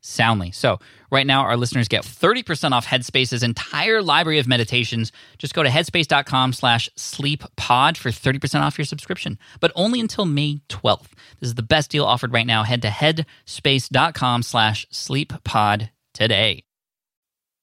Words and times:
soundly. 0.00 0.50
So, 0.50 0.78
right 1.10 1.26
now, 1.26 1.42
our 1.42 1.56
listeners 1.56 1.88
get 1.88 2.04
30% 2.04 2.72
off 2.72 2.86
Headspace's 2.86 3.42
entire 3.42 4.02
library 4.02 4.38
of 4.38 4.48
meditations. 4.48 5.12
Just 5.38 5.54
go 5.54 5.62
to 5.62 5.68
headspace.com 5.68 6.52
slash 6.52 6.88
sleeppod 6.96 7.96
for 7.96 8.10
30% 8.10 8.60
off 8.60 8.78
your 8.78 8.84
subscription, 8.84 9.38
but 9.60 9.72
only 9.74 10.00
until 10.00 10.24
May 10.24 10.60
12th. 10.68 11.08
This 11.40 11.48
is 11.48 11.54
the 11.54 11.62
best 11.62 11.90
deal 11.90 12.04
offered 12.04 12.32
right 12.32 12.46
now. 12.46 12.62
Head 12.62 12.82
to 12.82 12.88
headspace.com 12.88 14.42
slash 14.42 14.86
sleeppod 14.92 15.90
today. 16.14 16.64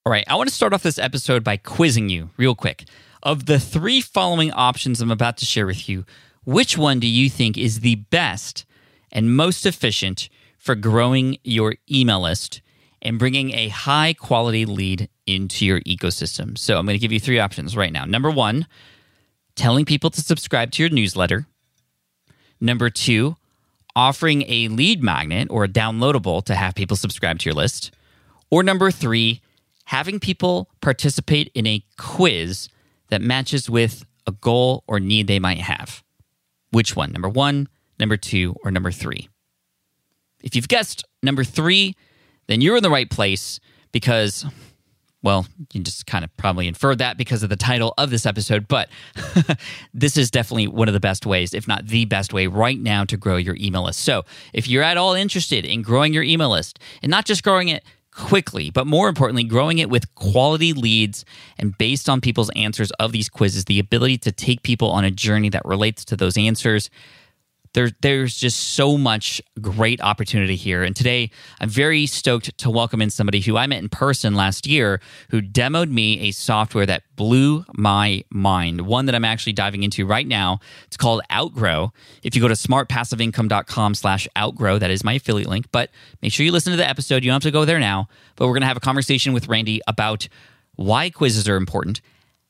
All 0.06 0.12
right, 0.12 0.26
I 0.28 0.36
want 0.36 0.48
to 0.48 0.56
start 0.56 0.74
off 0.74 0.84
this 0.84 1.00
episode 1.00 1.44
by 1.44 1.58
quizzing 1.58 2.08
you 2.08 2.30
real 2.38 2.56
quick. 2.56 2.86
Of 3.24 3.46
the 3.46 3.60
three 3.60 4.00
following 4.00 4.52
options 4.52 5.02
I'm 5.02 5.12
about 5.12 5.38
to 5.38 5.46
share 5.46 5.66
with 5.66 5.90
you, 5.90 6.06
which 6.46 6.78
one 6.78 7.02
do 7.02 7.08
you 7.08 7.30
think 7.30 7.58
is 7.58 7.82
the 7.82 7.96
best 7.96 8.66
and 9.12 9.36
most 9.36 9.66
efficient 9.66 10.30
for 10.68 10.76
growing 10.76 11.38
your 11.46 11.76
email 11.90 12.20
list 12.20 12.62
and 13.02 13.18
bringing 13.18 13.54
a 13.54 13.70
high 13.70 14.14
quality 14.14 14.66
lead 14.66 15.10
into 15.26 15.66
your 15.66 15.80
ecosystem? 15.82 16.58
So 16.58 16.78
I'm 16.78 16.86
going 16.86 16.98
to 16.98 17.02
give 17.02 17.14
you 17.14 17.22
three 17.22 17.40
options 17.40 17.78
right 17.78 17.94
now. 17.94 18.04
Number 18.04 18.30
one, 18.30 18.68
telling 19.56 19.86
people 19.86 20.10
to 20.10 20.22
subscribe 20.22 20.72
to 20.72 20.84
your 20.84 20.90
newsletter. 20.90 21.48
Number 22.60 22.90
two, 22.90 23.38
offering 23.96 24.44
a 24.50 24.68
lead 24.68 25.02
magnet 25.02 25.48
or 25.50 25.64
a 25.64 25.70
downloadable 25.70 26.44
to 26.44 26.54
have 26.54 26.76
people 26.76 26.98
subscribe 26.98 27.40
to 27.40 27.46
your 27.46 27.56
list. 27.56 27.92
Or 28.50 28.62
number 28.62 28.92
three, 28.92 29.42
having 29.86 30.20
people 30.20 30.70
participate 30.82 31.50
in 31.56 31.66
a 31.66 31.86
quiz 31.98 32.68
that 33.08 33.22
matches 33.22 33.70
with 33.70 34.06
a 34.28 34.34
goal 34.34 34.84
or 34.86 35.00
need 35.00 35.28
they 35.28 35.40
might 35.40 35.60
have. 35.60 36.04
Which 36.72 36.94
one? 36.94 37.14
Number 37.14 37.30
one, 37.30 37.70
number 37.98 38.18
two, 38.18 38.58
or 38.66 38.70
number 38.70 38.92
three? 38.92 39.30
If 40.44 40.56
you've 40.56 40.68
guessed 40.68 41.04
number 41.24 41.44
three, 41.44 41.96
then 42.48 42.62
you're 42.62 42.78
in 42.78 42.84
the 42.84 42.90
right 42.90 43.10
place 43.10 43.60
because, 43.92 44.46
well, 45.22 45.46
you 45.74 45.82
just 45.82 46.06
kind 46.06 46.24
of 46.24 46.36
probably 46.38 46.68
inferred 46.68 47.00
that 47.00 47.18
because 47.18 47.44
of 47.44 47.50
the 47.50 47.56
title 47.56 47.94
of 47.98 48.10
this 48.10 48.26
episode, 48.26 48.68
but 48.68 48.90
this 49.94 50.18
is 50.18 50.32
definitely 50.32 50.68
one 50.68 50.88
of 50.88 50.94
the 50.94 51.00
best 51.00 51.26
ways, 51.26 51.54
if 51.54 51.68
not 51.68 51.88
the 51.88 52.06
best 52.06 52.34
way 52.34 52.48
right 52.48 52.80
now 52.80 53.04
to 53.06 53.18
grow 53.18 53.38
your 53.38 53.56
email 53.60 53.84
list. 53.84 54.00
So 54.00 54.24
if 54.54 54.68
you're 54.68 54.84
at 54.84 54.98
all 54.98 55.14
interested 55.14 55.66
in 55.66 55.82
growing 55.82 56.14
your 56.14 56.24
email 56.24 56.52
list 56.52 56.80
and 57.02 57.10
not 57.10 57.26
just 57.26 57.44
growing 57.44 57.68
it 57.70 57.84
quickly, 58.18 58.72
but 58.72 58.88
more 58.88 59.08
importantly, 59.08 59.44
growing 59.44 59.78
it 59.78 59.90
with 59.90 60.14
quality 60.16 60.74
leads 60.74 61.24
and 61.58 61.78
based 61.78 62.10
on 62.10 62.20
people's 62.20 62.50
answers 62.56 62.92
of 63.00 63.12
these 63.12 63.30
quizzes, 63.30 63.66
the 63.66 63.80
ability 63.80 64.18
to 64.18 64.32
take 64.32 64.64
people 64.64 64.90
on 64.90 65.06
a 65.06 65.12
journey 65.12 65.50
that 65.50 65.64
relates 65.66 66.04
to 66.06 66.18
those 66.18 66.36
answers. 66.36 66.90
There, 67.74 67.90
there's 68.02 68.36
just 68.36 68.76
so 68.76 68.98
much 68.98 69.42
great 69.62 70.02
opportunity 70.02 70.56
here. 70.56 70.84
And 70.84 70.96
today, 70.96 71.32
I'm 71.60 71.70
very 71.70 72.06
stoked 72.06 72.58
to 72.58 72.70
welcome 72.70 73.02
in 73.02 73.10
somebody 73.10 73.40
who 73.42 73.58
I 73.58 73.68
met 73.68 73.80
in 73.80 73.90
person 73.90 74.36
last 74.36 74.68
year 74.68 75.00
who 75.30 75.42
demoed 75.42 75.92
me 75.92 76.20
a 76.22 76.32
software 76.32 76.86
that 76.86 77.04
blew 77.16 77.66
my 77.74 78.24
mind, 78.30 78.82
one 78.82 79.06
that 79.08 79.16
I'm 79.16 79.26
actually 79.26 79.54
diving 79.54 79.84
into 79.84 80.06
right 80.06 80.28
now. 80.28 80.60
It's 80.86 80.98
called 80.98 81.22
Outgrow. 81.32 81.92
If 82.24 82.36
you 82.36 82.42
go 82.42 82.48
to 82.48 82.54
smartpassiveincome.com 82.54 83.96
slash 83.96 84.28
outgrow, 84.38 84.80
that 84.80 84.92
is 84.92 85.04
my 85.04 85.14
affiliate 85.14 85.50
link. 85.50 85.68
But 85.72 85.90
make 86.22 86.32
sure 86.32 86.46
you 86.46 86.52
listen 86.52 86.72
to 86.72 86.78
the 86.78 86.88
episode. 86.88 87.24
You 87.24 87.30
don't 87.32 87.44
have 87.44 87.44
to 87.44 87.52
go 87.52 87.66
there 87.66 87.80
now. 87.80 88.08
But 88.36 88.48
we're 88.48 88.54
going 88.54 88.62
to 88.62 88.68
have 88.68 88.78
a 88.78 88.82
conversation 88.82 89.34
with 89.34 89.48
Randy 89.48 89.82
about 89.88 90.28
why 90.76 91.10
quizzes 91.10 91.50
are 91.50 91.58
important 91.58 92.02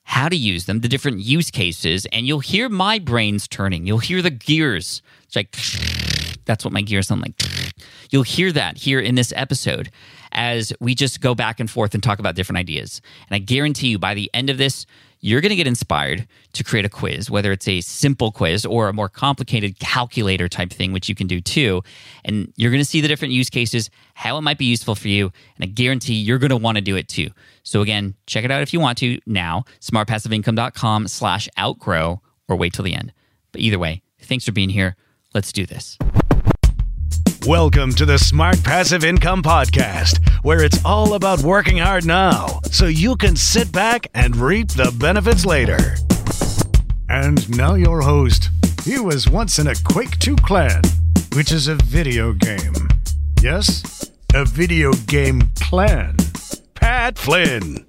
how 0.07 0.29
to 0.29 0.37
use 0.37 0.65
them, 0.65 0.79
the 0.79 0.87
different 0.87 1.19
use 1.19 1.51
cases, 1.51 2.07
and 2.13 2.25
you'll 2.25 2.39
hear 2.39 2.69
my 2.69 2.97
brains 2.97 3.45
turning. 3.45 3.85
You'll 3.85 3.97
hear 3.97 4.21
the 4.21 4.29
gears. 4.29 5.01
It's 5.25 5.35
like 5.35 5.51
that's 6.45 6.63
what 6.63 6.73
my 6.73 6.81
gears 6.81 7.09
sound 7.09 7.21
like. 7.21 7.33
You'll 8.09 8.23
hear 8.23 8.53
that 8.53 8.77
here 8.77 9.01
in 9.01 9.15
this 9.15 9.33
episode 9.35 9.91
as 10.31 10.71
we 10.79 10.95
just 10.95 11.19
go 11.19 11.35
back 11.35 11.59
and 11.59 11.69
forth 11.69 11.93
and 11.93 12.01
talk 12.01 12.19
about 12.19 12.35
different 12.35 12.57
ideas. 12.57 13.01
And 13.29 13.35
I 13.35 13.39
guarantee 13.39 13.89
you 13.89 13.99
by 13.99 14.13
the 14.13 14.31
end 14.33 14.49
of 14.49 14.57
this, 14.57 14.85
you're 15.19 15.41
going 15.41 15.49
to 15.49 15.55
get 15.55 15.67
inspired 15.67 16.27
to 16.53 16.63
create 16.63 16.85
a 16.85 16.89
quiz, 16.89 17.29
whether 17.29 17.51
it's 17.51 17.67
a 17.67 17.81
simple 17.81 18.31
quiz 18.31 18.65
or 18.65 18.87
a 18.87 18.93
more 18.93 19.09
complicated 19.09 19.79
calculator 19.79 20.47
type 20.47 20.71
thing, 20.71 20.91
which 20.91 21.09
you 21.09 21.15
can 21.15 21.27
do 21.27 21.41
too. 21.41 21.83
And 22.23 22.53
you're 22.55 22.71
going 22.71 22.81
to 22.81 22.85
see 22.85 23.01
the 23.01 23.07
different 23.07 23.33
use 23.33 23.49
cases, 23.49 23.89
how 24.13 24.37
it 24.37 24.41
might 24.41 24.57
be 24.57 24.65
useful 24.65 24.95
for 24.95 25.07
you. 25.07 25.31
And 25.55 25.63
I 25.63 25.67
guarantee 25.67 26.15
you're 26.15 26.37
going 26.37 26.49
to 26.49 26.57
want 26.57 26.77
to 26.77 26.81
do 26.81 26.95
it 26.95 27.07
too. 27.07 27.29
So 27.63 27.81
again, 27.81 28.15
check 28.25 28.45
it 28.45 28.51
out 28.51 28.61
if 28.61 28.73
you 28.73 28.79
want 28.79 28.97
to 28.99 29.19
now, 29.25 29.65
smartpassiveincome.com 29.81 31.07
slash 31.07 31.49
outgrow 31.59 32.21
or 32.47 32.55
wait 32.55 32.73
till 32.73 32.85
the 32.85 32.93
end. 32.93 33.13
But 33.51 33.61
either 33.61 33.79
way, 33.79 34.01
thanks 34.19 34.45
for 34.45 34.51
being 34.51 34.69
here. 34.69 34.95
Let's 35.33 35.51
do 35.51 35.65
this. 35.65 35.97
Welcome 37.47 37.93
to 37.93 38.05
the 38.05 38.19
Smart 38.19 38.61
Passive 38.61 39.05
Income 39.05 39.41
Podcast, 39.41 40.19
where 40.43 40.65
it's 40.65 40.83
all 40.83 41.13
about 41.13 41.39
working 41.43 41.77
hard 41.77 42.05
now 42.05 42.59
so 42.71 42.87
you 42.87 43.15
can 43.15 43.37
sit 43.37 43.71
back 43.71 44.05
and 44.13 44.35
reap 44.35 44.67
the 44.67 44.93
benefits 44.99 45.45
later. 45.45 45.95
And 47.07 47.49
now, 47.57 47.75
your 47.75 48.01
host. 48.01 48.49
He 48.83 48.99
was 48.99 49.29
once 49.29 49.59
in 49.59 49.67
a 49.67 49.75
Quake 49.75 50.19
2 50.19 50.35
clan, 50.37 50.81
which 51.35 51.53
is 51.53 51.69
a 51.69 51.75
video 51.75 52.33
game. 52.33 52.89
Yes, 53.41 54.11
a 54.33 54.43
video 54.43 54.91
game 55.07 55.49
clan. 55.55 56.17
Pat 56.75 57.17
Flynn. 57.17 57.86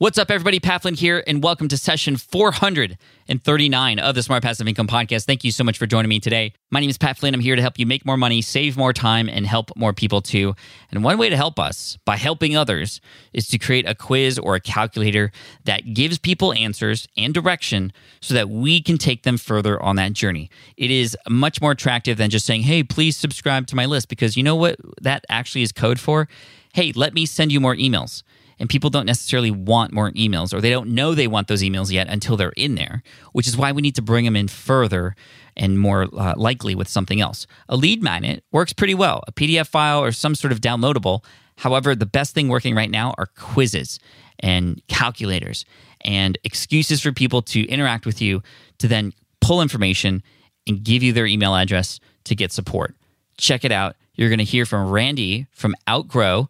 What's 0.00 0.16
up, 0.16 0.30
everybody? 0.30 0.60
Pat 0.60 0.82
Flynn 0.82 0.94
here, 0.94 1.24
and 1.26 1.42
welcome 1.42 1.66
to 1.66 1.76
session 1.76 2.16
439 2.16 3.98
of 3.98 4.14
the 4.14 4.22
Smart 4.22 4.44
Passive 4.44 4.68
Income 4.68 4.86
Podcast. 4.86 5.24
Thank 5.24 5.42
you 5.42 5.50
so 5.50 5.64
much 5.64 5.76
for 5.76 5.86
joining 5.86 6.08
me 6.08 6.20
today. 6.20 6.52
My 6.70 6.78
name 6.78 6.88
is 6.88 6.96
Pat 6.96 7.18
Flynn. 7.18 7.34
I'm 7.34 7.40
here 7.40 7.56
to 7.56 7.62
help 7.62 7.80
you 7.80 7.84
make 7.84 8.06
more 8.06 8.16
money, 8.16 8.40
save 8.40 8.76
more 8.76 8.92
time, 8.92 9.28
and 9.28 9.44
help 9.44 9.72
more 9.76 9.92
people 9.92 10.22
too. 10.22 10.54
And 10.92 11.02
one 11.02 11.18
way 11.18 11.30
to 11.30 11.36
help 11.36 11.58
us 11.58 11.98
by 12.04 12.16
helping 12.16 12.56
others 12.56 13.00
is 13.32 13.48
to 13.48 13.58
create 13.58 13.88
a 13.88 13.94
quiz 13.96 14.38
or 14.38 14.54
a 14.54 14.60
calculator 14.60 15.32
that 15.64 15.94
gives 15.94 16.16
people 16.16 16.52
answers 16.52 17.08
and 17.16 17.34
direction 17.34 17.92
so 18.20 18.34
that 18.34 18.48
we 18.48 18.80
can 18.80 18.98
take 18.98 19.24
them 19.24 19.36
further 19.36 19.82
on 19.82 19.96
that 19.96 20.12
journey. 20.12 20.48
It 20.76 20.92
is 20.92 21.16
much 21.28 21.60
more 21.60 21.72
attractive 21.72 22.18
than 22.18 22.30
just 22.30 22.46
saying, 22.46 22.62
hey, 22.62 22.84
please 22.84 23.16
subscribe 23.16 23.66
to 23.66 23.74
my 23.74 23.86
list, 23.86 24.08
because 24.08 24.36
you 24.36 24.44
know 24.44 24.54
what 24.54 24.76
that 25.02 25.24
actually 25.28 25.62
is 25.62 25.72
code 25.72 25.98
for? 25.98 26.28
Hey, 26.72 26.92
let 26.94 27.14
me 27.14 27.26
send 27.26 27.50
you 27.50 27.58
more 27.58 27.74
emails 27.74 28.22
and 28.58 28.68
people 28.68 28.90
don't 28.90 29.06
necessarily 29.06 29.50
want 29.50 29.92
more 29.92 30.10
emails 30.12 30.52
or 30.52 30.60
they 30.60 30.70
don't 30.70 30.90
know 30.90 31.14
they 31.14 31.26
want 31.26 31.48
those 31.48 31.62
emails 31.62 31.92
yet 31.92 32.08
until 32.08 32.36
they're 32.36 32.50
in 32.50 32.74
there, 32.74 33.02
which 33.32 33.46
is 33.46 33.56
why 33.56 33.72
we 33.72 33.82
need 33.82 33.94
to 33.94 34.02
bring 34.02 34.24
them 34.24 34.36
in 34.36 34.48
further 34.48 35.14
and 35.56 35.78
more 35.78 36.08
uh, 36.16 36.34
likely 36.36 36.74
with 36.74 36.88
something 36.88 37.20
else. 37.20 37.46
A 37.68 37.76
lead 37.76 38.02
magnet 38.02 38.44
works 38.52 38.72
pretty 38.72 38.94
well, 38.94 39.22
a 39.26 39.32
PDF 39.32 39.68
file 39.68 40.02
or 40.02 40.12
some 40.12 40.34
sort 40.34 40.52
of 40.52 40.60
downloadable. 40.60 41.24
However, 41.58 41.94
the 41.94 42.06
best 42.06 42.34
thing 42.34 42.48
working 42.48 42.74
right 42.74 42.90
now 42.90 43.14
are 43.18 43.26
quizzes 43.36 43.98
and 44.40 44.80
calculators 44.86 45.64
and 46.02 46.38
excuses 46.44 47.00
for 47.00 47.12
people 47.12 47.42
to 47.42 47.66
interact 47.66 48.06
with 48.06 48.22
you 48.22 48.42
to 48.78 48.86
then 48.86 49.12
pull 49.40 49.60
information 49.60 50.22
and 50.66 50.84
give 50.84 51.02
you 51.02 51.12
their 51.12 51.26
email 51.26 51.56
address 51.56 51.98
to 52.24 52.34
get 52.36 52.52
support. 52.52 52.94
Check 53.36 53.64
it 53.64 53.72
out. 53.72 53.96
You're 54.14 54.28
going 54.28 54.38
to 54.38 54.44
hear 54.44 54.66
from 54.66 54.90
Randy 54.90 55.46
from 55.52 55.74
Outgrow 55.88 56.48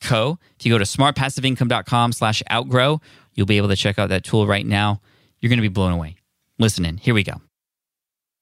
co. 0.00 0.38
If 0.58 0.66
you 0.66 0.72
go 0.72 0.78
to 0.78 0.84
smartpassiveincome.com 0.84 2.12
slash 2.12 2.42
outgrow, 2.50 3.00
you'll 3.34 3.46
be 3.46 3.56
able 3.56 3.68
to 3.68 3.76
check 3.76 3.98
out 3.98 4.08
that 4.08 4.24
tool 4.24 4.46
right 4.46 4.66
now. 4.66 5.00
You're 5.40 5.48
going 5.48 5.58
to 5.58 5.62
be 5.62 5.68
blown 5.68 5.92
away. 5.92 6.16
Listen 6.58 6.84
in. 6.84 6.96
Here 6.96 7.14
we 7.14 7.22
go. 7.22 7.40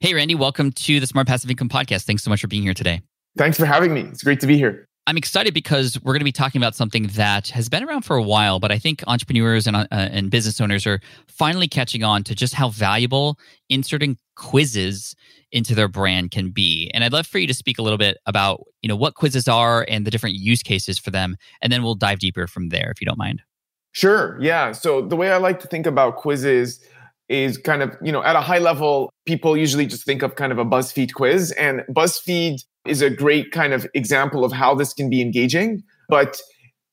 Hey, 0.00 0.14
Randy, 0.14 0.34
welcome 0.34 0.70
to 0.72 1.00
the 1.00 1.06
Smart 1.06 1.26
Passive 1.26 1.50
Income 1.50 1.70
Podcast. 1.70 2.04
Thanks 2.04 2.22
so 2.22 2.30
much 2.30 2.40
for 2.40 2.46
being 2.46 2.62
here 2.62 2.74
today. 2.74 3.02
Thanks 3.36 3.58
for 3.58 3.66
having 3.66 3.92
me. 3.94 4.02
It's 4.02 4.22
great 4.22 4.40
to 4.40 4.46
be 4.46 4.56
here. 4.56 4.86
I'm 5.06 5.16
excited 5.18 5.52
because 5.52 6.00
we're 6.02 6.14
going 6.14 6.20
to 6.20 6.24
be 6.24 6.32
talking 6.32 6.60
about 6.60 6.74
something 6.74 7.08
that 7.08 7.48
has 7.48 7.68
been 7.68 7.84
around 7.84 8.02
for 8.02 8.16
a 8.16 8.22
while, 8.22 8.58
but 8.58 8.72
I 8.72 8.78
think 8.78 9.04
entrepreneurs 9.06 9.66
and, 9.66 9.76
uh, 9.76 9.86
and 9.90 10.30
business 10.30 10.60
owners 10.60 10.86
are 10.86 11.00
finally 11.28 11.68
catching 11.68 12.02
on 12.02 12.24
to 12.24 12.34
just 12.34 12.54
how 12.54 12.70
valuable 12.70 13.38
inserting 13.68 14.16
quizzes 14.34 15.14
into 15.54 15.74
their 15.74 15.88
brand 15.88 16.32
can 16.32 16.50
be. 16.50 16.90
And 16.92 17.04
I'd 17.04 17.12
love 17.12 17.26
for 17.26 17.38
you 17.38 17.46
to 17.46 17.54
speak 17.54 17.78
a 17.78 17.82
little 17.82 17.96
bit 17.96 18.18
about, 18.26 18.64
you 18.82 18.88
know, 18.88 18.96
what 18.96 19.14
quizzes 19.14 19.48
are 19.48 19.86
and 19.88 20.04
the 20.04 20.10
different 20.10 20.36
use 20.36 20.62
cases 20.62 20.98
for 20.98 21.10
them, 21.10 21.36
and 21.62 21.72
then 21.72 21.82
we'll 21.82 21.94
dive 21.94 22.18
deeper 22.18 22.46
from 22.46 22.68
there 22.68 22.90
if 22.90 23.00
you 23.00 23.06
don't 23.06 23.16
mind. 23.16 23.40
Sure. 23.92 24.36
Yeah. 24.42 24.72
So 24.72 25.00
the 25.00 25.14
way 25.14 25.30
I 25.30 25.36
like 25.36 25.60
to 25.60 25.68
think 25.68 25.86
about 25.86 26.16
quizzes 26.16 26.84
is 27.28 27.56
kind 27.56 27.82
of, 27.82 27.96
you 28.02 28.10
know, 28.10 28.22
at 28.22 28.34
a 28.36 28.40
high 28.40 28.58
level, 28.58 29.10
people 29.24 29.56
usually 29.56 29.86
just 29.86 30.04
think 30.04 30.22
of 30.22 30.34
kind 30.34 30.52
of 30.52 30.58
a 30.58 30.64
BuzzFeed 30.64 31.14
quiz 31.14 31.52
and 31.52 31.82
BuzzFeed 31.88 32.64
is 32.84 33.00
a 33.00 33.08
great 33.08 33.52
kind 33.52 33.72
of 33.72 33.86
example 33.94 34.44
of 34.44 34.52
how 34.52 34.74
this 34.74 34.92
can 34.92 35.08
be 35.08 35.22
engaging. 35.22 35.82
But 36.08 36.38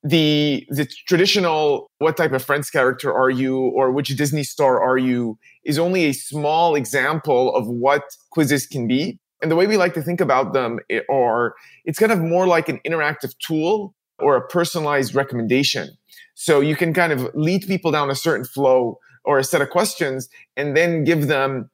the 0.03 0.65
the 0.69 0.85
traditional 1.07 1.91
what 1.99 2.17
type 2.17 2.31
of 2.31 2.43
friends 2.43 2.69
character 2.69 3.13
are 3.13 3.29
you 3.29 3.57
or 3.59 3.91
which 3.91 4.09
Disney 4.17 4.43
star 4.43 4.81
are 4.81 4.97
you 4.97 5.37
is 5.63 5.77
only 5.77 6.05
a 6.05 6.13
small 6.13 6.75
example 6.75 7.55
of 7.55 7.67
what 7.67 8.03
quizzes 8.31 8.65
can 8.65 8.87
be. 8.87 9.19
And 9.41 9.51
the 9.51 9.55
way 9.55 9.67
we 9.67 9.77
like 9.77 9.93
to 9.93 10.01
think 10.01 10.21
about 10.21 10.53
them 10.53 10.79
eh, 10.89 11.01
are 11.09 11.55
it's 11.85 11.99
kind 11.99 12.11
of 12.11 12.19
more 12.19 12.47
like 12.47 12.67
an 12.67 12.79
interactive 12.85 13.33
tool 13.45 13.93
or 14.17 14.35
a 14.35 14.47
personalized 14.47 15.13
recommendation. 15.13 15.89
So 16.33 16.59
you 16.59 16.75
can 16.75 16.93
kind 16.93 17.11
of 17.11 17.29
lead 17.35 17.67
people 17.67 17.91
down 17.91 18.09
a 18.09 18.15
certain 18.15 18.45
flow 18.45 18.99
or 19.23 19.37
a 19.37 19.43
set 19.43 19.61
of 19.61 19.69
questions 19.69 20.29
and 20.57 20.75
then 20.75 21.03
give 21.03 21.27
them 21.27 21.69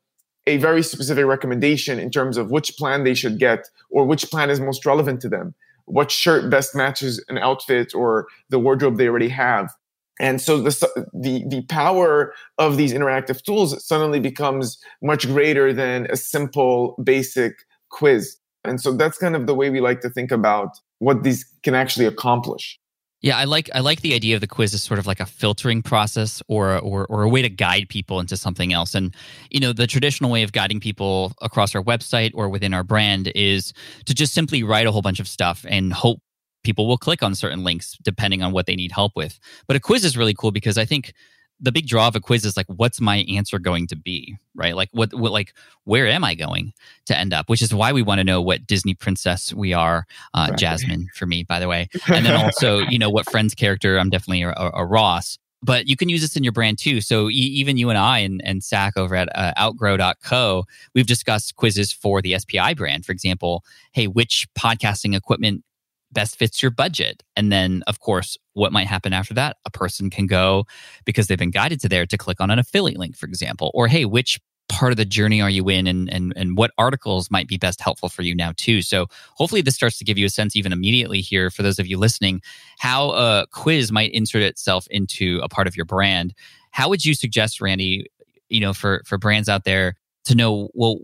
a 0.47 0.57
very 0.57 0.81
specific 0.81 1.25
recommendation 1.25 1.99
in 1.99 2.09
terms 2.09 2.37
of 2.37 2.49
which 2.51 2.75
plan 2.77 3.03
they 3.03 3.13
should 3.13 3.37
get 3.37 3.67
or 3.89 4.05
which 4.05 4.29
plan 4.31 4.49
is 4.49 4.59
most 4.59 4.85
relevant 4.85 5.21
to 5.21 5.29
them, 5.29 5.53
what 5.87 6.11
shirt 6.11 6.49
best 6.49 6.75
matches 6.75 7.23
an 7.29 7.37
outfit 7.37 7.95
or 7.95 8.27
the 8.49 8.59
wardrobe 8.59 8.97
they 8.97 9.07
already 9.07 9.29
have. 9.29 9.73
And 10.19 10.41
so 10.41 10.61
the, 10.61 11.05
the, 11.13 11.45
the 11.47 11.61
power 11.63 12.33
of 12.57 12.77
these 12.77 12.93
interactive 12.93 13.43
tools 13.43 13.85
suddenly 13.85 14.19
becomes 14.19 14.77
much 15.01 15.27
greater 15.27 15.73
than 15.73 16.07
a 16.09 16.17
simple 16.17 16.95
basic 17.03 17.53
quiz. 17.89 18.37
And 18.63 18.81
so 18.81 18.91
that's 18.91 19.17
kind 19.17 19.35
of 19.35 19.47
the 19.47 19.55
way 19.55 19.69
we 19.69 19.79
like 19.79 20.01
to 20.01 20.09
think 20.09 20.31
about 20.31 20.69
what 20.99 21.23
these 21.23 21.45
can 21.63 21.75
actually 21.75 22.05
accomplish. 22.05 22.79
Yeah, 23.21 23.37
I 23.37 23.45
like 23.45 23.69
I 23.73 23.79
like 23.79 24.01
the 24.01 24.13
idea 24.13 24.35
of 24.35 24.41
the 24.41 24.47
quiz 24.47 24.73
as 24.75 24.83
sort 24.83 24.99
of 24.99 25.07
like 25.07 25.19
a 25.19 25.25
filtering 25.25 25.81
process 25.81 26.41
or 26.47 26.77
or 26.77 27.07
or 27.07 27.23
a 27.23 27.29
way 27.29 27.41
to 27.41 27.49
guide 27.49 27.89
people 27.89 28.19
into 28.19 28.37
something 28.37 28.73
else. 28.73 28.93
And 28.93 29.15
you 29.49 29.59
know, 29.59 29.73
the 29.73 29.87
traditional 29.87 30.29
way 30.29 30.43
of 30.43 30.51
guiding 30.51 30.79
people 30.79 31.33
across 31.41 31.73
our 31.73 31.81
website 31.83 32.31
or 32.35 32.47
within 32.47 32.73
our 32.75 32.83
brand 32.83 33.31
is 33.33 33.73
to 34.05 34.13
just 34.13 34.33
simply 34.33 34.61
write 34.61 34.85
a 34.85 34.91
whole 34.91 35.01
bunch 35.01 35.19
of 35.19 35.27
stuff 35.27 35.65
and 35.67 35.93
hope 35.93 36.19
people 36.63 36.87
will 36.87 36.97
click 36.97 37.23
on 37.23 37.33
certain 37.33 37.63
links 37.63 37.97
depending 38.03 38.43
on 38.43 38.51
what 38.51 38.67
they 38.67 38.75
need 38.75 38.91
help 38.91 39.13
with. 39.15 39.39
But 39.67 39.77
a 39.77 39.79
quiz 39.79 40.05
is 40.05 40.15
really 40.15 40.35
cool 40.35 40.51
because 40.51 40.77
I 40.77 40.85
think 40.85 41.13
the 41.59 41.71
big 41.71 41.87
draw 41.87 42.07
of 42.07 42.15
a 42.15 42.19
quiz 42.19 42.45
is 42.45 42.55
like 42.55 42.67
what's 42.67 43.01
my 43.01 43.17
answer 43.29 43.59
going 43.59 43.87
to 43.87 43.95
be 43.95 44.37
right? 44.57 44.75
Like 44.75 44.89
what, 44.91 45.13
what 45.13 45.31
like 45.31 45.53
where 45.85 46.07
am 46.07 46.23
i 46.23 46.35
going 46.35 46.73
to 47.05 47.17
end 47.17 47.33
up? 47.33 47.47
Which 47.47 47.61
is 47.61 47.73
why 47.73 47.93
we 47.93 48.01
want 48.01 48.19
to 48.19 48.23
know 48.23 48.41
what 48.41 48.67
disney 48.67 48.93
princess 48.93 49.53
we 49.53 49.71
are 49.73 50.05
uh, 50.33 50.47
right. 50.49 50.59
jasmine 50.59 51.07
for 51.15 51.25
me 51.25 51.43
by 51.43 51.59
the 51.59 51.67
way. 51.67 51.87
And 52.07 52.25
then 52.25 52.35
also 52.43 52.79
you 52.79 52.99
know 52.99 53.09
what 53.09 53.29
friend's 53.29 53.55
character 53.55 53.97
i'm 53.97 54.09
definitely 54.09 54.41
a, 54.41 54.71
a, 54.73 54.85
ross 54.85 55.37
but 55.63 55.87
you 55.87 55.95
can 55.95 56.07
use 56.07 56.21
this 56.21 56.35
in 56.35 56.43
your 56.43 56.53
brand 56.53 56.77
too. 56.77 57.01
So 57.01 57.29
e- 57.29 57.33
even 57.33 57.77
you 57.77 57.89
and 57.89 57.97
i 57.97 58.19
and, 58.19 58.41
and 58.43 58.63
Sack 58.63 58.97
over 58.97 59.15
at 59.15 59.29
uh, 59.35 59.53
outgrow.co 59.59 60.63
we've 60.93 61.07
discussed 61.07 61.55
quizzes 61.55 61.93
for 61.93 62.21
the 62.21 62.37
spi 62.39 62.73
brand. 62.73 63.05
For 63.05 63.11
example 63.11 63.63
hey 63.91 64.07
which 64.07 64.47
podcasting 64.57 65.15
equipment 65.15 65.63
best 66.11 66.37
fits 66.37 66.61
your 66.61 66.71
budget. 66.71 67.23
And 67.35 67.51
then, 67.51 67.83
of 67.87 67.99
course, 67.99 68.37
what 68.53 68.71
might 68.71 68.87
happen 68.87 69.13
after 69.13 69.33
that? 69.35 69.57
A 69.65 69.69
person 69.69 70.09
can 70.09 70.27
go 70.27 70.65
because 71.05 71.27
they've 71.27 71.37
been 71.37 71.51
guided 71.51 71.79
to 71.81 71.89
there 71.89 72.05
to 72.05 72.17
click 72.17 72.41
on 72.41 72.49
an 72.49 72.59
affiliate 72.59 72.99
link, 72.99 73.15
for 73.15 73.25
example, 73.25 73.71
or 73.73 73.87
hey, 73.87 74.05
which 74.05 74.39
part 74.69 74.91
of 74.91 74.97
the 74.97 75.05
journey 75.05 75.41
are 75.41 75.49
you 75.49 75.69
in? 75.69 75.87
And, 75.87 76.11
and 76.11 76.33
and 76.35 76.57
what 76.57 76.71
articles 76.77 77.31
might 77.31 77.47
be 77.47 77.57
best 77.57 77.81
helpful 77.81 78.09
for 78.09 78.21
you 78.21 78.35
now 78.35 78.53
too? 78.57 78.81
So 78.81 79.07
hopefully 79.35 79.61
this 79.61 79.75
starts 79.75 79.97
to 79.99 80.03
give 80.03 80.17
you 80.17 80.25
a 80.25 80.29
sense 80.29 80.55
even 80.55 80.73
immediately 80.73 81.21
here 81.21 81.49
for 81.49 81.63
those 81.63 81.79
of 81.79 81.87
you 81.87 81.97
listening 81.97 82.41
how 82.79 83.11
a 83.11 83.45
quiz 83.51 83.91
might 83.91 84.11
insert 84.11 84.43
itself 84.43 84.87
into 84.89 85.39
a 85.43 85.49
part 85.49 85.67
of 85.67 85.75
your 85.75 85.85
brand. 85.85 86.33
How 86.71 86.89
would 86.89 87.05
you 87.05 87.13
suggest 87.13 87.61
randy 87.61 88.07
you 88.49 88.59
know 88.59 88.73
for 88.73 89.01
for 89.05 89.17
brands 89.17 89.49
out 89.49 89.63
there 89.63 89.95
to 90.25 90.35
know 90.35 90.69
well 90.73 90.97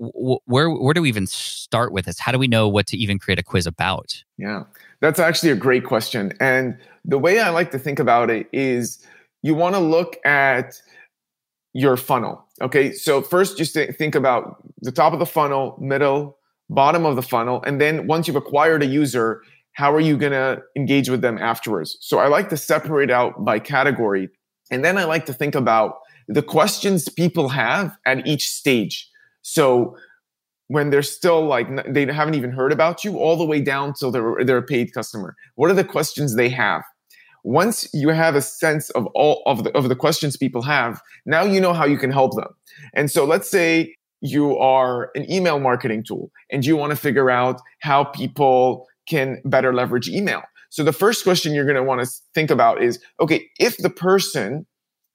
where 0.45 0.69
where 0.69 0.94
do 0.94 1.01
we 1.01 1.09
even 1.09 1.27
start 1.27 1.94
with 1.94 2.06
this? 2.06 2.19
How 2.19 2.31
do 2.31 2.39
we 2.39 2.47
know 2.47 2.67
what 2.67 2.88
to 2.88 2.97
even 2.97 3.17
create 3.17 3.39
a 3.39 3.44
quiz 3.44 3.65
about? 3.65 4.23
Yeah 4.38 4.63
that's 5.03 5.19
actually 5.19 5.51
a 5.51 5.55
great 5.55 5.83
question. 5.83 6.31
And 6.39 6.77
the 7.03 7.19
way 7.19 7.41
I 7.41 7.50
like 7.50 7.71
to 7.71 7.77
think 7.77 8.00
about 8.00 8.29
it 8.29 8.47
is 8.53 9.05
you 9.41 9.53
want 9.53 9.75
to 9.75 9.81
look 9.81 10.15
at 10.25 10.81
your 11.73 11.97
funnel. 11.97 12.41
Okay. 12.61 12.94
So 12.94 13.21
first 13.21 13.57
just 13.57 13.73
think 13.73 14.15
about 14.15 14.63
the 14.81 14.94
top 14.94 15.11
of 15.11 15.19
the 15.19 15.25
funnel, 15.25 15.77
middle, 15.81 16.38
bottom 16.69 17.05
of 17.05 17.17
the 17.17 17.21
funnel. 17.21 17.61
And 17.67 17.81
then 17.81 18.07
once 18.07 18.27
you've 18.27 18.38
acquired 18.38 18.81
a 18.81 18.85
user, 18.85 19.41
how 19.73 19.94
are 19.94 20.00
you 20.00 20.15
going 20.15 20.31
to 20.31 20.61
engage 20.77 21.09
with 21.09 21.19
them 21.19 21.38
afterwards? 21.38 21.97
So 21.99 22.19
I 22.19 22.27
like 22.29 22.47
to 22.47 22.56
separate 22.56 23.11
out 23.11 23.44
by 23.44 23.59
category. 23.59 24.29
And 24.71 24.85
then 24.85 24.97
I 24.97 25.03
like 25.03 25.25
to 25.25 25.33
think 25.33 25.53
about 25.53 25.97
the 26.29 26.44
questions 26.44 27.09
people 27.09 27.49
have 27.49 27.97
at 28.06 28.25
each 28.25 28.47
stage. 28.47 29.09
So 29.41 29.97
when 30.68 30.89
they're 30.89 31.01
still 31.01 31.45
like 31.45 31.68
they 31.92 32.06
haven't 32.06 32.36
even 32.36 32.51
heard 32.51 32.71
about 32.71 33.04
you 33.04 33.18
all 33.18 33.36
the 33.36 33.45
way 33.45 33.62
down 33.62 33.94
till 33.94 34.12
they're 34.12 34.44
they're 34.44 34.57
a 34.57 34.63
paid 34.63 34.94
customer. 34.94 35.36
What 35.56 35.69
are 35.69 35.75
the 35.75 35.83
questions 35.83 36.36
they 36.36 36.50
have? 36.50 36.83
Once 37.44 37.88
you 37.94 38.10
have 38.10 38.36
a 38.36 38.42
sense 38.42 38.89
of 38.92 39.06
all 39.07 39.44
of 39.45 39.63
the 39.63 39.71
of 39.77 39.89
the 39.89 39.95
questions 39.95 40.38
people 40.38 40.62
have 40.62 41.01
now 41.25 41.44
you 41.44 41.60
know 41.60 41.74
how 41.74 41.86
you 41.86 41.98
can 41.98 42.12
help 42.12 42.36
them. 42.36 42.54
And 42.94 43.12
so 43.12 43.25
let's 43.25 43.50
say 43.50 43.95
you 44.21 44.57
are 44.57 45.12
an 45.15 45.30
email 45.30 45.60
marketing 45.60 46.04
tool 46.07 46.31
and 46.50 46.66
you 46.66 46.77
want 46.77 46.92
to 46.92 46.95
figure 46.95 47.30
out 47.30 47.59
how 47.80 48.06
people 48.06 48.88
can 49.07 49.42
better 49.44 49.74
leverage 49.74 50.07
email. 50.07 50.42
So 50.69 50.83
the 50.83 50.94
first 50.94 51.24
question 51.24 51.54
you're 51.54 51.66
going 51.66 51.75
to 51.75 51.83
want 51.83 52.01
to 52.01 52.09
think 52.33 52.50
about 52.50 52.81
is 52.81 53.00
okay 53.19 53.45
if 53.59 53.77
the 53.77 53.89
person 53.89 54.66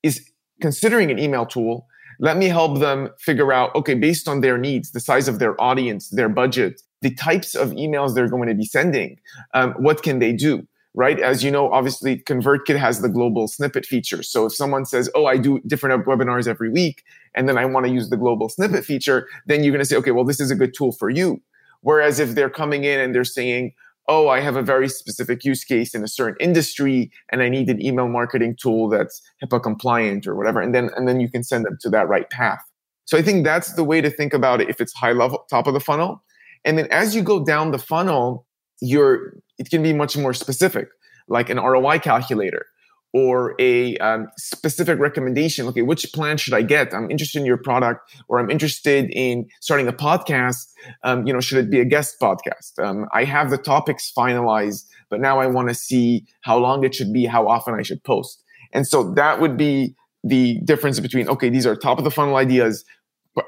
is 0.02 0.22
considering 0.60 1.10
an 1.10 1.18
email 1.18 1.46
tool 1.46 1.86
let 2.18 2.36
me 2.36 2.46
help 2.46 2.80
them 2.80 3.10
figure 3.18 3.52
out, 3.52 3.74
okay, 3.74 3.94
based 3.94 4.28
on 4.28 4.40
their 4.40 4.58
needs, 4.58 4.90
the 4.90 5.00
size 5.00 5.28
of 5.28 5.38
their 5.38 5.60
audience, 5.60 6.08
their 6.10 6.28
budget, 6.28 6.82
the 7.00 7.14
types 7.14 7.54
of 7.54 7.70
emails 7.70 8.14
they're 8.14 8.28
going 8.28 8.48
to 8.48 8.54
be 8.54 8.64
sending, 8.64 9.18
um, 9.54 9.72
what 9.78 10.02
can 10.02 10.18
they 10.18 10.32
do? 10.32 10.66
Right. 10.94 11.20
As 11.20 11.44
you 11.44 11.50
know, 11.52 11.70
obviously 11.70 12.18
ConvertKit 12.24 12.76
has 12.76 13.02
the 13.02 13.08
global 13.08 13.46
snippet 13.46 13.86
feature. 13.86 14.22
So 14.24 14.46
if 14.46 14.54
someone 14.54 14.84
says, 14.84 15.08
Oh, 15.14 15.26
I 15.26 15.36
do 15.36 15.60
different 15.60 16.04
webinars 16.06 16.48
every 16.48 16.70
week, 16.70 17.04
and 17.34 17.48
then 17.48 17.56
I 17.56 17.66
want 17.66 17.86
to 17.86 17.92
use 17.92 18.10
the 18.10 18.16
global 18.16 18.48
snippet 18.48 18.84
feature, 18.84 19.28
then 19.46 19.62
you're 19.62 19.70
going 19.70 19.82
to 19.82 19.84
say, 19.84 19.96
okay, 19.96 20.10
well, 20.10 20.24
this 20.24 20.40
is 20.40 20.50
a 20.50 20.56
good 20.56 20.74
tool 20.76 20.90
for 20.90 21.08
you. 21.08 21.40
Whereas 21.82 22.18
if 22.18 22.34
they're 22.34 22.50
coming 22.50 22.82
in 22.82 22.98
and 22.98 23.14
they're 23.14 23.24
saying, 23.24 23.74
oh, 24.08 24.28
I 24.28 24.40
have 24.40 24.56
a 24.56 24.62
very 24.62 24.88
specific 24.88 25.44
use 25.44 25.64
case 25.64 25.94
in 25.94 26.02
a 26.02 26.08
certain 26.08 26.36
industry 26.40 27.10
and 27.30 27.42
I 27.42 27.50
need 27.50 27.68
an 27.68 27.84
email 27.84 28.08
marketing 28.08 28.56
tool 28.60 28.88
that's 28.88 29.20
HIPAA 29.44 29.62
compliant 29.62 30.26
or 30.26 30.34
whatever. 30.34 30.60
And 30.60 30.74
then, 30.74 30.90
and 30.96 31.06
then 31.06 31.20
you 31.20 31.30
can 31.30 31.44
send 31.44 31.66
them 31.66 31.76
to 31.82 31.90
that 31.90 32.08
right 32.08 32.28
path. 32.30 32.60
So 33.04 33.18
I 33.18 33.22
think 33.22 33.44
that's 33.44 33.74
the 33.74 33.84
way 33.84 34.00
to 34.00 34.10
think 34.10 34.32
about 34.32 34.60
it 34.60 34.68
if 34.68 34.80
it's 34.80 34.94
high 34.94 35.12
level, 35.12 35.44
top 35.50 35.66
of 35.66 35.74
the 35.74 35.80
funnel. 35.80 36.22
And 36.64 36.78
then 36.78 36.88
as 36.90 37.14
you 37.14 37.22
go 37.22 37.44
down 37.44 37.70
the 37.70 37.78
funnel, 37.78 38.46
you're, 38.80 39.34
it 39.58 39.70
can 39.70 39.82
be 39.82 39.92
much 39.92 40.16
more 40.16 40.32
specific, 40.32 40.88
like 41.28 41.50
an 41.50 41.58
ROI 41.58 41.98
calculator 41.98 42.66
or 43.14 43.54
a 43.58 43.96
um, 43.98 44.28
specific 44.36 44.98
recommendation. 44.98 45.66
Okay 45.66 45.82
which 45.82 46.12
plan 46.12 46.36
should 46.36 46.54
i 46.54 46.62
get? 46.62 46.94
I'm 46.94 47.10
interested 47.10 47.38
in 47.38 47.46
your 47.46 47.56
product 47.56 48.10
or 48.28 48.38
i'm 48.38 48.50
interested 48.50 49.10
in 49.10 49.48
starting 49.60 49.88
a 49.88 49.92
podcast. 49.92 50.72
Um, 51.02 51.26
you 51.26 51.32
know 51.32 51.40
should 51.40 51.58
it 51.58 51.70
be 51.70 51.80
a 51.80 51.84
guest 51.84 52.16
podcast? 52.20 52.78
Um, 52.78 53.06
i 53.12 53.24
have 53.24 53.50
the 53.50 53.58
topics 53.58 54.12
finalized 54.16 54.86
but 55.10 55.20
now 55.20 55.38
i 55.38 55.46
want 55.46 55.68
to 55.68 55.74
see 55.74 56.26
how 56.42 56.58
long 56.58 56.84
it 56.84 56.94
should 56.94 57.12
be 57.12 57.26
how 57.26 57.48
often 57.48 57.74
i 57.74 57.82
should 57.82 58.02
post. 58.04 58.42
And 58.72 58.86
so 58.86 59.14
that 59.14 59.40
would 59.40 59.56
be 59.56 59.94
the 60.24 60.60
difference 60.64 61.00
between 61.00 61.28
okay 61.28 61.48
these 61.48 61.66
are 61.66 61.76
top 61.76 61.98
of 61.98 62.04
the 62.04 62.10
funnel 62.10 62.36
ideas 62.36 62.84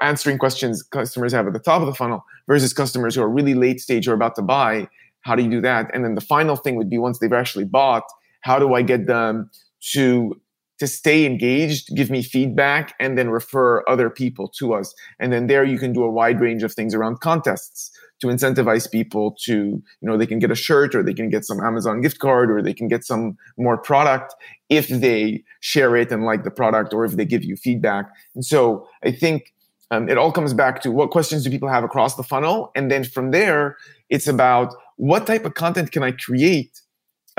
answering 0.01 0.37
questions 0.37 0.81
customers 0.83 1.33
have 1.33 1.45
at 1.47 1.53
the 1.53 1.59
top 1.59 1.81
of 1.81 1.87
the 1.87 1.93
funnel 1.93 2.23
versus 2.47 2.71
customers 2.71 3.15
who 3.15 3.21
are 3.21 3.29
really 3.29 3.53
late 3.53 3.81
stage 3.81 4.07
or 4.07 4.13
about 4.13 4.35
to 4.35 4.41
buy 4.41 4.87
how 5.21 5.35
do 5.35 5.43
you 5.43 5.49
do 5.49 5.61
that? 5.61 5.89
And 5.93 6.03
then 6.03 6.15
the 6.15 6.21
final 6.21 6.55
thing 6.55 6.75
would 6.75 6.89
be 6.89 6.97
once 6.97 7.19
they've 7.19 7.31
actually 7.31 7.65
bought 7.65 8.03
how 8.41 8.59
do 8.59 8.73
I 8.73 8.81
get 8.81 9.07
them 9.07 9.49
to 9.93 10.39
to 10.81 10.87
stay 10.87 11.27
engaged, 11.27 11.95
give 11.95 12.09
me 12.09 12.23
feedback, 12.23 12.95
and 12.99 13.15
then 13.15 13.29
refer 13.29 13.83
other 13.87 14.09
people 14.09 14.47
to 14.47 14.73
us. 14.73 14.95
And 15.19 15.31
then 15.31 15.45
there 15.45 15.63
you 15.63 15.77
can 15.77 15.93
do 15.93 16.03
a 16.03 16.09
wide 16.09 16.41
range 16.41 16.63
of 16.63 16.73
things 16.73 16.95
around 16.95 17.19
contests 17.19 17.91
to 18.19 18.25
incentivize 18.25 18.91
people 18.91 19.35
to, 19.43 19.53
you 19.53 19.83
know, 20.01 20.17
they 20.17 20.25
can 20.25 20.39
get 20.39 20.49
a 20.49 20.55
shirt 20.55 20.95
or 20.95 21.03
they 21.03 21.13
can 21.13 21.29
get 21.29 21.45
some 21.45 21.59
Amazon 21.59 22.01
gift 22.01 22.17
card 22.17 22.49
or 22.49 22.63
they 22.63 22.73
can 22.73 22.87
get 22.87 23.05
some 23.05 23.37
more 23.59 23.77
product 23.77 24.33
if 24.69 24.87
they 24.87 25.43
share 25.59 25.95
it 25.95 26.11
and 26.11 26.23
like 26.23 26.43
the 26.43 26.49
product 26.49 26.95
or 26.95 27.05
if 27.05 27.11
they 27.11 27.25
give 27.25 27.43
you 27.43 27.55
feedback. 27.55 28.09
And 28.33 28.43
so 28.43 28.87
I 29.03 29.11
think 29.11 29.53
um, 29.91 30.09
it 30.09 30.17
all 30.17 30.31
comes 30.31 30.51
back 30.51 30.81
to 30.81 30.91
what 30.91 31.11
questions 31.11 31.43
do 31.43 31.51
people 31.51 31.69
have 31.69 31.83
across 31.83 32.15
the 32.15 32.23
funnel? 32.23 32.71
And 32.75 32.89
then 32.89 33.03
from 33.03 33.29
there, 33.29 33.77
it's 34.09 34.25
about 34.25 34.73
what 34.95 35.27
type 35.27 35.45
of 35.45 35.53
content 35.53 35.91
can 35.91 36.01
I 36.01 36.13
create 36.13 36.80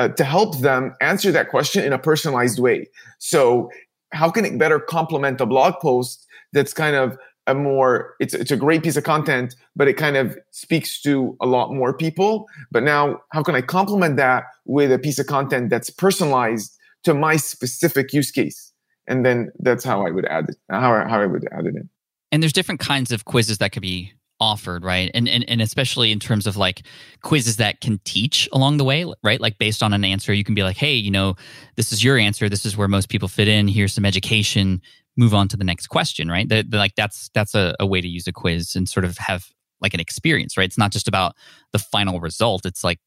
uh, 0.02 0.08
to 0.08 0.24
help 0.24 0.58
them 0.58 0.94
answer 1.00 1.30
that 1.32 1.48
question 1.48 1.84
in 1.84 1.92
a 1.92 1.98
personalized 1.98 2.58
way? 2.58 2.88
So, 3.18 3.70
how 4.12 4.30
can 4.30 4.44
it 4.44 4.58
better 4.58 4.78
complement 4.78 5.40
a 5.40 5.46
blog 5.46 5.74
post 5.80 6.26
that's 6.52 6.74
kind 6.74 6.96
of 6.96 7.16
a 7.46 7.54
more 7.54 8.14
it's 8.20 8.34
it's 8.34 8.50
a 8.50 8.56
great 8.56 8.82
piece 8.82 8.96
of 8.96 9.04
content 9.04 9.56
but 9.74 9.88
it 9.88 9.94
kind 9.94 10.16
of 10.16 10.38
speaks 10.52 11.00
to 11.02 11.36
a 11.40 11.46
lot 11.46 11.72
more 11.72 11.92
people. 11.92 12.46
But 12.70 12.84
now 12.84 13.20
how 13.32 13.42
can 13.42 13.54
i 13.54 13.60
complement 13.60 14.16
that 14.16 14.44
with 14.64 14.92
a 14.92 14.98
piece 14.98 15.18
of 15.18 15.26
content 15.26 15.70
that's 15.70 15.90
personalized 15.90 16.76
to 17.04 17.14
my 17.14 17.36
specific 17.36 18.12
use 18.12 18.30
case? 18.30 18.72
And 19.08 19.26
then 19.26 19.50
that's 19.58 19.84
how 19.84 20.06
i 20.06 20.10
would 20.10 20.26
add 20.26 20.50
it 20.50 20.56
how, 20.70 21.04
how 21.08 21.20
i 21.20 21.26
would 21.26 21.48
add 21.52 21.66
it 21.66 21.74
in. 21.74 21.88
And 22.30 22.42
there's 22.42 22.52
different 22.52 22.80
kinds 22.80 23.10
of 23.10 23.24
quizzes 23.24 23.58
that 23.58 23.72
could 23.72 23.82
be 23.82 24.12
offered 24.42 24.82
right 24.82 25.10
and, 25.14 25.28
and 25.28 25.48
and 25.48 25.62
especially 25.62 26.10
in 26.10 26.18
terms 26.18 26.48
of 26.48 26.56
like 26.56 26.82
quizzes 27.22 27.58
that 27.58 27.80
can 27.80 28.00
teach 28.04 28.48
along 28.52 28.76
the 28.76 28.84
way 28.84 29.06
right 29.22 29.40
like 29.40 29.56
based 29.58 29.84
on 29.84 29.92
an 29.92 30.04
answer 30.04 30.32
you 30.32 30.42
can 30.42 30.54
be 30.54 30.64
like 30.64 30.76
hey 30.76 30.94
you 30.94 31.12
know 31.12 31.36
this 31.76 31.92
is 31.92 32.02
your 32.02 32.18
answer 32.18 32.48
this 32.48 32.66
is 32.66 32.76
where 32.76 32.88
most 32.88 33.08
people 33.08 33.28
fit 33.28 33.46
in 33.46 33.68
here's 33.68 33.94
some 33.94 34.04
education 34.04 34.82
move 35.16 35.34
on 35.34 35.48
to 35.48 35.56
the 35.56 35.64
next 35.64 35.88
question, 35.88 36.28
right? 36.28 36.48
The, 36.48 36.64
the, 36.66 36.78
like 36.78 36.94
that's 36.96 37.30
that's 37.34 37.54
a, 37.54 37.74
a 37.78 37.86
way 37.86 38.00
to 38.00 38.08
use 38.08 38.26
a 38.26 38.32
quiz 38.32 38.74
and 38.74 38.88
sort 38.88 39.04
of 39.04 39.18
have 39.18 39.46
like 39.80 39.94
an 39.94 40.00
experience, 40.00 40.56
right? 40.56 40.64
It's 40.64 40.78
not 40.78 40.92
just 40.92 41.08
about 41.08 41.34
the 41.72 41.78
final 41.78 42.20
result; 42.20 42.66
it's 42.66 42.84
like 42.84 42.98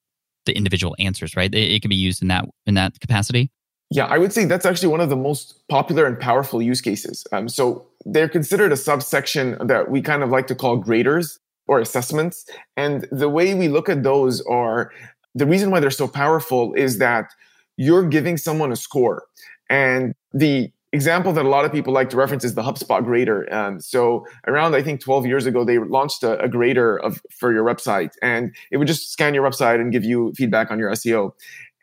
the 0.45 0.55
individual 0.55 0.95
answers, 0.99 1.35
right? 1.35 1.53
It, 1.53 1.71
it 1.71 1.81
can 1.81 1.89
be 1.89 1.95
used 1.95 2.21
in 2.21 2.27
that 2.29 2.45
in 2.65 2.75
that 2.75 2.99
capacity. 2.99 3.49
Yeah, 3.91 4.05
I 4.05 4.17
would 4.17 4.33
say 4.33 4.45
that's 4.45 4.65
actually 4.65 4.89
one 4.89 5.01
of 5.01 5.09
the 5.09 5.15
most 5.15 5.67
popular 5.69 6.05
and 6.05 6.19
powerful 6.19 6.61
use 6.61 6.81
cases. 6.81 7.25
Um, 7.31 7.47
so 7.47 7.85
they're 8.05 8.29
considered 8.29 8.71
a 8.71 8.77
subsection 8.77 9.57
that 9.67 9.89
we 9.89 10.01
kind 10.01 10.23
of 10.23 10.29
like 10.29 10.47
to 10.47 10.55
call 10.55 10.77
graders 10.77 11.39
or 11.67 11.79
assessments. 11.79 12.45
And 12.75 13.07
the 13.11 13.29
way 13.29 13.53
we 13.53 13.67
look 13.67 13.89
at 13.89 14.03
those 14.03 14.41
are 14.41 14.91
the 15.35 15.45
reason 15.45 15.69
why 15.69 15.79
they're 15.79 15.91
so 15.91 16.07
powerful 16.07 16.73
is 16.73 16.97
that 16.99 17.31
you're 17.77 18.07
giving 18.07 18.37
someone 18.37 18.71
a 18.71 18.75
score. 18.75 19.23
And 19.69 20.13
the 20.33 20.71
example 20.95 21.33
that 21.33 21.45
a 21.45 21.49
lot 21.49 21.65
of 21.65 21.71
people 21.71 21.93
like 21.93 22.09
to 22.09 22.17
reference 22.17 22.43
is 22.43 22.55
the 22.55 22.63
HubSpot 22.63 23.03
grader. 23.03 23.53
Um, 23.53 23.81
so 23.81 24.25
around 24.47 24.75
I 24.75 24.81
think 24.81 25.01
12 25.01 25.25
years 25.25 25.45
ago, 25.45 25.65
they 25.65 25.77
launched 25.77 26.23
a, 26.23 26.39
a, 26.39 26.47
grader 26.47 26.97
of 26.97 27.21
for 27.29 27.51
your 27.51 27.65
website, 27.65 28.11
and 28.21 28.55
it 28.71 28.77
would 28.77 28.87
just 28.87 29.11
scan 29.11 29.33
your 29.33 29.43
website 29.43 29.81
and 29.81 29.91
give 29.91 30.05
you 30.05 30.31
feedback 30.35 30.71
on 30.71 30.79
your 30.79 30.89
SEO. 30.91 31.31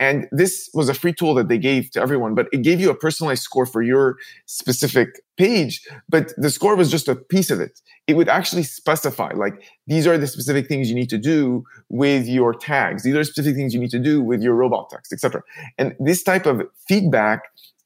And 0.03 0.27
this 0.33 0.69
was 0.75 0.89
a 0.89 0.95
free 0.95 1.13
tool 1.13 1.33
that 1.35 1.47
they 1.47 1.59
gave 1.59 1.93
to 1.93 2.01
everyone, 2.01 2.35
but 2.35 2.47
it 2.53 2.63
gave 2.63 2.81
you 2.81 2.91
a 2.91 2.95
personalized 3.07 3.45
score 3.45 3.65
for 3.65 3.83
your 3.83 4.17
specific 4.47 5.09
page. 5.37 5.81
But 6.09 6.33
the 6.37 6.51
score 6.51 6.75
was 6.75 6.91
just 6.91 7.07
a 7.07 7.15
piece 7.15 7.51
of 7.53 7.61
it. 7.61 7.81
It 8.09 8.15
would 8.17 8.29
actually 8.29 8.65
specify, 8.65 9.31
like, 9.45 9.63
these 9.87 10.05
are 10.09 10.19
the 10.19 10.27
specific 10.27 10.67
things 10.67 10.89
you 10.89 10.97
need 10.97 11.09
to 11.11 11.19
do 11.19 11.63
with 11.89 12.27
your 12.27 12.53
tags. 12.53 13.05
These 13.05 13.15
are 13.15 13.23
specific 13.23 13.55
things 13.55 13.75
you 13.75 13.79
need 13.79 13.93
to 13.93 14.01
do 14.01 14.21
with 14.21 14.43
your 14.43 14.57
robot 14.57 14.91
text, 14.91 15.13
etc. 15.13 15.41
And 15.79 15.95
this 16.01 16.25
type 16.25 16.47
of 16.47 16.63
feedback 16.89 17.43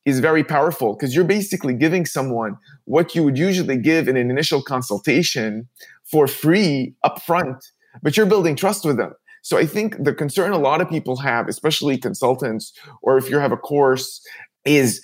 is 0.07 0.21
very 0.21 0.43
powerful 0.43 0.95
because 0.95 1.15
you're 1.15 1.31
basically 1.39 1.75
giving 1.75 2.07
someone 2.07 2.57
what 2.87 3.15
you 3.15 3.25
would 3.25 3.37
usually 3.37 3.77
give 3.77 4.09
in 4.09 4.17
an 4.17 4.31
initial 4.31 4.63
consultation 4.63 5.69
for 6.03 6.27
free 6.27 6.95
upfront, 7.05 7.61
but 8.03 8.17
you're 8.17 8.25
building 8.25 8.57
trust 8.57 8.87
with 8.87 8.97
them. 8.97 9.13
So 9.47 9.57
I 9.57 9.65
think 9.65 10.03
the 10.03 10.13
concern 10.13 10.51
a 10.51 10.59
lot 10.59 10.81
of 10.81 10.91
people 10.91 11.17
have, 11.19 11.47
especially 11.47 11.99
consultants, 11.99 12.73
or 13.01 13.17
if 13.17 13.31
you 13.31 13.39
have 13.39 13.53
a 13.53 13.57
course, 13.57 14.21
is 14.65 15.01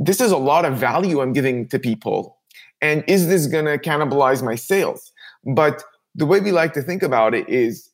this 0.00 0.20
is 0.20 0.32
a 0.32 0.36
lot 0.36 0.64
of 0.64 0.76
value 0.76 1.20
I'm 1.20 1.32
giving 1.32 1.68
to 1.68 1.78
people. 1.78 2.38
And 2.80 3.04
is 3.06 3.28
this 3.28 3.46
going 3.46 3.66
to 3.66 3.78
cannibalize 3.78 4.42
my 4.42 4.56
sales? 4.56 5.12
But 5.44 5.84
the 6.16 6.26
way 6.26 6.40
we 6.40 6.50
like 6.50 6.72
to 6.72 6.82
think 6.82 7.04
about 7.04 7.34
it 7.34 7.48
is 7.48 7.88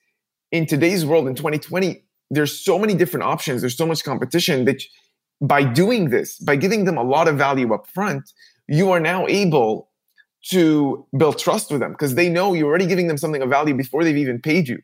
in 0.53 0.65
today's 0.65 1.05
world 1.05 1.29
in 1.29 1.35
2020, 1.35 2.03
there's 2.31 2.59
so 2.59 2.79
many 2.79 2.95
different 2.95 3.25
options. 3.25 3.61
There's 3.61 3.77
so 3.77 3.85
much 3.87 4.05
competition 4.05 4.65
that 4.65 4.83
by 5.43 5.65
doing 5.65 6.09
this, 6.09 6.39
by 6.39 6.57
giving 6.57 6.87
them 6.87 6.97
a 6.97 7.05
lot 7.05 7.29
of 7.29 7.37
value 7.37 7.75
up 7.75 7.87
front, 7.89 8.33
you 8.69 8.91
are 8.91 9.01
now 9.01 9.27
able 9.27 9.91
to 10.47 11.07
build 11.15 11.39
trust 11.39 11.71
with 11.71 11.81
them 11.81 11.93
because 11.93 12.15
they 12.15 12.31
know 12.31 12.55
you're 12.55 12.71
already 12.71 12.87
giving 12.87 13.07
them 13.07 13.19
something 13.19 13.43
of 13.43 13.51
value 13.51 13.75
before 13.75 14.03
they've 14.03 14.17
even 14.17 14.41
paid 14.41 14.67
you. 14.67 14.79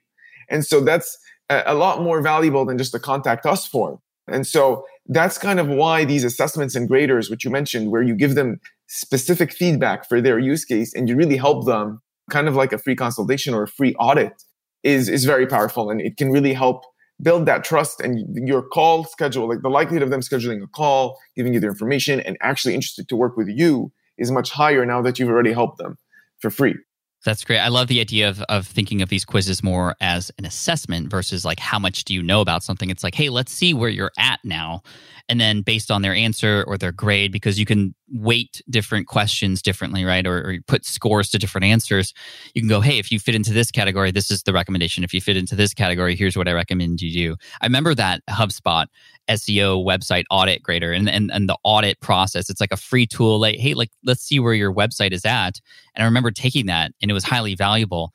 And 0.49 0.65
so 0.65 0.81
that's 0.81 1.19
a, 1.51 1.75
lot 1.75 2.03
more 2.03 2.21
valuable 2.21 2.65
than 2.65 2.79
just 2.79 2.95
a 2.95 2.99
contact 2.99 3.47
us 3.47 3.67
form. 3.67 3.99
And 4.27 4.47
so 4.47 4.85
that's 5.07 5.39
kind 5.39 5.59
of 5.59 5.69
why 5.69 6.05
these 6.05 6.25
assessments 6.25 6.75
and 6.75 6.87
graders, 6.87 7.31
which 7.31 7.45
you 7.45 7.51
mentioned, 7.51 7.91
where 7.91 8.03
you 8.03 8.15
give 8.15 8.35
them 8.35 8.61
specific 8.87 9.53
feedback 9.53 10.07
for 10.07 10.21
their 10.21 10.39
use 10.39 10.65
case 10.65 10.95
and 10.95 11.09
you 11.09 11.17
really 11.17 11.37
help 11.37 11.67
them, 11.67 12.03
kind 12.31 12.49
of 12.49 12.55
like 12.55 12.73
a 12.73 12.79
free 12.79 12.97
consultation 12.97 13.55
or 13.55 13.63
a 13.63 13.69
free 13.69 13.95
audit, 13.95 14.43
is, 14.83 15.09
is 15.09 15.25
very 15.25 15.47
powerful. 15.47 15.91
And 15.91 16.01
it 16.01 16.17
can 16.17 16.31
really 16.31 16.53
help 16.53 16.85
build 17.21 17.47
that 17.47 17.65
trust 17.65 18.01
and 18.01 18.47
your 18.47 18.63
call 18.63 19.05
schedule, 19.05 19.49
like 19.49 19.63
the 19.63 19.71
likelihood 19.71 20.03
of 20.03 20.11
them 20.11 20.21
scheduling 20.21 20.63
a 20.63 20.67
call, 20.69 21.19
giving 21.35 21.53
you 21.53 21.61
their 21.61 21.71
information, 21.71 22.21
and 22.21 22.37
actually 22.41 22.75
interested 22.75 23.09
to 23.09 23.17
work 23.17 23.37
with 23.37 23.49
you 23.49 23.91
is 24.19 24.31
much 24.31 24.51
higher 24.51 24.85
now 24.85 25.01
that 25.03 25.19
you've 25.19 25.29
already 25.29 25.53
helped 25.53 25.79
them 25.79 25.97
for 26.39 26.51
free. 26.51 26.77
That's 27.25 27.45
great. 27.45 27.59
I 27.59 27.69
love 27.69 27.89
the 27.89 28.01
idea 28.01 28.29
of, 28.29 28.41
of 28.43 28.67
thinking 28.67 29.03
of 29.03 29.09
these 29.09 29.25
quizzes 29.25 29.63
more 29.63 29.97
as 30.01 30.31
an 30.39 30.45
assessment 30.45 31.11
versus 31.11 31.45
like 31.45 31.59
how 31.59 31.79
much 31.79 32.05
do 32.05 32.15
you 32.15 32.23
know 32.23 32.41
about 32.41 32.63
something. 32.63 32.91
It's 32.91 33.03
like, 33.03 33.15
hey, 33.15 33.29
let's 33.29 33.53
see 33.53 33.75
where 33.75 33.89
you're 33.91 34.13
at 34.19 34.39
now. 34.45 34.83
And 35.29 35.39
then 35.41 35.61
based 35.61 35.91
on 35.91 36.01
their 36.01 36.15
answer 36.15 36.65
or 36.67 36.79
their 36.79 36.93
grade, 36.93 37.33
because 37.33 37.59
you 37.59 37.67
can 37.67 37.95
weight 38.11 38.63
different 38.71 39.09
questions 39.09 39.61
differently, 39.61 40.05
right? 40.05 40.27
Or, 40.27 40.39
or 40.39 40.57
put 40.67 40.87
scores 40.87 41.29
to 41.31 41.39
different 41.39 41.67
answers. 41.67 42.15
You 42.55 42.63
can 42.63 42.69
go, 42.69 42.81
hey, 42.81 42.99
if 42.99 43.13
you 43.13 43.19
fit 43.19 43.35
into 43.35 43.53
this 43.53 43.71
category, 43.71 44.11
this 44.11 44.31
is 44.31 44.45
the 44.45 44.55
recommendation. 44.55 45.05
If 45.05 45.13
you 45.13 45.21
fit 45.21 45.37
into 45.37 45.55
this 45.55 45.75
category, 45.75 46.17
here's 46.17 46.37
what 46.37 46.49
I 46.49 46.53
recommend 46.53 47.03
you 47.03 47.13
do. 47.13 47.37
I 47.61 47.67
remember 47.67 47.95
that 47.95 48.23
HubSpot 48.31 48.87
SEO 49.29 49.85
website 49.85 50.25
audit 50.31 50.63
grader 50.63 50.93
and, 50.93 51.09
and, 51.11 51.31
and 51.31 51.49
the 51.49 51.59
audit 51.63 52.01
process. 52.01 52.49
It's 52.49 52.61
like 52.61 52.73
a 52.73 52.77
free 52.79 53.07
tool. 53.07 53.39
Like, 53.39 53.57
hey, 53.57 53.75
like 53.75 53.91
let's 54.05 54.23
see 54.23 54.41
where 54.41 54.55
your 54.55 54.73
website 54.73 55.13
is 55.13 55.27
at. 55.27 55.61
And 55.95 56.03
I 56.03 56.05
remember 56.05 56.31
taking 56.31 56.67
that 56.67 56.93
and 57.03 57.11
it 57.11 57.15
was 57.15 57.25
highly 57.25 57.55
valuable. 57.55 58.13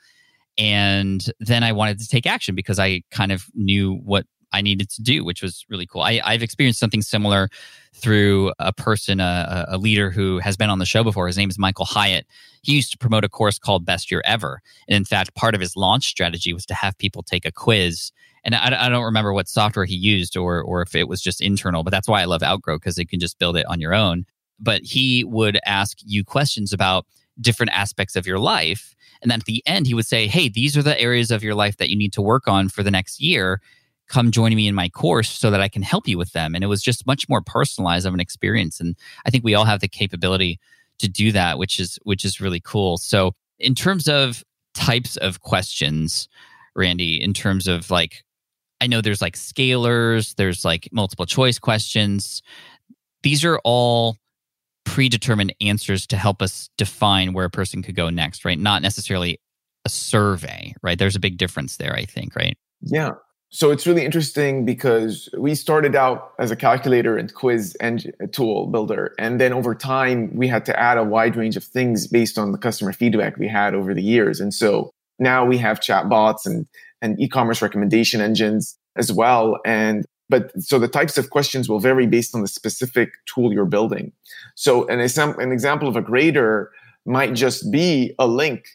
And 0.58 1.24
then 1.40 1.64
I 1.64 1.72
wanted 1.72 2.00
to 2.00 2.08
take 2.08 2.26
action 2.26 2.56
because 2.56 2.80
I 2.80 3.02
kind 3.12 3.32
of 3.32 3.46
knew 3.54 3.96
what 4.04 4.26
I 4.54 4.62
needed 4.62 4.90
to 4.92 5.02
do, 5.02 5.24
which 5.26 5.42
was 5.42 5.66
really 5.70 5.86
cool. 5.86 6.02
I, 6.02 6.22
have 6.32 6.44
experienced 6.44 6.80
something 6.80 7.02
similar 7.02 7.50
through 7.94 8.54
a 8.60 8.72
person, 8.72 9.20
a, 9.20 9.66
a, 9.70 9.78
leader 9.78 10.10
who 10.10 10.40
has 10.40 10.56
been 10.58 10.70
on 10.70 10.80
the 10.80 10.86
show 10.86 11.04
before. 11.04 11.28
His 11.28 11.38
name 11.38 11.50
is 11.50 11.60
Michael 11.60 11.86
Hyatt. 11.86 12.26
He 12.62 12.74
used 12.74 12.92
to 12.92 12.98
promote 12.98 13.24
a 13.24 13.30
course 13.30 13.60
called 13.60 13.86
Best 13.86 14.10
Year 14.10 14.22
Ever. 14.26 14.62
And 14.88 14.96
in 14.96 15.06
fact, 15.06 15.36
part 15.36 15.54
of 15.56 15.62
his 15.62 15.76
launch 15.76 16.08
strategy 16.08 16.54
was 16.54 16.66
to 16.68 16.74
have 16.74 16.98
people 16.98 17.24
take 17.24 17.46
a 17.46 17.52
quiz 17.52 18.12
and 18.44 18.56
I, 18.56 18.86
I, 18.86 18.90
don't 18.90 19.04
remember 19.04 19.34
what 19.34 19.48
software 19.48 19.86
he 19.86 19.96
used 19.96 20.36
or 20.36 20.62
or 20.62 20.82
if 20.82 20.96
it 20.96 21.08
was 21.08 21.22
just 21.22 21.42
internal, 21.42 21.84
but 21.84 21.92
that's 21.92 22.08
why 22.08 22.22
I 22.22 22.26
love 22.26 22.44
Outgrow 22.44 22.78
because 22.78 22.98
you 22.98 23.08
can 23.08 23.20
just 23.20 23.40
build 23.40 23.56
it 23.56 23.66
on 23.68 23.80
your 23.80 23.94
own. 23.94 24.26
But 24.60 24.82
he 24.84 25.24
would 25.24 25.60
ask 25.66 25.98
you 26.06 26.24
questions 26.24 26.74
about 26.74 27.06
different 27.40 27.72
aspects 27.72 28.16
of 28.16 28.28
your 28.28 28.40
life, 28.40 28.96
and 29.22 29.32
then 29.32 29.40
at 29.40 29.46
the 29.46 29.64
end 29.66 29.88
he 29.88 29.94
would 29.94 30.06
say, 30.06 30.28
"Hey, 30.28 30.50
these 30.50 30.78
are 30.78 30.84
the 30.84 31.00
areas 31.00 31.32
of 31.32 31.44
your 31.44 31.56
life 31.56 31.78
that 31.78 31.90
you 31.90 31.98
need 31.98 32.14
to 32.14 32.22
work 32.22 32.48
on 32.48 32.70
for 32.70 32.84
the 32.84 32.92
next 32.92 33.22
year. 33.22 33.62
Come 34.10 34.32
join 34.32 34.56
me 34.56 34.68
in 34.68 34.76
my 34.76 34.90
course 34.90 35.30
so 35.30 35.50
that 35.52 35.62
I 35.62 35.68
can 35.68 35.82
help 35.82 36.08
you 36.08 36.18
with 36.18 36.34
them." 36.34 36.56
And 36.56 36.64
it 36.64 36.68
was 36.68 36.82
just 36.82 37.08
much 37.08 37.28
more 37.30 37.42
personalized 37.42 38.06
of 38.06 38.14
an 38.14 38.20
experience, 38.20 38.80
and 38.80 38.96
I 39.26 39.30
think 39.30 39.44
we 39.44 39.56
all 39.56 39.66
have 39.66 39.80
the 39.80 39.88
capability 39.88 40.60
to 41.00 41.10
do 41.10 41.32
that, 41.32 41.58
which 41.58 41.80
is 41.80 41.98
which 42.04 42.24
is 42.26 42.40
really 42.42 42.60
cool. 42.60 42.98
So 42.98 43.34
in 43.60 43.76
terms 43.76 44.08
of 44.08 44.44
types 44.74 45.18
of 45.18 45.42
questions. 45.42 46.28
Randy, 46.76 47.22
in 47.22 47.34
terms 47.34 47.68
of 47.68 47.92
like 47.92 48.24
I 48.82 48.88
know 48.88 49.02
there's 49.02 49.22
like 49.22 49.36
scalers, 49.36 50.36
there's 50.36 50.66
like 50.66 50.90
multiple 50.92 51.26
choice 51.26 51.60
questions. 51.60 52.42
These 53.22 53.46
are 53.46 53.60
all 53.64 54.18
predetermined 54.84 55.54
answers 55.62 56.06
to 56.08 56.18
help 56.18 56.42
us 56.42 56.70
define 56.78 57.34
where 57.34 57.46
a 57.46 57.50
person 57.50 57.82
could 57.82 57.96
go 57.96 58.10
next, 58.10 58.44
right? 58.44 58.60
Not 58.60 58.82
necessarily 58.82 59.40
a 59.86 59.90
survey, 59.90 60.74
right? 60.82 61.00
There's 61.00 61.16
a 61.16 61.22
big 61.22 61.38
difference 61.38 61.78
there, 61.78 61.94
I 61.94 62.04
think, 62.06 62.36
right? 62.36 62.58
Yeah. 62.82 63.12
So 63.54 63.70
it's 63.70 63.86
really 63.86 64.04
interesting 64.04 64.66
because 64.66 65.30
we 65.38 65.54
started 65.54 65.96
out 65.96 66.34
as 66.40 66.50
a 66.50 66.56
calculator 66.56 67.16
and 67.16 67.32
quiz 67.32 67.76
and 67.80 68.12
tool 68.32 68.66
builder. 68.66 69.14
And 69.20 69.40
then 69.40 69.54
over 69.54 69.76
time, 69.76 70.36
we 70.36 70.48
had 70.48 70.66
to 70.66 70.80
add 70.80 70.98
a 70.98 71.04
wide 71.04 71.36
range 71.36 71.56
of 71.56 71.64
things 71.64 72.08
based 72.08 72.40
on 72.40 72.52
the 72.52 72.58
customer 72.58 72.94
feedback 72.94 73.38
we 73.38 73.48
had 73.48 73.76
over 73.76 73.94
the 73.94 74.02
years. 74.02 74.40
And 74.40 74.52
so 74.52 74.90
now 75.20 75.46
we 75.46 75.60
have 75.60 75.80
chatbots 75.80 76.48
and 76.48 76.66
and 77.04 77.20
e-commerce 77.20 77.62
recommendation 77.62 78.22
engines 78.22 78.76
as 78.96 79.14
well. 79.14 79.60
And 79.64 80.04
but 80.30 80.52
so 80.60 80.80
the 80.80 80.88
types 80.88 81.20
of 81.20 81.30
questions 81.30 81.70
will 81.70 81.80
vary 81.80 82.08
based 82.08 82.34
on 82.34 82.42
the 82.42 82.48
specific 82.48 83.12
tool 83.28 83.54
you're 83.54 83.66
building. 83.66 84.14
So 84.56 84.88
an, 84.88 85.00
an 85.00 85.52
example 85.52 85.88
of 85.88 85.96
a 85.96 86.02
grader 86.02 86.72
might 87.06 87.36
just 87.36 87.72
be 87.72 88.16
a 88.18 88.26
link. 88.26 88.66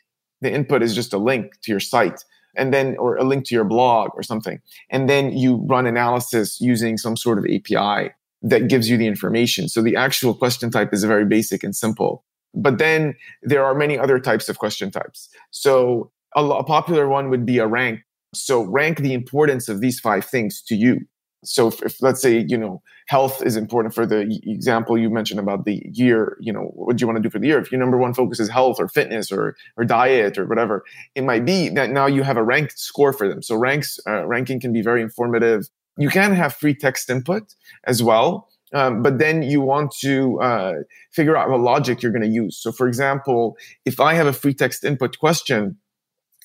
The 0.41 0.53
input 0.53 0.85
is 0.85 0.95
just 0.95 1.13
a 1.13 1.19
link 1.19 1.55
to 1.63 1.73
your 1.73 1.81
site 1.81 2.23
and 2.57 2.73
then 2.73 2.97
or 2.99 3.17
a 3.17 3.25
link 3.25 3.45
to 3.47 3.55
your 3.55 3.65
blog 3.65 4.11
or 4.15 4.23
something. 4.23 4.61
And 4.91 5.09
then 5.09 5.33
you 5.37 5.65
run 5.69 5.87
analysis 5.87 6.61
using 6.61 6.99
some 6.99 7.17
sort 7.17 7.39
of 7.39 7.45
API 7.45 8.13
that 8.43 8.69
gives 8.69 8.89
you 8.89 8.97
the 8.97 9.07
information. 9.07 9.69
So 9.69 9.83
the 9.83 9.97
actual 9.97 10.35
question 10.35 10.71
type 10.71 10.93
is 10.93 11.05
very 11.05 11.25
basic 11.25 11.65
and 11.65 11.75
simple. 11.75 12.25
But 12.55 12.79
then 12.79 13.15
there 13.43 13.65
are 13.65 13.75
many 13.75 13.99
other 13.99 14.19
types 14.19 14.49
of 14.49 14.59
question 14.59 14.91
types. 14.91 15.29
So 15.51 16.11
a, 16.37 16.45
a 16.45 16.65
popular 16.65 17.09
one 17.09 17.31
would 17.31 17.45
be 17.45 17.59
a 17.59 17.67
rank 17.67 18.01
So 18.35 18.63
rank 18.63 18.99
the 18.99 19.15
importance 19.15 19.69
of 19.69 19.81
these 19.81 20.01
five 20.01 20.25
things 20.25 20.63
to 20.63 20.75
you. 20.75 21.01
So 21.45 21.69
if, 21.69 21.83
if, 21.83 22.03
let's 22.03 22.21
say, 22.21 22.45
you 22.49 22.59
know, 22.59 22.83
health 23.07 23.43
is 23.43 23.57
important 23.57 23.95
for 23.95 24.05
the 24.07 24.41
example 24.45 24.99
you 24.99 25.09
mentioned 25.09 25.39
about 25.39 25.65
the 25.65 25.83
year, 25.93 26.37
you 26.41 26.53
know, 26.53 26.71
what 26.75 26.97
do 26.97 27.03
you 27.03 27.07
want 27.07 27.17
to 27.17 27.23
do 27.23 27.31
for 27.31 27.39
the 27.39 27.47
year? 27.47 27.59
If 27.59 27.71
your 27.71 27.81
number 27.81 27.97
one 27.97 28.13
focus 28.13 28.41
is 28.41 28.49
health 28.49 28.81
or 28.81 28.89
fitness 28.89 29.31
or, 29.31 29.57
or 29.77 29.85
diet 29.85 30.37
or 30.37 30.47
whatever, 30.47 30.85
it 31.15 31.23
might 31.23 31.45
be 31.45 31.69
that 31.71 31.91
now 31.91 32.07
you 32.07 32.23
have 32.23 32.37
a 32.37 32.43
ranked 32.43 32.79
score 32.79 33.13
for 33.13 33.29
them. 33.29 33.43
So 33.43 33.57
ranks, 33.57 33.99
uh, 34.07 34.27
ranking 34.27 34.61
can 34.61 34.73
be 34.73 34.83
very 34.83 35.01
informative. 35.01 35.69
You 35.97 36.09
can 36.09 36.35
have 36.35 36.55
free 36.55 36.75
text 36.75 37.09
input 37.09 37.55
as 37.85 38.03
well. 38.03 38.49
Um, 38.75 39.03
but 39.03 39.19
then 39.19 39.43
you 39.43 39.61
want 39.61 39.93
to 40.01 40.41
uh, 40.41 40.75
figure 41.13 41.37
out 41.37 41.49
what 41.49 41.61
logic 41.61 42.03
you're 42.03 42.13
going 42.13 42.23
to 42.23 42.29
use. 42.29 42.59
So, 42.61 42.71
for 42.71 42.87
example, 42.87 43.57
if 43.87 43.99
I 43.99 44.15
have 44.15 44.27
a 44.27 44.33
free 44.33 44.53
text 44.53 44.85
input 44.85 45.19
question 45.19 45.79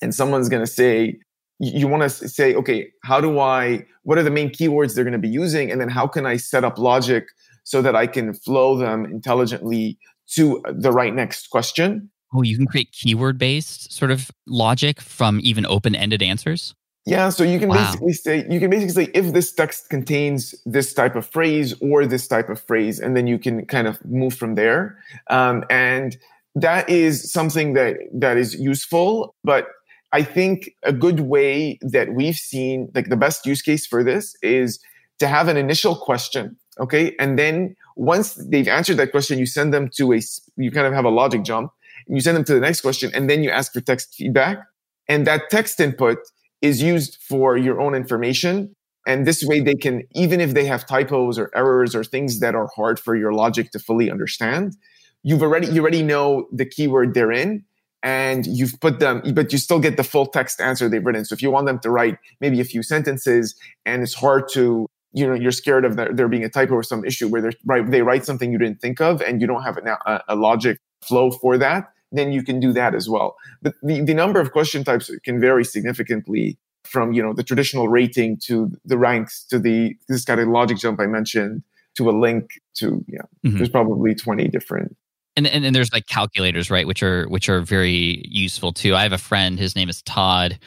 and 0.01 0.15
someone's 0.15 0.50
going 0.50 0.63
to 0.63 0.71
say, 0.71 1.19
you 1.60 1.88
want 1.88 2.03
to 2.03 2.10
say, 2.10 2.55
okay, 2.55 2.91
how 3.03 3.22
do 3.22 3.39
I, 3.39 3.86
what 4.03 4.17
are 4.17 4.24
the 4.24 4.31
main 4.31 4.50
keywords 4.50 4.95
they're 4.95 5.03
going 5.03 5.13
to 5.13 5.19
be 5.19 5.29
using? 5.29 5.72
And 5.72 5.79
then 5.79 5.89
how 5.89 6.07
can 6.07 6.25
I 6.25 6.38
set 6.38 6.63
up 6.63 6.77
logic 6.77 7.27
so 7.63 7.81
that 7.81 7.95
I 7.95 8.07
can 8.07 8.33
flow 8.33 8.77
them 8.77 9.05
intelligently 9.05 9.98
to 10.31 10.62
the 10.69 10.91
right 10.91 11.13
next 11.13 11.50
question? 11.50 12.10
Oh, 12.33 12.41
you 12.41 12.57
can 12.57 12.65
create 12.65 12.91
keyword 12.91 13.38
based 13.38 13.93
sort 13.93 14.12
of 14.12 14.31
logic 14.48 15.00
from 15.00 15.39
even 15.43 15.65
open 15.65 15.95
ended 15.95 16.22
answers? 16.24 16.74
Yeah, 17.05 17.29
so 17.29 17.43
you 17.43 17.60
can 17.60 17.69
wow. 17.69 17.75
basically 17.75 18.13
say 18.13 18.45
you 18.50 18.60
can 18.62 18.69
basically 18.69 19.05
say 19.05 19.12
if 19.13 19.33
this 19.33 19.51
text 19.51 19.89
contains 19.89 20.55
this 20.65 20.93
type 20.93 21.15
of 21.15 21.25
phrase 21.25 21.74
or 21.81 22.05
this 22.05 22.27
type 22.27 22.50
of 22.50 22.62
phrase, 22.62 23.00
and 23.00 23.15
then 23.15 23.27
you 23.27 23.38
can 23.38 23.65
kind 23.65 23.88
of 23.88 24.03
move 24.05 24.33
from 24.33 24.55
there. 24.55 24.98
Um, 25.29 25.65
and 25.69 26.15
that 26.55 26.89
is 26.89 27.31
something 27.31 27.74
that 27.74 27.98
that 28.13 28.38
is 28.38 28.55
useful, 28.55 29.36
but 29.43 29.67
I 30.13 30.24
think 30.24 30.70
a 30.84 30.93
good 30.93 31.20
way 31.20 31.79
that 31.82 32.13
we've 32.13 32.36
seen, 32.36 32.89
like 32.96 33.10
the 33.10 33.17
best 33.17 33.46
use 33.46 33.62
case 33.62 33.86
for 33.86 34.03
this 34.03 34.36
is 34.41 34.79
to 35.20 35.27
have 35.27 35.50
an 35.50 35.58
initial 35.58 35.96
question. 35.96 36.55
Okay. 36.79 37.15
And 37.20 37.38
then 37.38 37.75
once 37.98 38.36
they've 38.36 38.67
answered 38.67 38.98
that 38.98 39.12
question, 39.12 39.38
you 39.38 39.46
send 39.46 39.74
them 39.74 39.89
to 39.96 40.13
a, 40.13 40.22
you 40.55 40.72
kind 40.72 40.88
of 40.88 40.93
have 40.93 41.05
a 41.05 41.10
logic 41.10 41.43
jump 41.43 41.72
you 42.08 42.22
send 42.22 42.38
them 42.38 42.43
to 42.46 42.53
the 42.53 42.60
next 42.60 42.82
question 42.82 43.12
and 43.13 43.29
then 43.29 43.43
you 43.43 43.50
ask 43.50 43.74
for 43.74 43.82
text 43.82 44.15
feedback. 44.15 44.60
And 45.08 45.27
that 45.27 45.50
text 45.50 45.79
input 45.79 46.17
is 46.62 46.82
used 46.82 47.17
for 47.22 47.58
your 47.58 47.79
own 47.79 47.93
information. 47.93 48.75
And 49.05 49.27
this 49.27 49.43
way 49.43 49.60
they 49.60 49.75
can, 49.75 50.03
even 50.15 50.39
if 50.39 50.53
they 50.53 50.65
have 50.65 50.86
typos 50.88 51.38
or 51.38 51.51
errors 51.53 51.93
or 51.93 52.03
things 52.03 52.39
that 52.39 52.55
are 52.55 52.70
hard 52.75 53.00
for 53.00 53.15
your 53.15 53.34
logic 53.34 53.72
to 53.72 53.79
fully 53.79 54.10
understand, 54.10 54.77
you've 55.24 55.41
already, 55.41 55.67
you 55.67 55.82
already 55.82 56.03
know 56.03 56.48
the 56.53 56.65
keyword 56.65 57.13
they're 57.13 57.32
in 57.32 57.65
and 58.03 58.45
you've 58.45 58.79
put 58.81 59.00
them, 59.00 59.22
but 59.33 59.53
you 59.53 59.57
still 59.57 59.79
get 59.79 59.95
the 59.95 60.03
full 60.03 60.25
text 60.25 60.60
answer 60.60 60.89
they've 60.89 61.03
written. 61.03 61.24
So 61.24 61.33
if 61.33 61.41
you 61.41 61.50
want 61.50 61.67
them 61.67 61.79
to 61.79 61.89
write 61.89 62.17
maybe 62.41 62.60
a 62.60 62.65
few 62.65 62.83
sentences 62.83 63.55
and 63.86 64.03
it's 64.03 64.13
hard 64.13 64.50
to, 64.53 64.88
you 65.13 65.25
know, 65.25 65.33
you're 65.33 65.51
scared 65.51 65.86
of 65.86 65.95
there 65.95 66.27
being 66.27 66.43
a 66.43 66.50
typo 66.50 66.74
or 66.74 66.83
some 66.83 67.05
issue 67.05 67.29
where 67.29 67.41
they 67.41 67.51
write, 67.65 67.89
they 67.89 68.01
write 68.01 68.25
something 68.25 68.51
you 68.51 68.57
didn't 68.57 68.81
think 68.81 69.00
of 69.00 69.22
and 69.22 69.39
you 69.39 69.48
don't 69.48 69.63
have 69.63 69.77
a, 69.77 70.22
a 70.27 70.36
logic 70.36 70.79
flow 71.01 71.31
for 71.31 71.57
that, 71.57 71.93
then 72.12 72.33
you 72.33 72.43
can 72.43 72.60
do 72.60 72.74
that 72.74 72.93
as 72.93 73.07
well. 73.07 73.38
But 73.62 73.75
the, 73.81 74.01
the 74.01 74.13
number 74.13 74.41
of 74.41 74.51
question 74.51 74.83
types 74.83 75.10
can 75.24 75.39
vary 75.39 75.63
significantly 75.63 76.57
from, 76.83 77.13
you 77.13 77.24
know, 77.24 77.33
the 77.33 77.43
traditional 77.43 77.88
rating 77.88 78.38
to 78.45 78.69
the 78.83 78.98
ranks 78.98 79.45
to 79.45 79.60
the, 79.60 79.95
this 80.10 80.25
kind 80.25 80.41
of 80.41 80.50
logic 80.50 80.77
jump 80.77 81.00
I 81.00 81.05
mentioned 81.05 81.63
to 81.95 82.10
a 82.10 82.12
link 82.12 82.60
to, 82.75 83.05
yeah, 83.07 83.22
mm-hmm. 83.45 83.57
there's 83.57 83.69
probably 83.69 84.13
20 84.13 84.50
different 84.50 84.98
and, 85.35 85.47
and 85.47 85.65
and 85.65 85.75
there's 85.75 85.91
like 85.93 86.07
calculators, 86.07 86.69
right, 86.69 86.87
which 86.87 87.01
are 87.03 87.27
which 87.27 87.49
are 87.49 87.61
very 87.61 88.23
useful 88.27 88.71
too. 88.71 88.95
I 88.95 89.03
have 89.03 89.13
a 89.13 89.17
friend, 89.17 89.57
his 89.59 89.75
name 89.75 89.89
is 89.89 90.01
Todd, 90.03 90.59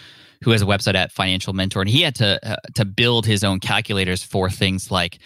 who 0.42 0.50
has 0.50 0.62
a 0.62 0.66
website 0.66 0.94
at 0.94 1.12
Financial 1.12 1.52
Mentor, 1.52 1.82
and 1.82 1.90
he 1.90 2.02
had 2.02 2.14
to 2.16 2.38
uh, 2.49 2.56
to 2.75 2.85
build 2.85 3.26
his 3.26 3.44
own 3.44 3.61
calculators 3.61 4.23
for 4.23 4.50
things 4.50 4.90
like, 4.90 5.18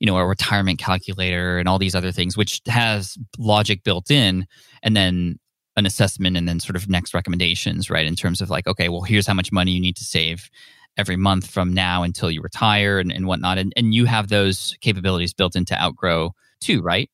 you 0.00 0.06
know, 0.06 0.16
a 0.16 0.26
retirement 0.26 0.78
calculator 0.78 1.58
and 1.58 1.68
all 1.68 1.78
these 1.78 1.94
other 1.94 2.12
things, 2.12 2.36
which 2.36 2.60
has 2.66 3.16
logic 3.38 3.84
built 3.84 4.10
in, 4.10 4.46
and 4.82 4.96
then 4.96 5.38
an 5.76 5.86
assessment, 5.86 6.36
and 6.36 6.48
then 6.48 6.58
sort 6.58 6.76
of 6.76 6.88
next 6.88 7.14
recommendations, 7.14 7.90
right, 7.90 8.06
in 8.06 8.16
terms 8.16 8.40
of 8.40 8.50
like, 8.50 8.66
okay, 8.66 8.88
well, 8.88 9.02
here's 9.02 9.26
how 9.26 9.34
much 9.34 9.52
money 9.52 9.72
you 9.72 9.80
need 9.80 9.96
to 9.96 10.04
save 10.04 10.50
every 10.96 11.16
month 11.16 11.48
from 11.48 11.72
now 11.72 12.02
until 12.02 12.30
you 12.30 12.40
retire 12.40 12.98
and, 12.98 13.12
and 13.12 13.26
whatnot, 13.26 13.58
and 13.58 13.72
and 13.76 13.94
you 13.94 14.06
have 14.06 14.28
those 14.28 14.76
capabilities 14.80 15.34
built 15.34 15.54
into 15.56 15.74
Outgrow 15.80 16.32
too, 16.60 16.80
right? 16.80 17.10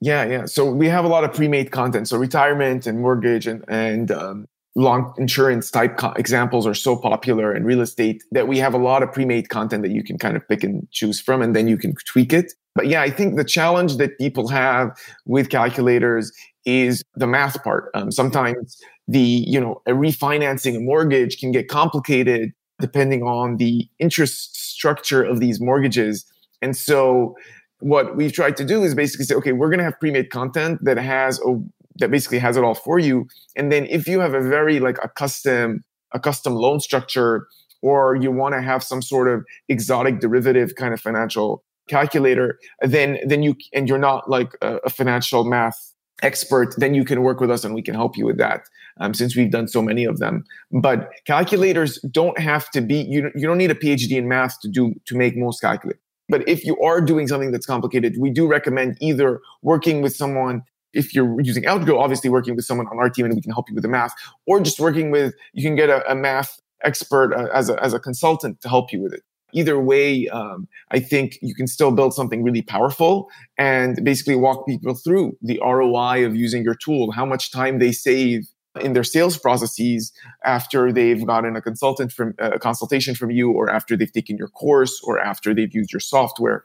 Yeah, 0.00 0.24
yeah. 0.26 0.46
So 0.46 0.70
we 0.70 0.86
have 0.88 1.04
a 1.04 1.08
lot 1.08 1.24
of 1.24 1.32
pre-made 1.32 1.72
content. 1.72 2.08
So 2.08 2.16
retirement 2.18 2.86
and 2.86 3.00
mortgage 3.00 3.46
and 3.46 3.64
and 3.68 4.10
um, 4.12 4.46
long 4.76 5.12
insurance 5.18 5.70
type 5.72 5.96
co- 5.96 6.12
examples 6.12 6.66
are 6.66 6.74
so 6.74 6.96
popular 6.96 7.54
in 7.54 7.64
real 7.64 7.80
estate 7.80 8.22
that 8.30 8.46
we 8.46 8.58
have 8.58 8.74
a 8.74 8.78
lot 8.78 9.02
of 9.02 9.10
pre-made 9.12 9.48
content 9.48 9.82
that 9.82 9.90
you 9.90 10.04
can 10.04 10.16
kind 10.16 10.36
of 10.36 10.46
pick 10.48 10.62
and 10.62 10.88
choose 10.92 11.20
from, 11.20 11.42
and 11.42 11.54
then 11.56 11.66
you 11.66 11.76
can 11.76 11.94
tweak 12.06 12.32
it. 12.32 12.52
But 12.76 12.86
yeah, 12.86 13.02
I 13.02 13.10
think 13.10 13.34
the 13.36 13.44
challenge 13.44 13.96
that 13.96 14.16
people 14.18 14.46
have 14.48 14.90
with 15.26 15.50
calculators 15.50 16.30
is 16.64 17.02
the 17.16 17.26
math 17.26 17.62
part. 17.64 17.90
Um, 17.94 18.12
sometimes 18.12 18.78
the 19.08 19.18
you 19.20 19.60
know 19.60 19.82
a 19.86 19.92
refinancing 19.92 20.76
a 20.76 20.80
mortgage 20.80 21.38
can 21.40 21.50
get 21.50 21.68
complicated 21.68 22.52
depending 22.80 23.24
on 23.24 23.56
the 23.56 23.88
interest 23.98 24.54
structure 24.54 25.24
of 25.24 25.40
these 25.40 25.60
mortgages, 25.60 26.24
and 26.62 26.76
so 26.76 27.34
what 27.80 28.16
we've 28.16 28.32
tried 28.32 28.56
to 28.56 28.64
do 28.64 28.82
is 28.82 28.94
basically 28.94 29.24
say, 29.24 29.34
okay, 29.36 29.52
we're 29.52 29.68
going 29.68 29.78
to 29.78 29.84
have 29.84 29.98
pre-made 30.00 30.30
content 30.30 30.84
that 30.84 30.96
has 30.96 31.40
a, 31.40 31.60
that 31.96 32.10
basically 32.10 32.38
has 32.38 32.56
it 32.56 32.64
all 32.64 32.74
for 32.74 32.98
you. 32.98 33.26
And 33.56 33.70
then 33.70 33.86
if 33.86 34.08
you 34.08 34.20
have 34.20 34.34
a 34.34 34.40
very 34.40 34.80
like 34.80 34.98
a 35.02 35.08
custom 35.08 35.84
a 36.12 36.18
custom 36.18 36.54
loan 36.54 36.80
structure, 36.80 37.46
or 37.82 38.16
you 38.16 38.30
want 38.32 38.54
to 38.54 38.62
have 38.62 38.82
some 38.82 39.02
sort 39.02 39.28
of 39.28 39.44
exotic 39.68 40.20
derivative 40.20 40.74
kind 40.76 40.94
of 40.94 41.00
financial 41.00 41.62
calculator, 41.88 42.58
then 42.80 43.18
then 43.26 43.42
you 43.42 43.54
and 43.72 43.88
you're 43.88 43.98
not 43.98 44.28
like 44.28 44.56
a, 44.62 44.76
a 44.84 44.90
financial 44.90 45.44
math 45.44 45.94
expert, 46.22 46.74
then 46.78 46.94
you 46.94 47.04
can 47.04 47.22
work 47.22 47.40
with 47.40 47.50
us 47.50 47.64
and 47.64 47.74
we 47.74 47.82
can 47.82 47.94
help 47.94 48.16
you 48.16 48.26
with 48.26 48.38
that. 48.38 48.62
Um, 49.00 49.14
since 49.14 49.36
we've 49.36 49.52
done 49.52 49.68
so 49.68 49.80
many 49.80 50.04
of 50.04 50.18
them, 50.18 50.44
but 50.72 51.10
calculators 51.24 52.00
don't 52.10 52.36
have 52.40 52.68
to 52.70 52.80
be. 52.80 52.96
You 53.02 53.30
you 53.36 53.46
don't 53.46 53.58
need 53.58 53.70
a 53.70 53.76
PhD 53.76 54.12
in 54.12 54.26
math 54.26 54.58
to 54.62 54.68
do 54.68 54.92
to 55.04 55.16
make 55.16 55.36
most 55.36 55.60
calculators. 55.60 56.02
But 56.28 56.48
if 56.48 56.64
you 56.64 56.78
are 56.80 57.00
doing 57.00 57.26
something 57.28 57.50
that's 57.50 57.66
complicated, 57.66 58.16
we 58.18 58.30
do 58.30 58.46
recommend 58.46 58.96
either 59.00 59.40
working 59.62 60.02
with 60.02 60.14
someone 60.14 60.62
if 60.94 61.14
you're 61.14 61.40
using 61.40 61.66
Outgrow, 61.66 61.98
obviously 61.98 62.30
working 62.30 62.56
with 62.56 62.64
someone 62.64 62.86
on 62.88 62.98
our 62.98 63.10
team 63.10 63.26
and 63.26 63.34
we 63.34 63.42
can 63.42 63.52
help 63.52 63.68
you 63.68 63.74
with 63.74 63.82
the 63.82 63.88
math, 63.88 64.14
or 64.46 64.60
just 64.60 64.80
working 64.80 65.10
with, 65.10 65.34
you 65.52 65.62
can 65.62 65.76
get 65.76 65.90
a, 65.90 66.10
a 66.10 66.14
math 66.14 66.58
expert 66.84 67.32
uh, 67.34 67.48
as, 67.52 67.68
a, 67.68 67.82
as 67.82 67.92
a 67.92 68.00
consultant 68.00 68.60
to 68.62 68.68
help 68.68 68.92
you 68.92 69.00
with 69.00 69.12
it. 69.12 69.22
Either 69.54 69.80
way, 69.80 70.28
um, 70.28 70.68
I 70.90 71.00
think 71.00 71.38
you 71.40 71.54
can 71.54 71.66
still 71.66 71.90
build 71.90 72.12
something 72.14 72.42
really 72.42 72.62
powerful 72.62 73.28
and 73.56 74.02
basically 74.04 74.36
walk 74.36 74.66
people 74.66 74.94
through 74.94 75.36
the 75.40 75.58
ROI 75.64 76.26
of 76.26 76.36
using 76.36 76.62
your 76.62 76.74
tool, 76.74 77.12
how 77.12 77.24
much 77.24 77.50
time 77.50 77.78
they 77.78 77.92
save 77.92 78.46
in 78.80 78.92
their 78.92 79.04
sales 79.04 79.36
processes 79.38 80.12
after 80.44 80.92
they've 80.92 81.26
gotten 81.26 81.56
a 81.56 81.62
consultant 81.62 82.12
from 82.12 82.34
a 82.38 82.58
consultation 82.58 83.14
from 83.14 83.30
you 83.30 83.50
or 83.50 83.70
after 83.70 83.96
they've 83.96 84.12
taken 84.12 84.36
your 84.36 84.48
course 84.48 85.00
or 85.04 85.18
after 85.18 85.54
they've 85.54 85.74
used 85.74 85.92
your 85.92 86.00
software. 86.00 86.64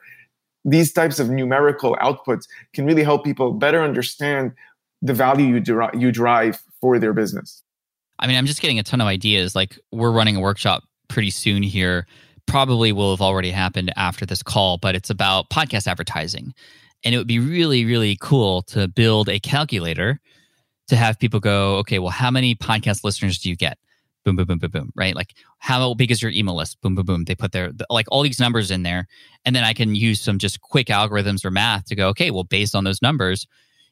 These 0.65 0.93
types 0.93 1.19
of 1.19 1.29
numerical 1.29 1.97
outputs 1.97 2.47
can 2.73 2.85
really 2.85 3.03
help 3.03 3.23
people 3.23 3.53
better 3.53 3.81
understand 3.81 4.53
the 5.01 5.13
value 5.13 5.47
you, 5.47 5.59
deri- 5.59 5.89
you 5.97 6.11
drive 6.11 6.61
for 6.79 6.99
their 6.99 7.13
business. 7.13 7.61
I 8.19 8.27
mean 8.27 8.37
i'm 8.37 8.45
just 8.45 8.61
getting 8.61 8.79
a 8.79 8.83
ton 8.83 9.01
of 9.01 9.07
ideas. 9.07 9.55
Like 9.55 9.77
we're 9.91 10.11
running 10.11 10.35
a 10.35 10.39
workshop 10.39 10.83
pretty 11.09 11.29
soon 11.29 11.63
here. 11.63 12.07
Probably 12.45 12.91
will 12.91 13.11
have 13.11 13.21
already 13.21 13.51
happened 13.51 13.91
after 13.97 14.25
this 14.25 14.43
call 14.43 14.77
but 14.77 14.95
it's 14.95 15.09
about 15.09 15.49
podcast 15.49 15.87
advertising. 15.87 16.53
And 17.03 17.13
it 17.13 17.17
would 17.17 17.27
be 17.27 17.39
really 17.39 17.83
really 17.83 18.17
cool 18.21 18.61
to 18.63 18.87
build 18.87 19.27
a 19.27 19.39
calculator 19.39 20.21
to 20.93 20.97
have 20.97 21.19
people 21.19 21.39
go, 21.39 21.77
okay, 21.77 21.99
well, 21.99 22.11
how 22.11 22.29
many 22.29 22.55
podcast 22.55 23.03
listeners 23.03 23.39
do 23.39 23.49
you 23.49 23.55
get? 23.55 23.77
Boom, 24.23 24.35
boom, 24.35 24.45
boom, 24.45 24.59
boom, 24.59 24.71
boom, 24.71 24.91
right? 24.95 25.15
Like, 25.15 25.33
how 25.57 25.93
big 25.95 26.11
is 26.11 26.21
your 26.21 26.31
email 26.31 26.55
list? 26.55 26.79
Boom, 26.81 26.95
boom, 26.95 27.05
boom. 27.05 27.23
They 27.25 27.35
put 27.35 27.51
their, 27.51 27.71
like, 27.89 28.05
all 28.09 28.21
these 28.21 28.39
numbers 28.39 28.71
in 28.71 28.83
there. 28.83 29.07
And 29.43 29.55
then 29.55 29.63
I 29.63 29.73
can 29.73 29.95
use 29.95 30.21
some 30.21 30.37
just 30.37 30.61
quick 30.61 30.87
algorithms 30.87 31.43
or 31.43 31.51
math 31.51 31.85
to 31.85 31.95
go, 31.95 32.09
okay, 32.09 32.31
well, 32.31 32.43
based 32.43 32.75
on 32.75 32.83
those 32.83 33.01
numbers, 33.01 33.47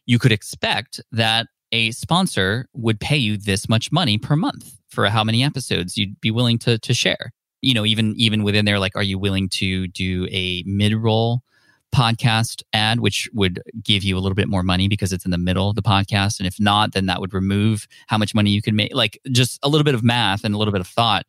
you 0.06 0.20
could 0.20 0.32
expect 0.32 1.02
that 1.12 1.48
a 1.72 1.92
sponsor 1.92 2.68
would 2.74 3.00
pay 3.00 3.18
you 3.18 3.36
this 3.36 3.68
much 3.68 3.92
money 3.92 4.18
per 4.18 4.36
month 4.36 4.78
for 4.90 5.08
how 5.08 5.24
many 5.24 5.44
episodes 5.44 5.98
you'd 5.98 6.20
be 6.22 6.32
willing 6.32 6.60
to, 6.60 6.78
to 6.80 6.94
share. 6.94 7.34
You 7.62 7.74
know, 7.74 7.86
even 7.86 8.14
even 8.18 8.44
within 8.44 8.66
there, 8.66 8.80
like, 8.80 8.96
are 8.96 9.04
you 9.04 9.20
willing 9.20 9.50
to 9.50 9.88
do 9.88 10.28
a 10.32 10.64
mid 10.66 10.94
roll 10.94 11.44
podcast 11.94 12.64
ad, 12.74 13.00
which 13.00 13.30
would 13.34 13.62
give 13.84 14.04
you 14.04 14.18
a 14.18 14.20
little 14.20 14.36
bit 14.36 14.48
more 14.48 14.64
money 14.64 14.88
because 14.88 15.12
it's 15.12 15.26
in 15.26 15.32
the 15.32 15.38
middle 15.38 15.70
of 15.70 15.76
the 15.76 15.82
podcast. 15.82 16.40
And 16.40 16.48
if 16.48 16.60
not, 16.60 16.94
then 16.94 17.06
that 17.08 17.20
would 17.20 17.34
remove 17.34 17.88
how 18.08 18.18
much 18.18 18.34
money 18.34 18.52
you 18.52 18.62
can 18.62 18.76
make. 18.76 18.94
Like 18.96 19.20
just 19.32 19.60
a 19.64 19.70
little 19.70 19.84
bit 19.84 19.96
of 19.96 20.04
math 20.04 20.44
and 20.44 20.56
a 20.56 20.58
little 20.58 20.72
bit 20.72 20.82
of 20.82 20.88
thought. 20.88 21.26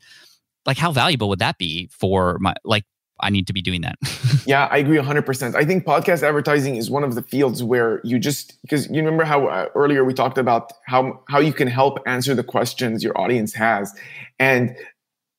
Like 0.64 0.78
how 0.78 0.92
valuable 0.92 1.28
would 1.28 1.40
that 1.40 1.58
be 1.58 1.88
for 1.92 2.38
my 2.38 2.54
like 2.64 2.84
I 3.20 3.30
need 3.30 3.46
to 3.46 3.52
be 3.52 3.62
doing 3.62 3.82
that. 3.82 3.96
yeah, 4.46 4.68
I 4.70 4.78
agree 4.78 4.98
100%. 4.98 5.54
I 5.54 5.64
think 5.64 5.84
podcast 5.84 6.22
advertising 6.22 6.76
is 6.76 6.90
one 6.90 7.04
of 7.04 7.14
the 7.14 7.22
fields 7.22 7.62
where 7.62 8.00
you 8.02 8.18
just 8.18 8.60
because 8.62 8.88
you 8.88 8.96
remember 8.96 9.24
how 9.24 9.46
uh, 9.46 9.66
earlier 9.74 10.04
we 10.04 10.12
talked 10.12 10.38
about 10.38 10.72
how 10.86 11.22
how 11.28 11.38
you 11.38 11.52
can 11.52 11.68
help 11.68 11.98
answer 12.06 12.34
the 12.34 12.44
questions 12.44 13.02
your 13.02 13.18
audience 13.18 13.54
has 13.54 13.94
and 14.38 14.76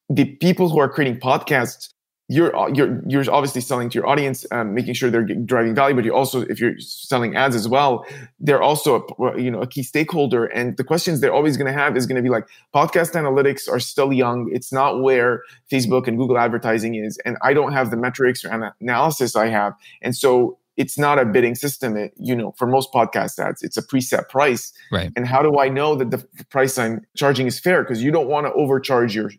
the 0.10 0.26
people 0.36 0.70
who 0.70 0.80
are 0.80 0.90
creating 0.90 1.20
podcasts 1.20 1.90
you're 2.34 2.56
uh, 2.56 2.68
you're 2.68 3.02
you're 3.08 3.24
obviously 3.32 3.62
selling 3.62 3.90
to 3.90 3.96
your 4.00 4.08
audience, 4.08 4.46
um, 4.52 4.74
making 4.74 4.96
sure 4.96 5.10
they're 5.12 5.24
driving 5.24 5.76
value. 5.76 5.96
But 5.96 6.06
you 6.06 6.16
also, 6.16 6.42
if 6.42 6.60
you're 6.60 6.80
selling 6.80 7.36
ads 7.36 7.56
as 7.56 7.68
well, 7.68 8.06
they're 8.40 8.62
also 8.62 9.06
a, 9.20 9.40
you 9.40 9.52
know 9.52 9.62
a 9.62 9.68
key 9.68 9.84
stakeholder. 9.84 10.46
And 10.46 10.76
the 10.78 10.84
questions 10.84 11.20
they're 11.20 11.34
always 11.34 11.58
going 11.58 11.72
to 11.72 11.80
have 11.80 11.96
is 11.96 12.08
going 12.08 12.16
to 12.16 12.22
be 12.22 12.30
like, 12.30 12.48
podcast 12.74 13.14
analytics 13.14 13.70
are 13.70 13.80
still 13.80 14.12
young. 14.12 14.50
It's 14.52 14.74
not 14.74 15.02
where 15.02 15.44
Facebook 15.72 16.08
and 16.08 16.18
Google 16.18 16.38
advertising 16.38 16.96
is, 16.96 17.20
and 17.26 17.38
I 17.42 17.54
don't 17.54 17.74
have 17.74 17.92
the 17.92 17.98
metrics 17.98 18.44
or 18.44 18.74
analysis 18.82 19.36
I 19.36 19.48
have, 19.48 19.74
and 20.02 20.16
so 20.16 20.58
it's 20.76 20.98
not 20.98 21.20
a 21.20 21.26
bidding 21.26 21.56
system. 21.56 21.96
It, 21.96 22.14
you 22.18 22.36
know, 22.36 22.54
for 22.58 22.66
most 22.66 22.92
podcast 22.92 23.38
ads, 23.38 23.62
it's 23.62 23.78
a 23.78 23.84
preset 23.84 24.28
price. 24.30 24.74
Right. 24.92 25.12
And 25.16 25.28
how 25.28 25.42
do 25.44 25.60
I 25.60 25.70
know 25.70 25.96
that 25.96 26.10
the 26.10 26.26
price 26.50 26.78
I'm 26.80 27.06
charging 27.16 27.46
is 27.46 27.60
fair? 27.60 27.84
Because 27.84 28.02
you 28.02 28.12
don't 28.12 28.28
want 28.28 28.48
to 28.48 28.54
overcharge 28.54 29.16
your 29.16 29.30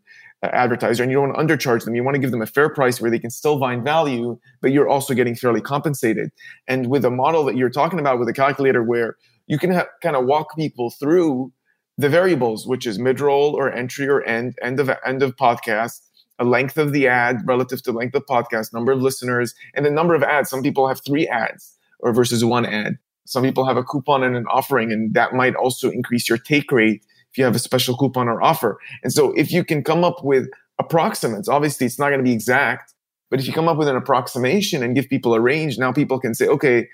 Uh, 0.44 0.48
advertiser 0.52 1.02
and 1.02 1.11
you 1.11 1.16
don't 1.16 1.28
want 1.33 1.48
to 1.48 1.57
undercharge 1.57 1.85
them. 1.87 1.94
You 1.94 2.04
want 2.04 2.16
to 2.16 2.20
give 2.20 2.30
them 2.30 2.42
a 2.42 2.46
fair 2.46 2.68
price 2.68 3.00
where 3.00 3.11
they 3.11 3.18
can 3.18 3.30
still 3.30 3.59
find 3.59 3.83
value, 3.83 4.38
but 4.61 4.72
you're 4.72 4.88
also 4.88 5.14
getting 5.14 5.35
fairly 5.35 5.62
compensated. 5.62 6.30
And 6.68 6.88
with 6.88 7.02
a 7.04 7.11
model 7.11 7.44
that 7.44 7.57
you're 7.57 7.70
talking 7.70 7.98
about 7.98 8.18
with 8.18 8.28
a 8.28 8.35
calculator 8.35 8.83
where 8.83 9.16
you 9.46 9.59
can 9.59 9.70
kind 10.02 10.16
of 10.16 10.26
walk 10.26 10.54
people 10.54 10.90
through 10.90 11.50
the 11.96 12.11
variables, 12.11 12.66
which 12.66 12.87
is 12.87 12.98
mid 12.98 13.20
roll 13.20 13.54
or 13.54 13.72
entry 13.72 14.07
or 14.07 14.22
end, 14.24 14.59
end 14.61 14.80
of 14.80 14.90
end 15.07 15.22
of 15.22 15.35
podcast, 15.37 16.02
a 16.38 16.44
length 16.44 16.76
of 16.76 16.92
the 16.92 17.09
ad 17.09 17.38
relative 17.46 17.83
to 17.85 17.92
length 17.92 18.14
of 18.14 18.26
podcast, 18.26 18.74
number 18.74 18.92
of 18.92 19.00
listeners, 19.00 19.54
and 19.74 19.87
the 19.87 19.90
number 19.90 20.14
of 20.14 20.22
ads. 20.22 20.50
Some 20.50 20.62
people 20.62 20.88
have 20.88 21.00
three 21.07 21.26
ads 21.26 21.74
or 22.00 22.12
versus 22.12 22.44
one 22.44 22.66
ad. 22.66 22.98
Some 23.24 23.44
people 23.44 23.64
have 23.64 23.78
a 23.78 23.85
coupon 23.85 24.22
and 24.22 24.37
an 24.37 24.46
offering, 24.48 24.92
and 24.92 25.14
that 25.14 25.33
might 25.33 25.54
also 25.54 25.90
increase 25.90 26.28
your 26.28 26.37
take 26.37 26.70
rate 26.70 27.02
if 27.34 27.38
you 27.38 27.44
have 27.44 27.56
a 27.56 27.58
special 27.58 27.96
coupon 27.96 28.28
or 28.28 28.40
offer. 28.40 28.78
And 29.02 29.12
so 29.12 29.32
if 29.32 29.50
you 29.50 29.64
can 29.64 29.82
come 29.82 30.04
up 30.04 30.22
with 30.22 30.48
approximates, 30.78 31.48
obviously 31.48 31.84
it's 31.84 31.98
not 31.98 32.10
going 32.10 32.20
to 32.20 32.24
be 32.24 32.32
exact, 32.32 32.94
but 33.28 33.40
if 33.40 33.46
you 33.48 33.52
come 33.52 33.66
up 33.66 33.76
with 33.76 33.88
an 33.88 33.96
approximation 33.96 34.84
and 34.84 34.94
give 34.94 35.08
people 35.08 35.34
a 35.34 35.40
range, 35.40 35.76
now 35.76 35.90
people 35.90 36.20
can 36.20 36.32
say, 36.32 36.46
okay, 36.46 36.88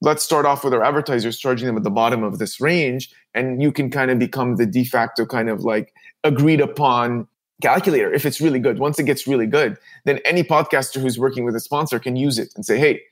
let's 0.00 0.22
start 0.22 0.46
off 0.46 0.62
with 0.62 0.72
our 0.72 0.84
advertisers 0.84 1.36
charging 1.36 1.66
them 1.66 1.76
at 1.76 1.82
the 1.82 1.90
bottom 1.90 2.22
of 2.22 2.38
this 2.38 2.60
range. 2.60 3.12
And 3.34 3.60
you 3.60 3.72
can 3.72 3.90
kind 3.90 4.12
of 4.12 4.20
become 4.20 4.54
the 4.54 4.66
de 4.66 4.84
facto 4.84 5.26
kind 5.26 5.48
of 5.48 5.64
like 5.64 5.92
agreed 6.22 6.60
upon 6.60 7.26
calculator 7.60 8.12
if 8.12 8.24
it's 8.24 8.40
really 8.40 8.60
good. 8.60 8.78
Once 8.78 9.00
it 9.00 9.04
gets 9.04 9.26
really 9.26 9.46
good, 9.46 9.76
then 10.04 10.20
any 10.24 10.44
podcaster 10.44 11.00
who's 11.00 11.18
working 11.18 11.44
with 11.44 11.56
a 11.56 11.60
sponsor 11.60 11.98
can 11.98 12.14
use 12.14 12.38
it 12.38 12.52
and 12.54 12.64
say, 12.64 12.78
hey, 12.78 13.02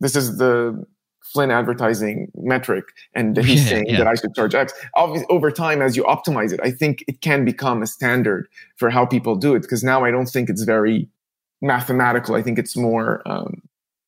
this 0.00 0.14
is 0.14 0.36
the 0.36 0.84
Flynn 1.32 1.50
advertising 1.50 2.30
metric, 2.34 2.84
and 3.14 3.36
he's 3.44 3.64
yeah, 3.64 3.70
saying 3.70 3.86
yeah. 3.88 3.98
that 3.98 4.06
I 4.06 4.14
should 4.14 4.34
charge 4.34 4.54
X. 4.54 4.72
Obviously, 4.94 5.26
over 5.30 5.50
time, 5.50 5.82
as 5.82 5.96
you 5.96 6.04
optimize 6.04 6.52
it, 6.52 6.60
I 6.62 6.70
think 6.70 7.04
it 7.08 7.20
can 7.20 7.44
become 7.44 7.82
a 7.82 7.86
standard 7.86 8.48
for 8.76 8.90
how 8.90 9.06
people 9.06 9.36
do 9.36 9.54
it. 9.54 9.62
Because 9.62 9.82
now 9.82 10.04
I 10.04 10.10
don't 10.10 10.26
think 10.26 10.48
it's 10.48 10.62
very 10.62 11.08
mathematical. 11.60 12.34
I 12.34 12.42
think 12.42 12.58
it's 12.58 12.76
more. 12.76 13.22
Um, 13.26 13.62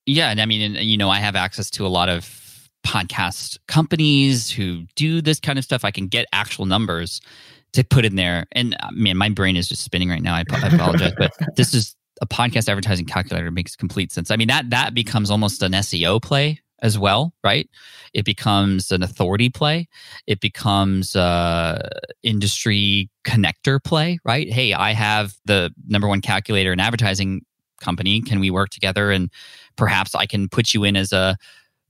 yeah, 0.07 0.31
and 0.31 0.41
I 0.41 0.47
mean, 0.47 0.77
and, 0.77 0.85
you 0.85 0.97
know, 0.97 1.09
I 1.09 1.19
have 1.19 1.37
access 1.37 1.71
to 1.73 1.87
a 1.87 1.89
lot 1.89 2.09
of 2.09 2.69
podcast 2.87 3.59
companies 3.67 4.51
who 4.51 4.85
do 4.95 5.23
this 5.23 5.41
kind 5.41 5.59
of 5.59 5.65
stuff. 5.65 5.85
I 5.85 5.91
can 5.91 6.09
get 6.09 6.27
actual 6.33 6.67
numbers 6.67 7.21
to 7.73 7.83
put 7.83 8.05
in 8.05 8.17
there, 8.17 8.47
and 8.53 8.77
uh, 8.81 8.91
man, 8.93 9.17
my 9.17 9.31
brain 9.31 9.57
is 9.57 9.69
just 9.69 9.83
spinning 9.83 10.11
right 10.11 10.23
now. 10.23 10.35
I, 10.35 10.45
I 10.53 10.69
apologize, 10.69 11.13
but 11.17 11.33
this 11.57 11.73
is 11.73 11.97
a 12.21 12.27
podcast 12.27 12.69
advertising 12.69 13.07
calculator 13.07 13.51
makes 13.51 13.77
complete 13.77 14.13
sense. 14.13 14.31
I 14.31 14.37
mean 14.37 14.49
that 14.49 14.71
that 14.71 14.95
becomes 14.95 15.31
almost 15.31 15.63
an 15.63 15.73
SEO 15.73 16.23
play 16.23 16.61
as 16.85 16.99
well, 16.99 17.33
right? 17.43 17.69
It 18.13 18.27
becomes 18.27 18.93
an 18.93 19.03
authority 19.03 19.49
play. 19.49 19.89
It 20.27 20.39
becomes 20.39 21.17
a 21.17 21.89
industry 22.23 23.11
connector 23.27 23.83
play, 23.83 24.19
right? 24.25 24.49
Hey, 24.53 24.75
I 24.75 24.93
have 24.93 25.35
the 25.47 25.73
number 25.87 26.07
one 26.07 26.21
calculator 26.21 26.73
in 26.73 26.79
advertising 26.79 27.41
company. 27.81 28.21
Can 28.21 28.39
we 28.39 28.51
work 28.51 28.69
together? 28.69 29.11
And 29.11 29.31
perhaps 29.77 30.15
I 30.15 30.27
can 30.27 30.49
put 30.49 30.75
you 30.75 30.85
in 30.85 30.95
as 30.95 31.13
a 31.13 31.37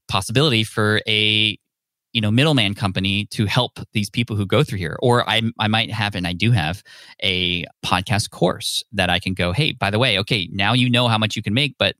possibility 0.06 0.62
for 0.62 1.00
a 1.08 1.58
you 2.12 2.20
know 2.20 2.30
middleman 2.30 2.74
company 2.74 3.26
to 3.32 3.46
help 3.46 3.80
these 3.92 4.08
people 4.08 4.36
who 4.36 4.46
go 4.46 4.62
through 4.62 4.78
here 4.78 4.96
or 5.02 5.28
I, 5.28 5.42
I 5.58 5.66
might 5.66 5.90
have 5.90 6.14
and 6.14 6.26
i 6.26 6.32
do 6.32 6.52
have 6.52 6.82
a 7.22 7.64
podcast 7.84 8.30
course 8.30 8.84
that 8.92 9.10
i 9.10 9.18
can 9.18 9.34
go 9.34 9.52
hey 9.52 9.72
by 9.72 9.90
the 9.90 9.98
way 9.98 10.18
okay 10.20 10.48
now 10.52 10.74
you 10.74 10.88
know 10.88 11.08
how 11.08 11.18
much 11.18 11.34
you 11.34 11.42
can 11.42 11.54
make 11.54 11.74
but 11.78 11.96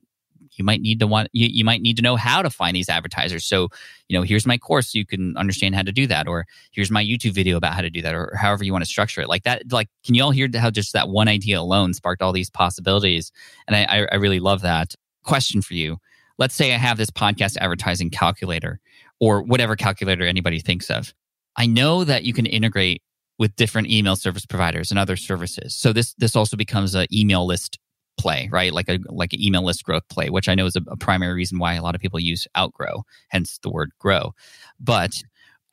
you 0.57 0.65
might 0.65 0.81
need 0.81 1.01
to 1.01 1.07
want 1.07 1.29
you, 1.33 1.47
you 1.47 1.65
might 1.65 1.83
need 1.83 1.97
to 1.97 2.03
know 2.03 2.17
how 2.17 2.43
to 2.43 2.51
find 2.51 2.75
these 2.75 2.89
advertisers. 2.89 3.45
So 3.45 3.69
you 4.09 4.19
know 4.19 4.23
here's 4.23 4.47
my 4.47 4.59
course 4.59 4.93
so 4.93 4.99
you 4.99 5.07
can 5.07 5.37
understand 5.37 5.75
how 5.75 5.83
to 5.83 5.93
do 5.93 6.07
that 6.07 6.29
or 6.29 6.47
here's 6.73 6.91
my 6.91 7.03
youtube 7.03 7.33
video 7.33 7.57
about 7.57 7.73
how 7.73 7.81
to 7.81 7.91
do 7.91 8.03
that 8.03 8.15
or 8.15 8.35
however 8.37 8.65
you 8.65 8.73
want 8.73 8.85
to 8.85 8.91
structure 8.91 9.21
it. 9.21 9.29
Like 9.29 9.45
that 9.45 9.73
like 9.73 9.89
can 10.05 10.15
you 10.15 10.23
all 10.23 10.31
hear 10.31 10.49
how 10.55 10.71
just 10.71 10.93
that 10.93 11.09
one 11.09 11.29
idea 11.29 11.61
alone 11.61 11.95
sparked 11.95 12.23
all 12.23 12.33
these 12.33 12.51
possibilities? 12.51 13.33
And 13.67 13.77
i 13.77 14.07
i 14.11 14.17
really 14.17 14.41
love 14.41 14.63
that. 14.63 14.95
Question 15.25 15.63
for 15.63 15.75
you. 15.75 15.99
Let's 16.39 16.55
say 16.55 16.75
i 16.75 16.79
have 16.79 16.97
this 16.97 17.11
podcast 17.11 17.57
advertising 17.59 18.11
calculator 18.11 18.81
or 19.21 19.43
whatever 19.43 19.77
calculator 19.77 20.25
anybody 20.25 20.61
thinks 20.61 20.91
of. 20.91 21.15
I 21.57 21.67
know 21.67 22.05
that 22.05 22.25
you 22.25 22.33
can 22.33 22.47
integrate 22.47 23.03
with 23.39 23.57
different 23.57 23.91
email 23.91 24.17
service 24.17 24.47
providers 24.47 24.91
and 24.91 24.99
other 24.99 25.17
services. 25.17 25.75
So 25.75 25.93
this 25.93 26.15
this 26.15 26.37
also 26.37 26.57
becomes 26.57 26.95
an 26.95 27.07
email 27.13 27.47
list 27.47 27.79
play, 28.25 28.49
right? 28.51 28.73
Like 28.73 28.89
a 28.89 28.99
like 29.11 29.35
an 29.35 29.43
email 29.43 29.63
list 29.63 29.85
growth 29.85 30.09
play, 30.09 30.31
which 30.31 30.49
I 30.49 30.55
know 30.55 30.65
is 30.65 30.77
a, 30.77 30.81
a 30.89 30.97
primary 30.97 31.35
reason 31.35 31.59
why 31.59 31.75
a 31.75 31.83
lot 31.83 31.95
of 31.95 32.01
people 32.01 32.19
use 32.19 32.47
outgrow, 32.57 33.05
hence 33.29 33.59
the 33.63 33.69
word 33.69 33.91
grow. 33.99 34.33
But 34.81 35.13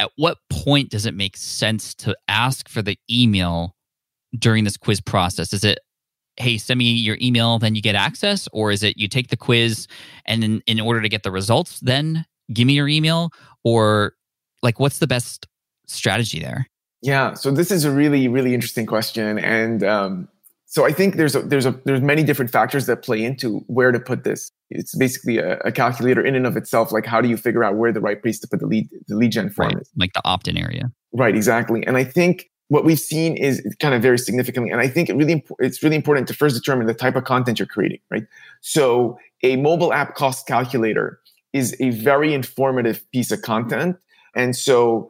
at 0.01 0.11
what 0.17 0.37
point 0.49 0.89
does 0.89 1.05
it 1.05 1.13
make 1.13 1.37
sense 1.37 1.95
to 1.95 2.13
ask 2.27 2.67
for 2.67 2.81
the 2.81 2.97
email 3.09 3.73
during 4.37 4.65
this 4.65 4.75
quiz 4.75 4.99
process? 4.99 5.53
Is 5.53 5.63
it 5.63 5.79
hey 6.35 6.57
send 6.57 6.77
me 6.77 6.91
your 6.91 7.17
email 7.21 7.59
then 7.59 7.75
you 7.75 7.81
get 7.81 7.93
access 7.93 8.47
or 8.53 8.71
is 8.71 8.83
it 8.83 8.97
you 8.97 9.07
take 9.07 9.27
the 9.27 9.37
quiz 9.37 9.85
and 10.25 10.41
then 10.41 10.61
in 10.65 10.79
order 10.79 11.01
to 11.01 11.09
get 11.09 11.23
the 11.23 11.31
results 11.31 11.81
then 11.81 12.25
give 12.53 12.65
me 12.65 12.73
your 12.73 12.87
email 12.87 13.31
or 13.65 14.13
like 14.63 14.79
what's 14.79 14.99
the 14.99 15.07
best 15.07 15.45
strategy 15.87 16.39
there 16.39 16.65
yeah 17.01 17.33
so 17.33 17.51
this 17.51 17.69
is 17.69 17.83
a 17.83 17.91
really 17.91 18.29
really 18.29 18.53
interesting 18.53 18.85
question 18.85 19.37
and 19.39 19.83
um, 19.83 20.29
so 20.71 20.85
I 20.85 20.93
think 20.93 21.17
there's 21.17 21.35
a, 21.35 21.41
there's 21.41 21.65
a 21.65 21.77
there's 21.83 21.99
many 21.99 22.23
different 22.23 22.49
factors 22.49 22.85
that 22.85 23.03
play 23.03 23.21
into 23.25 23.59
where 23.67 23.91
to 23.91 23.99
put 23.99 24.23
this. 24.23 24.53
It's 24.69 24.95
basically 24.95 25.37
a, 25.37 25.57
a, 25.65 25.71
calculator 25.73 26.25
in 26.25 26.33
and 26.33 26.47
of 26.47 26.55
itself. 26.55 26.93
Like 26.93 27.05
how 27.05 27.19
do 27.19 27.27
you 27.27 27.35
figure 27.35 27.61
out 27.61 27.75
where 27.75 27.91
the 27.91 27.99
right 27.99 28.21
place 28.21 28.39
to 28.39 28.47
put 28.47 28.61
the 28.61 28.67
lead 28.67 28.87
the 29.09 29.17
lead 29.17 29.33
gen 29.33 29.49
form 29.49 29.67
right. 29.67 29.81
is? 29.81 29.91
Like 29.97 30.13
the 30.13 30.21
opt-in 30.23 30.55
area. 30.57 30.89
Right, 31.11 31.35
exactly. 31.35 31.85
And 31.85 31.97
I 31.97 32.05
think 32.05 32.49
what 32.69 32.85
we've 32.85 33.01
seen 33.01 33.35
is 33.35 33.61
kind 33.81 33.93
of 33.93 34.01
very 34.01 34.17
significantly, 34.17 34.71
and 34.71 34.79
I 34.79 34.87
think 34.87 35.09
it 35.09 35.17
really 35.17 35.43
it's 35.59 35.83
really 35.83 35.97
important 35.97 36.29
to 36.29 36.33
first 36.33 36.55
determine 36.55 36.87
the 36.87 36.93
type 36.93 37.17
of 37.17 37.25
content 37.25 37.59
you're 37.59 37.65
creating. 37.65 37.99
Right. 38.09 38.23
So 38.61 39.19
a 39.43 39.57
mobile 39.57 39.91
app 39.91 40.15
cost 40.15 40.47
calculator 40.47 41.19
is 41.51 41.75
a 41.81 41.89
very 41.89 42.33
informative 42.33 43.03
piece 43.11 43.29
of 43.29 43.41
content, 43.41 43.97
and 44.37 44.55
so 44.55 45.09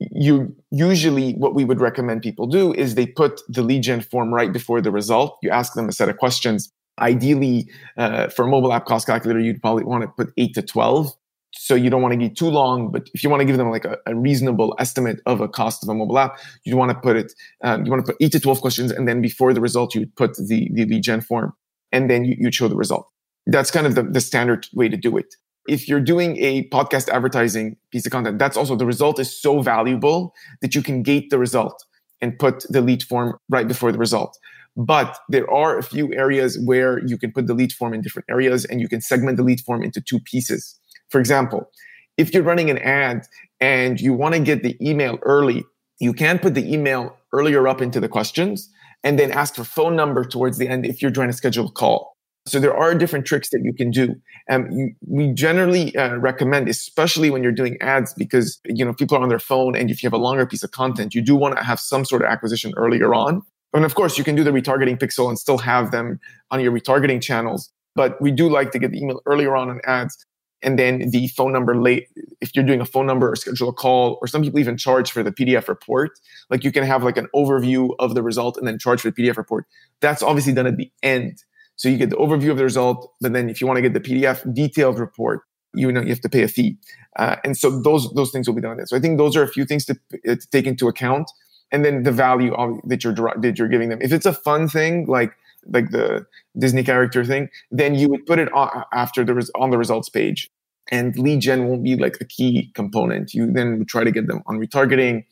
you 0.00 0.54
usually 0.70 1.32
what 1.34 1.54
we 1.54 1.64
would 1.64 1.80
recommend 1.80 2.22
people 2.22 2.46
do 2.46 2.72
is 2.74 2.94
they 2.94 3.06
put 3.06 3.40
the 3.48 3.62
lead 3.62 3.82
gen 3.82 4.00
form 4.00 4.32
right 4.32 4.52
before 4.52 4.80
the 4.80 4.90
result. 4.90 5.38
You 5.42 5.50
ask 5.50 5.74
them 5.74 5.88
a 5.88 5.92
set 5.92 6.08
of 6.08 6.16
questions. 6.18 6.72
Ideally, 7.00 7.68
uh, 7.96 8.28
for 8.28 8.44
a 8.44 8.48
mobile 8.48 8.72
app 8.72 8.86
cost 8.86 9.06
calculator, 9.06 9.40
you'd 9.40 9.60
probably 9.60 9.84
want 9.84 10.02
to 10.02 10.08
put 10.08 10.32
eight 10.36 10.54
to 10.54 10.62
12. 10.62 11.12
So 11.54 11.74
you 11.74 11.90
don't 11.90 12.02
want 12.02 12.12
to 12.12 12.18
get 12.18 12.36
too 12.36 12.48
long, 12.48 12.92
but 12.92 13.08
if 13.14 13.24
you 13.24 13.30
want 13.30 13.40
to 13.40 13.44
give 13.44 13.56
them 13.56 13.70
like 13.70 13.84
a, 13.84 13.96
a 14.06 14.14
reasonable 14.14 14.76
estimate 14.78 15.20
of 15.26 15.40
a 15.40 15.48
cost 15.48 15.82
of 15.82 15.88
a 15.88 15.94
mobile 15.94 16.18
app, 16.18 16.38
you 16.64 16.76
want 16.76 16.90
to 16.90 16.98
put 16.98 17.16
it, 17.16 17.32
um, 17.64 17.84
you 17.84 17.90
want 17.90 18.04
to 18.04 18.12
put 18.12 18.22
eight 18.22 18.32
to 18.32 18.40
12 18.40 18.60
questions. 18.60 18.92
And 18.92 19.08
then 19.08 19.22
before 19.22 19.54
the 19.54 19.60
result, 19.60 19.94
you 19.94 20.06
put 20.16 20.36
the, 20.36 20.70
the 20.72 20.84
lead 20.84 21.02
gen 21.02 21.20
form 21.20 21.54
and 21.90 22.10
then 22.10 22.24
you, 22.24 22.36
you 22.38 22.52
show 22.52 22.68
the 22.68 22.76
result. 22.76 23.08
That's 23.46 23.70
kind 23.70 23.86
of 23.86 23.94
the, 23.94 24.02
the 24.02 24.20
standard 24.20 24.66
way 24.74 24.88
to 24.88 24.96
do 24.96 25.16
it 25.16 25.34
if 25.68 25.86
you're 25.86 26.00
doing 26.00 26.36
a 26.38 26.68
podcast 26.70 27.08
advertising 27.08 27.76
piece 27.92 28.06
of 28.06 28.12
content, 28.12 28.38
that's 28.38 28.56
also 28.56 28.74
the 28.74 28.86
result 28.86 29.20
is 29.20 29.40
so 29.40 29.60
valuable 29.60 30.34
that 30.62 30.74
you 30.74 30.82
can 30.82 31.02
gate 31.02 31.30
the 31.30 31.38
result 31.38 31.84
and 32.20 32.38
put 32.38 32.64
the 32.70 32.80
lead 32.80 33.02
form 33.02 33.38
right 33.48 33.68
before 33.68 33.92
the 33.92 33.98
result. 33.98 34.36
But 34.76 35.18
there 35.28 35.48
are 35.50 35.78
a 35.78 35.82
few 35.82 36.12
areas 36.14 36.58
where 36.64 37.04
you 37.06 37.18
can 37.18 37.32
put 37.32 37.46
the 37.46 37.54
lead 37.54 37.72
form 37.72 37.94
in 37.94 38.00
different 38.00 38.26
areas 38.30 38.64
and 38.64 38.80
you 38.80 38.88
can 38.88 39.00
segment 39.00 39.36
the 39.36 39.42
lead 39.42 39.60
form 39.60 39.82
into 39.82 40.00
two 40.00 40.20
pieces. 40.20 40.78
For 41.10 41.20
example, 41.20 41.70
if 42.16 42.32
you're 42.32 42.42
running 42.42 42.70
an 42.70 42.78
ad 42.78 43.26
and 43.60 44.00
you 44.00 44.12
want 44.12 44.34
to 44.34 44.40
get 44.40 44.62
the 44.62 44.76
email 44.80 45.18
early, 45.22 45.64
you 46.00 46.12
can 46.12 46.38
put 46.38 46.54
the 46.54 46.72
email 46.72 47.16
earlier 47.32 47.68
up 47.68 47.82
into 47.82 48.00
the 48.00 48.08
questions 48.08 48.70
and 49.04 49.18
then 49.18 49.30
ask 49.30 49.54
for 49.54 49.64
phone 49.64 49.96
number 49.96 50.24
towards 50.24 50.58
the 50.58 50.68
end 50.68 50.86
if 50.86 51.02
you're 51.02 51.10
trying 51.10 51.28
to 51.28 51.36
schedule 51.36 51.66
a 51.66 51.72
call. 51.72 52.17
So 52.48 52.60
there 52.60 52.76
are 52.76 52.94
different 52.94 53.26
tricks 53.26 53.50
that 53.50 53.60
you 53.62 53.72
can 53.72 53.90
do. 53.90 54.14
And 54.48 54.66
um, 54.66 54.96
we 55.06 55.32
generally 55.32 55.94
uh, 55.96 56.16
recommend, 56.16 56.68
especially 56.68 57.30
when 57.30 57.42
you're 57.42 57.52
doing 57.52 57.76
ads, 57.80 58.14
because 58.14 58.60
you 58.64 58.84
know 58.84 58.94
people 58.94 59.16
are 59.16 59.22
on 59.22 59.28
their 59.28 59.38
phone, 59.38 59.76
and 59.76 59.90
if 59.90 60.02
you 60.02 60.06
have 60.06 60.14
a 60.14 60.22
longer 60.22 60.46
piece 60.46 60.62
of 60.62 60.70
content, 60.70 61.14
you 61.14 61.22
do 61.22 61.36
want 61.36 61.56
to 61.56 61.64
have 61.64 61.78
some 61.78 62.04
sort 62.04 62.22
of 62.22 62.28
acquisition 62.28 62.72
earlier 62.76 63.14
on. 63.14 63.42
And 63.74 63.84
of 63.84 63.94
course, 63.94 64.16
you 64.16 64.24
can 64.24 64.34
do 64.34 64.44
the 64.44 64.50
retargeting 64.50 64.98
pixel 64.98 65.28
and 65.28 65.38
still 65.38 65.58
have 65.58 65.90
them 65.90 66.18
on 66.50 66.60
your 66.60 66.72
retargeting 66.72 67.22
channels. 67.22 67.70
But 67.94 68.20
we 68.20 68.30
do 68.30 68.48
like 68.48 68.70
to 68.72 68.78
get 68.78 68.92
the 68.92 68.98
email 68.98 69.20
earlier 69.26 69.54
on 69.54 69.68
on 69.68 69.80
ads, 69.84 70.24
and 70.62 70.78
then 70.78 71.10
the 71.10 71.28
phone 71.28 71.52
number 71.52 71.76
late 71.76 72.08
if 72.40 72.54
you're 72.54 72.64
doing 72.64 72.80
a 72.80 72.86
phone 72.86 73.06
number 73.06 73.30
or 73.30 73.36
schedule 73.36 73.68
a 73.68 73.72
call, 73.72 74.18
or 74.22 74.26
some 74.26 74.42
people 74.42 74.58
even 74.58 74.76
charge 74.76 75.10
for 75.10 75.22
the 75.22 75.32
PDF 75.32 75.68
report. 75.68 76.12
Like 76.50 76.64
you 76.64 76.72
can 76.72 76.84
have 76.84 77.02
like 77.02 77.16
an 77.16 77.28
overview 77.34 77.90
of 77.98 78.14
the 78.14 78.22
result 78.22 78.56
and 78.56 78.66
then 78.66 78.78
charge 78.78 79.00
for 79.00 79.10
the 79.10 79.22
PDF 79.22 79.36
report. 79.36 79.66
That's 80.00 80.22
obviously 80.22 80.54
done 80.54 80.66
at 80.66 80.76
the 80.76 80.90
end. 81.02 81.42
So 81.78 81.88
you 81.88 81.96
get 81.96 82.10
the 82.10 82.16
overview 82.16 82.50
of 82.50 82.58
the 82.58 82.64
result, 82.64 83.12
but 83.20 83.32
then 83.32 83.48
if 83.48 83.60
you 83.60 83.66
want 83.66 83.78
to 83.78 83.82
get 83.82 83.94
the 83.94 84.00
PDF 84.00 84.52
detailed 84.52 84.98
report, 84.98 85.42
you 85.74 85.90
know 85.92 86.02
you 86.02 86.08
have 86.08 86.20
to 86.20 86.28
pay 86.28 86.42
a 86.42 86.48
fee, 86.48 86.76
uh, 87.18 87.36
and 87.44 87.56
so 87.56 87.80
those 87.80 88.12
those 88.14 88.30
things 88.30 88.48
will 88.48 88.54
be 88.54 88.60
done. 88.60 88.84
So 88.86 88.96
I 88.96 89.00
think 89.00 89.16
those 89.16 89.36
are 89.36 89.42
a 89.42 89.48
few 89.48 89.64
things 89.64 89.84
to, 89.86 89.96
uh, 90.28 90.34
to 90.34 90.50
take 90.50 90.66
into 90.66 90.88
account, 90.88 91.30
and 91.70 91.84
then 91.84 92.02
the 92.02 92.10
value 92.12 92.52
of, 92.54 92.80
that 92.84 93.04
you're 93.04 93.14
that 93.14 93.58
you're 93.58 93.68
giving 93.68 93.88
them. 93.90 94.00
If 94.02 94.12
it's 94.12 94.26
a 94.26 94.32
fun 94.32 94.68
thing 94.68 95.06
like 95.06 95.32
like 95.66 95.90
the 95.90 96.26
Disney 96.58 96.82
character 96.82 97.24
thing, 97.24 97.48
then 97.70 97.94
you 97.94 98.08
would 98.08 98.26
put 98.26 98.38
it 98.38 98.52
on, 98.52 98.84
after 98.92 99.24
the 99.24 99.34
res- 99.34 99.50
on 99.54 99.70
the 99.70 99.78
results 99.78 100.08
page, 100.08 100.50
and 100.90 101.16
lead 101.16 101.40
gen 101.40 101.68
won't 101.68 101.84
be 101.84 101.96
like 101.96 102.16
a 102.20 102.24
key 102.24 102.72
component. 102.74 103.34
You 103.34 103.52
then 103.52 103.78
would 103.78 103.88
try 103.88 104.02
to 104.02 104.10
get 104.10 104.26
them 104.26 104.42
on 104.46 104.58
retargeting, 104.58 105.24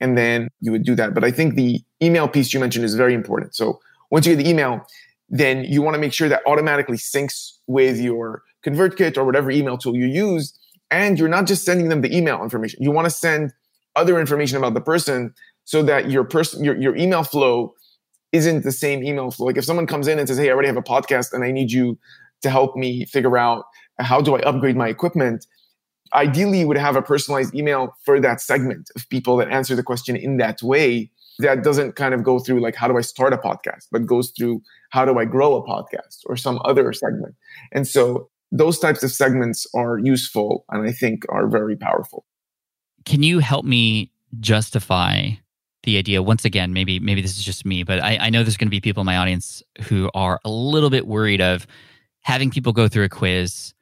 and 0.00 0.18
then 0.18 0.48
you 0.60 0.72
would 0.72 0.84
do 0.84 0.94
that. 0.96 1.14
But 1.14 1.22
I 1.22 1.30
think 1.30 1.54
the 1.54 1.80
email 2.02 2.26
piece 2.26 2.52
you 2.52 2.58
mentioned 2.58 2.84
is 2.84 2.94
very 2.94 3.14
important. 3.14 3.54
So 3.54 3.80
once 4.10 4.26
you 4.26 4.34
get 4.36 4.42
the 4.42 4.50
email, 4.50 4.86
then 5.32 5.64
you 5.64 5.80
want 5.80 5.94
to 5.94 6.00
make 6.00 6.12
sure 6.12 6.28
that 6.28 6.42
automatically 6.46 6.98
syncs 6.98 7.52
with 7.66 7.98
your 7.98 8.42
ConvertKit 8.64 9.16
or 9.16 9.24
whatever 9.24 9.50
email 9.50 9.78
tool 9.78 9.96
you 9.96 10.06
use. 10.06 10.56
And 10.90 11.18
you're 11.18 11.28
not 11.28 11.46
just 11.46 11.64
sending 11.64 11.88
them 11.88 12.02
the 12.02 12.14
email 12.14 12.42
information. 12.42 12.82
You 12.82 12.90
want 12.90 13.06
to 13.06 13.10
send 13.10 13.50
other 13.96 14.20
information 14.20 14.58
about 14.58 14.74
the 14.74 14.80
person 14.82 15.34
so 15.64 15.82
that 15.84 16.10
your 16.10 16.22
person 16.22 16.62
your, 16.62 16.78
your 16.78 16.94
email 16.96 17.22
flow 17.22 17.74
isn't 18.32 18.62
the 18.62 18.72
same 18.72 19.02
email 19.02 19.30
flow. 19.30 19.46
Like 19.46 19.56
if 19.56 19.64
someone 19.64 19.86
comes 19.86 20.06
in 20.06 20.18
and 20.18 20.28
says, 20.28 20.36
Hey, 20.36 20.50
I 20.50 20.52
already 20.52 20.68
have 20.68 20.76
a 20.76 20.82
podcast 20.82 21.32
and 21.32 21.42
I 21.44 21.50
need 21.50 21.72
you 21.72 21.98
to 22.42 22.50
help 22.50 22.76
me 22.76 23.06
figure 23.06 23.38
out 23.38 23.64
how 23.98 24.20
do 24.20 24.36
I 24.36 24.40
upgrade 24.40 24.76
my 24.76 24.88
equipment, 24.88 25.46
ideally 26.12 26.60
you 26.60 26.68
would 26.68 26.76
have 26.76 26.94
a 26.94 27.02
personalized 27.02 27.54
email 27.54 27.96
for 28.04 28.20
that 28.20 28.42
segment 28.42 28.90
of 28.96 29.08
people 29.08 29.38
that 29.38 29.48
answer 29.48 29.74
the 29.74 29.82
question 29.82 30.14
in 30.14 30.36
that 30.36 30.62
way 30.62 31.10
that 31.38 31.62
doesn't 31.62 31.96
kind 31.96 32.14
of 32.14 32.22
go 32.22 32.38
through 32.38 32.60
like 32.60 32.74
how 32.74 32.86
do 32.86 32.96
i 32.96 33.00
start 33.00 33.32
a 33.32 33.38
podcast 33.38 33.86
but 33.90 34.06
goes 34.06 34.32
through 34.36 34.60
how 34.90 35.04
do 35.04 35.18
i 35.18 35.24
grow 35.24 35.56
a 35.56 35.66
podcast 35.66 36.20
or 36.26 36.36
some 36.36 36.60
other 36.64 36.92
segment? 36.92 37.34
And 37.72 37.86
so 37.86 38.28
those 38.50 38.78
types 38.78 39.02
of 39.02 39.10
segments 39.10 39.66
are 39.74 39.98
useful 39.98 40.64
and 40.70 40.86
i 40.86 40.92
think 40.92 41.24
are 41.28 41.48
very 41.48 41.76
powerful. 41.76 42.24
Can 43.04 43.22
you 43.22 43.40
help 43.40 43.64
me 43.64 44.12
justify 44.40 45.30
the 45.82 45.98
idea? 45.98 46.22
Once 46.22 46.44
again 46.44 46.72
maybe 46.72 47.00
maybe 47.00 47.22
this 47.22 47.36
is 47.36 47.44
just 47.44 47.64
me 47.64 47.82
but 47.82 48.02
i, 48.02 48.18
I 48.18 48.30
know 48.30 48.42
there's 48.42 48.56
going 48.56 48.68
to 48.68 48.70
be 48.70 48.80
people 48.80 49.00
in 49.00 49.06
my 49.06 49.16
audience 49.16 49.62
who 49.82 50.10
are 50.14 50.40
a 50.44 50.50
little 50.50 50.90
bit 50.90 51.06
worried 51.06 51.40
of 51.40 51.66
having 52.20 52.50
people 52.50 52.72
go 52.72 52.88
through 52.88 53.04
a 53.04 53.08
quiz 53.08 53.74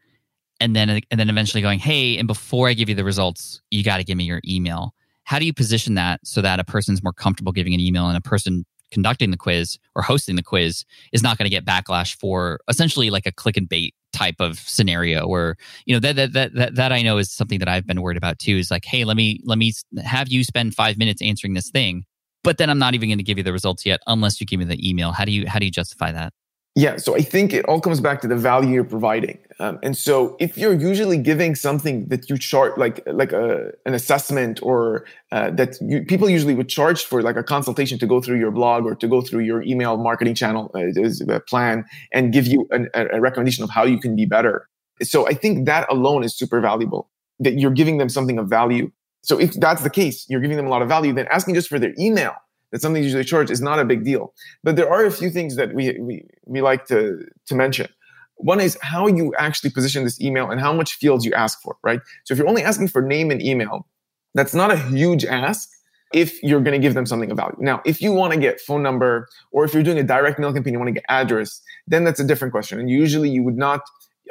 and 0.61 0.77
then 0.77 0.89
and 0.89 1.21
then 1.21 1.29
eventually 1.29 1.63
going 1.63 1.79
hey 1.79 2.17
and 2.17 2.27
before 2.27 2.69
i 2.69 2.75
give 2.75 2.89
you 2.89 2.95
the 2.95 3.05
results 3.05 3.61
you 3.71 3.83
got 3.83 3.99
to 3.99 4.05
give 4.05 4.17
me 4.17 4.25
your 4.25 4.41
email 4.47 4.95
how 5.31 5.39
do 5.39 5.47
you 5.47 5.53
position 5.53 5.95
that 5.95 6.19
so 6.25 6.43
that 6.43 6.59
a 6.59 6.65
person's 6.65 7.05
more 7.05 7.13
comfortable 7.13 7.53
giving 7.53 7.73
an 7.73 7.79
email 7.79 8.09
and 8.09 8.17
a 8.17 8.21
person 8.21 8.67
conducting 8.91 9.31
the 9.31 9.37
quiz 9.37 9.79
or 9.95 10.03
hosting 10.03 10.35
the 10.35 10.43
quiz 10.43 10.85
is 11.13 11.23
not 11.23 11.39
going 11.39 11.45
to 11.45 11.51
get 11.51 11.65
backlash 11.65 12.17
for 12.17 12.59
essentially 12.69 13.11
like 13.11 13.27
a 13.27 13.31
click 13.31 13.57
and 13.57 13.69
bait 13.69 13.95
type 14.13 14.35
of 14.41 14.59
scenario 14.59 15.29
where 15.29 15.55
you 15.87 15.95
know 15.95 16.01
that, 16.01 16.17
that 16.17 16.33
that 16.33 16.55
that 16.55 16.75
that 16.75 16.91
I 16.91 17.03
know 17.03 17.17
is 17.19 17.31
something 17.31 17.61
that 17.61 17.69
I've 17.69 17.87
been 17.87 18.03
worried 18.03 18.17
about 18.17 18.41
too 18.41 18.57
is 18.57 18.73
like 18.73 18.85
hey 18.85 19.05
let 19.05 19.17
me 19.17 19.39
let 19.45 19.57
me 19.57 19.73
have 20.03 20.27
you 20.27 20.43
spend 20.43 20.75
5 20.75 20.99
minutes 20.99 21.23
answering 21.23 21.55
this 21.55 21.71
thing 21.71 22.05
but 22.43 22.59
then 22.59 22.69
I'm 22.69 22.81
not 22.81 22.95
even 22.95 23.09
going 23.09 23.19
to 23.19 23.25
give 23.25 23.39
you 23.39 23.45
the 23.45 23.53
results 23.53 23.87
yet 23.87 24.01
unless 24.09 24.41
you 24.41 24.47
give 24.47 24.59
me 24.59 24.65
the 24.65 24.89
email. 24.89 25.13
How 25.13 25.25
do 25.25 25.31
you 25.31 25.47
how 25.47 25.61
do 25.61 25.65
you 25.65 25.71
justify 25.71 26.11
that 26.11 26.33
yeah, 26.81 26.97
so 26.97 27.15
I 27.15 27.21
think 27.21 27.53
it 27.53 27.67
all 27.67 27.79
comes 27.79 28.01
back 28.01 28.23
to 28.23 28.29
the 28.29 28.37
value 28.37 28.73
you're 28.77 28.85
providing. 28.85 29.39
Um, 29.59 29.79
and 29.83 29.95
so 29.95 30.35
if 30.41 30.57
you're 30.57 30.73
usually 30.73 31.19
giving 31.19 31.55
something 31.55 32.07
that 32.09 32.31
you 32.31 32.39
charge, 32.39 32.73
like 32.79 33.03
like 33.07 33.33
a, 33.33 33.73
an 33.85 33.93
assessment 33.93 34.61
or 34.63 35.05
uh, 35.31 35.51
that 35.51 35.77
you, 35.83 36.03
people 36.07 36.31
usually 36.31 36.55
would 36.55 36.71
charge 36.71 37.05
for, 37.05 37.21
like 37.21 37.37
a 37.37 37.43
consultation 37.43 37.99
to 37.99 38.07
go 38.07 38.19
through 38.23 38.39
your 38.39 38.51
blog 38.51 38.87
or 38.87 38.95
to 38.95 39.07
go 39.07 39.21
through 39.21 39.41
your 39.41 39.61
email 39.63 39.99
marketing 39.99 40.35
channel 40.35 40.75
uh, 40.75 41.41
plan 41.41 41.85
and 42.15 42.33
give 42.33 42.47
you 42.47 42.67
an, 42.71 42.89
a 42.95 43.21
recommendation 43.21 43.63
of 43.63 43.69
how 43.69 43.85
you 43.85 43.99
can 44.01 44.17
be 44.17 44.25
better. 44.25 44.67
So 45.03 45.29
I 45.29 45.35
think 45.35 45.67
that 45.67 45.87
alone 45.93 46.25
is 46.25 46.35
super 46.35 46.61
valuable. 46.63 47.11
That 47.41 47.59
you're 47.59 47.77
giving 47.83 47.99
them 47.99 48.09
something 48.09 48.39
of 48.39 48.49
value. 48.49 48.91
So 49.23 49.39
if 49.39 49.53
that's 49.53 49.83
the 49.83 49.91
case, 49.91 50.25
you're 50.31 50.41
giving 50.41 50.57
them 50.57 50.67
a 50.67 50.71
lot 50.71 50.81
of 50.81 50.89
value. 50.89 51.13
Then 51.13 51.27
asking 51.31 51.55
just 51.57 51.69
for 51.69 51.79
their 51.79 51.95
email 51.99 52.35
that 52.73 52.81
something 52.81 53.03
usually 53.03 53.25
charged 53.25 53.51
is 53.51 53.61
not 53.61 53.79
a 53.79 53.85
big 53.85 54.05
deal. 54.05 54.33
But 54.63 54.77
there 54.77 54.91
are 54.91 55.05
a 55.05 55.11
few 55.11 55.31
things 55.31 55.57
that 55.57 55.75
we, 55.75 55.99
we, 55.99 56.25
we 56.47 56.61
like 56.61 56.87
to, 56.87 57.25
to 57.47 57.55
mention. 57.55 57.89
One 58.37 58.61
is 58.61 58.79
how 58.81 59.07
you 59.07 59.35
actually 59.39 59.71
position 59.71 60.05
this 60.05 60.21
email 60.21 60.51
and 60.51 60.61
how 60.61 60.73
much 60.73 60.95
fields 60.95 61.25
you 61.25 61.33
ask 61.35 61.61
for, 61.61 61.77
right? 61.83 62.01
So 62.25 62.33
if 62.33 62.39
you're 62.39 62.49
only 62.49 62.63
asking 62.63 62.89
for 62.89 63.03
name 63.03 63.31
and 63.31 63.43
email, 63.43 63.87
that's 64.35 64.55
not 64.55 64.71
a 64.71 64.77
huge 64.77 65.25
ask 65.25 65.69
if 66.15 66.43
you're 66.43 66.61
going 66.61 66.81
to 66.81 66.85
give 66.85 66.95
them 66.95 67.07
something 67.07 67.31
of 67.31 67.37
value. 67.37 67.57
Now, 67.59 67.83
if 67.85 68.01
you 68.01 68.13
want 68.13 68.33
to 68.33 68.41
get 68.41 68.61
phone 68.61 68.83
number 68.83 69.29
or 69.53 69.65
if 69.65 69.75
you're 69.75 69.83
doing 69.83 69.99
a 69.99 70.03
direct 70.03 70.39
mail 70.39 70.53
campaign, 70.53 70.73
you 70.73 70.79
want 70.79 70.89
to 70.89 70.95
get 70.95 71.05
address, 71.09 71.61
then 71.87 72.05
that's 72.05 72.19
a 72.19 72.25
different 72.25 72.53
question. 72.53 72.81
And 72.81 72.89
usually 72.89 73.29
you 73.29 73.43
would 73.43 73.57
not, 73.57 73.83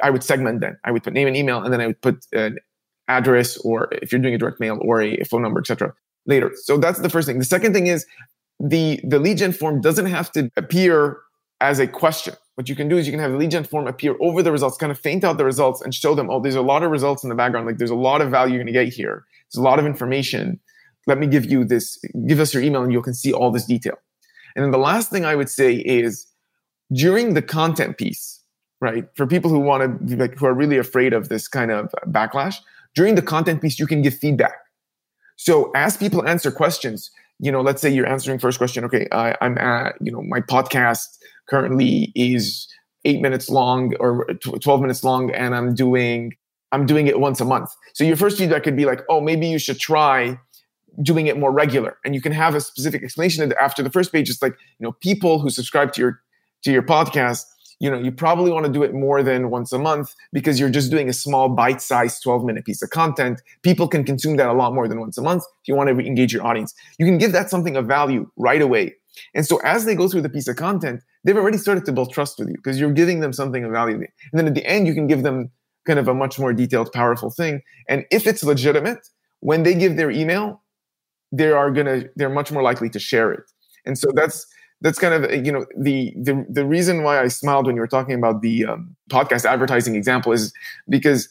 I 0.02 0.10
would 0.10 0.24
segment 0.24 0.60
then. 0.60 0.76
I 0.84 0.90
would 0.90 1.02
put 1.02 1.12
name 1.12 1.28
and 1.28 1.36
email 1.36 1.62
and 1.62 1.72
then 1.72 1.80
I 1.80 1.86
would 1.86 2.02
put 2.02 2.26
an 2.32 2.58
address 3.08 3.56
or 3.58 3.88
if 4.02 4.12
you're 4.12 4.20
doing 4.20 4.34
a 4.34 4.38
direct 4.38 4.60
mail 4.60 4.78
or 4.82 5.00
a, 5.00 5.18
a 5.18 5.24
phone 5.24 5.42
number, 5.42 5.60
etc 5.60 5.94
later. 6.26 6.52
So 6.54 6.76
that's 6.76 7.00
the 7.00 7.08
first 7.08 7.26
thing. 7.26 7.38
The 7.38 7.44
second 7.44 7.72
thing 7.72 7.86
is 7.86 8.06
the, 8.60 9.00
the 9.02 9.34
gen 9.34 9.52
form 9.52 9.80
doesn't 9.80 10.06
have 10.06 10.30
to 10.32 10.50
appear 10.56 11.18
as 11.60 11.78
a 11.78 11.86
question. 11.86 12.34
What 12.54 12.68
you 12.68 12.76
can 12.76 12.88
do 12.88 12.98
is 12.98 13.06
you 13.06 13.12
can 13.12 13.20
have 13.20 13.38
the 13.38 13.46
gen 13.46 13.64
form 13.64 13.86
appear 13.86 14.14
over 14.20 14.42
the 14.42 14.52
results, 14.52 14.76
kind 14.76 14.92
of 14.92 14.98
faint 14.98 15.24
out 15.24 15.38
the 15.38 15.44
results 15.44 15.80
and 15.80 15.94
show 15.94 16.14
them, 16.14 16.28
oh, 16.30 16.40
there's 16.40 16.54
a 16.54 16.62
lot 16.62 16.82
of 16.82 16.90
results 16.90 17.22
in 17.22 17.30
the 17.30 17.34
background. 17.34 17.66
Like 17.66 17.78
there's 17.78 17.90
a 17.90 17.94
lot 17.94 18.20
of 18.20 18.30
value 18.30 18.54
you're 18.54 18.64
going 18.64 18.72
to 18.72 18.84
get 18.84 18.92
here. 18.92 19.24
There's 19.50 19.60
a 19.60 19.64
lot 19.64 19.78
of 19.78 19.86
information. 19.86 20.60
Let 21.06 21.18
me 21.18 21.26
give 21.26 21.50
you 21.50 21.64
this, 21.64 21.98
give 22.26 22.38
us 22.38 22.52
your 22.52 22.62
email 22.62 22.82
and 22.82 22.92
you 22.92 23.00
can 23.00 23.14
see 23.14 23.32
all 23.32 23.50
this 23.50 23.64
detail. 23.64 23.96
And 24.54 24.62
then 24.62 24.72
the 24.72 24.78
last 24.78 25.10
thing 25.10 25.24
I 25.24 25.34
would 25.34 25.48
say 25.48 25.74
is 25.76 26.26
during 26.92 27.34
the 27.34 27.42
content 27.42 27.96
piece, 27.96 28.42
right? 28.80 29.06
For 29.14 29.26
people 29.26 29.50
who 29.50 29.60
want 29.60 30.08
to, 30.08 30.16
like, 30.16 30.36
who 30.38 30.46
are 30.46 30.54
really 30.54 30.76
afraid 30.76 31.12
of 31.12 31.28
this 31.28 31.48
kind 31.48 31.70
of 31.70 31.90
backlash, 32.08 32.56
during 32.94 33.14
the 33.14 33.22
content 33.22 33.62
piece, 33.62 33.78
you 33.78 33.86
can 33.86 34.02
give 34.02 34.18
feedback. 34.18 34.56
So 35.36 35.70
as 35.74 35.96
people 35.96 36.26
answer 36.28 36.50
questions, 36.50 37.10
you 37.40 37.50
know, 37.50 37.62
let's 37.62 37.80
say 37.80 37.90
you're 37.90 38.06
answering 38.06 38.38
first 38.38 38.58
question. 38.58 38.84
Okay, 38.84 39.08
I, 39.12 39.34
I'm 39.40 39.56
at, 39.58 39.94
you 40.00 40.12
know, 40.12 40.22
my 40.22 40.40
podcast 40.40 41.06
currently 41.48 42.12
is 42.14 42.68
eight 43.04 43.20
minutes 43.20 43.48
long 43.48 43.94
or 43.98 44.26
12 44.34 44.80
minutes 44.80 45.02
long 45.02 45.30
and 45.30 45.54
I'm 45.54 45.74
doing, 45.74 46.34
I'm 46.70 46.84
doing 46.84 47.06
it 47.06 47.18
once 47.18 47.40
a 47.40 47.46
month. 47.46 47.70
So 47.94 48.04
your 48.04 48.16
first 48.16 48.36
feedback 48.36 48.62
could 48.62 48.76
be 48.76 48.84
like, 48.84 49.00
oh, 49.08 49.22
maybe 49.22 49.46
you 49.46 49.58
should 49.58 49.78
try 49.78 50.38
doing 51.02 51.28
it 51.28 51.38
more 51.38 51.50
regular. 51.50 51.96
And 52.04 52.14
you 52.14 52.20
can 52.20 52.32
have 52.32 52.54
a 52.54 52.60
specific 52.60 53.02
explanation 53.02 53.50
after 53.58 53.82
the 53.82 53.90
first 53.90 54.12
page. 54.12 54.28
It's 54.28 54.42
like, 54.42 54.54
you 54.78 54.84
know, 54.84 54.92
people 55.00 55.38
who 55.38 55.48
subscribe 55.48 55.94
to 55.94 56.00
your, 56.00 56.20
to 56.64 56.72
your 56.72 56.82
podcast 56.82 57.44
you 57.80 57.90
know 57.90 57.98
you 57.98 58.12
probably 58.12 58.50
want 58.52 58.66
to 58.66 58.72
do 58.72 58.82
it 58.82 58.94
more 58.94 59.22
than 59.22 59.50
once 59.50 59.72
a 59.72 59.78
month 59.78 60.14
because 60.32 60.60
you're 60.60 60.70
just 60.70 60.90
doing 60.90 61.08
a 61.08 61.12
small 61.12 61.48
bite-sized 61.48 62.22
12 62.22 62.44
minute 62.44 62.64
piece 62.64 62.82
of 62.82 62.90
content. 62.90 63.40
People 63.62 63.88
can 63.88 64.04
consume 64.04 64.36
that 64.36 64.48
a 64.48 64.52
lot 64.52 64.74
more 64.74 64.86
than 64.86 65.00
once 65.00 65.18
a 65.18 65.22
month 65.22 65.42
if 65.62 65.68
you 65.68 65.74
want 65.74 65.88
to 65.88 66.06
engage 66.06 66.32
your 66.32 66.46
audience. 66.46 66.74
You 66.98 67.06
can 67.06 67.18
give 67.18 67.32
that 67.32 67.50
something 67.50 67.76
of 67.76 67.86
value 67.86 68.30
right 68.36 68.62
away. 68.62 68.94
And 69.34 69.44
so 69.44 69.58
as 69.64 69.86
they 69.86 69.94
go 69.94 70.08
through 70.08 70.22
the 70.22 70.28
piece 70.28 70.46
of 70.46 70.56
content 70.56 71.02
they've 71.24 71.36
already 71.36 71.58
started 71.58 71.84
to 71.84 71.92
build 71.92 72.12
trust 72.12 72.38
with 72.38 72.48
you 72.48 72.54
because 72.54 72.80
you're 72.80 72.92
giving 72.92 73.20
them 73.20 73.32
something 73.32 73.64
of 73.64 73.72
value. 73.72 73.96
And 73.96 74.08
then 74.32 74.46
at 74.46 74.54
the 74.54 74.64
end 74.64 74.86
you 74.86 74.94
can 74.94 75.06
give 75.06 75.22
them 75.22 75.50
kind 75.86 75.98
of 75.98 76.08
a 76.08 76.14
much 76.14 76.38
more 76.38 76.52
detailed 76.52 76.92
powerful 76.92 77.30
thing. 77.30 77.62
And 77.88 78.04
if 78.10 78.26
it's 78.26 78.44
legitimate 78.44 79.08
when 79.40 79.62
they 79.62 79.74
give 79.74 79.96
their 79.96 80.10
email 80.10 80.62
they 81.32 81.50
are 81.50 81.70
gonna 81.70 82.04
they're 82.16 82.28
much 82.28 82.52
more 82.52 82.62
likely 82.62 82.90
to 82.90 82.98
share 82.98 83.32
it. 83.32 83.44
And 83.86 83.96
so 83.96 84.08
that's 84.14 84.46
that's 84.80 84.98
kind 84.98 85.12
of 85.12 85.46
you 85.46 85.52
know 85.52 85.66
the 85.76 86.12
the 86.16 86.44
the 86.48 86.64
reason 86.64 87.02
why 87.02 87.20
I 87.20 87.28
smiled 87.28 87.66
when 87.66 87.76
you 87.76 87.80
were 87.80 87.88
talking 87.88 88.14
about 88.14 88.42
the 88.42 88.66
um, 88.66 88.96
podcast 89.10 89.44
advertising 89.44 89.94
example 89.94 90.32
is 90.32 90.52
because 90.88 91.28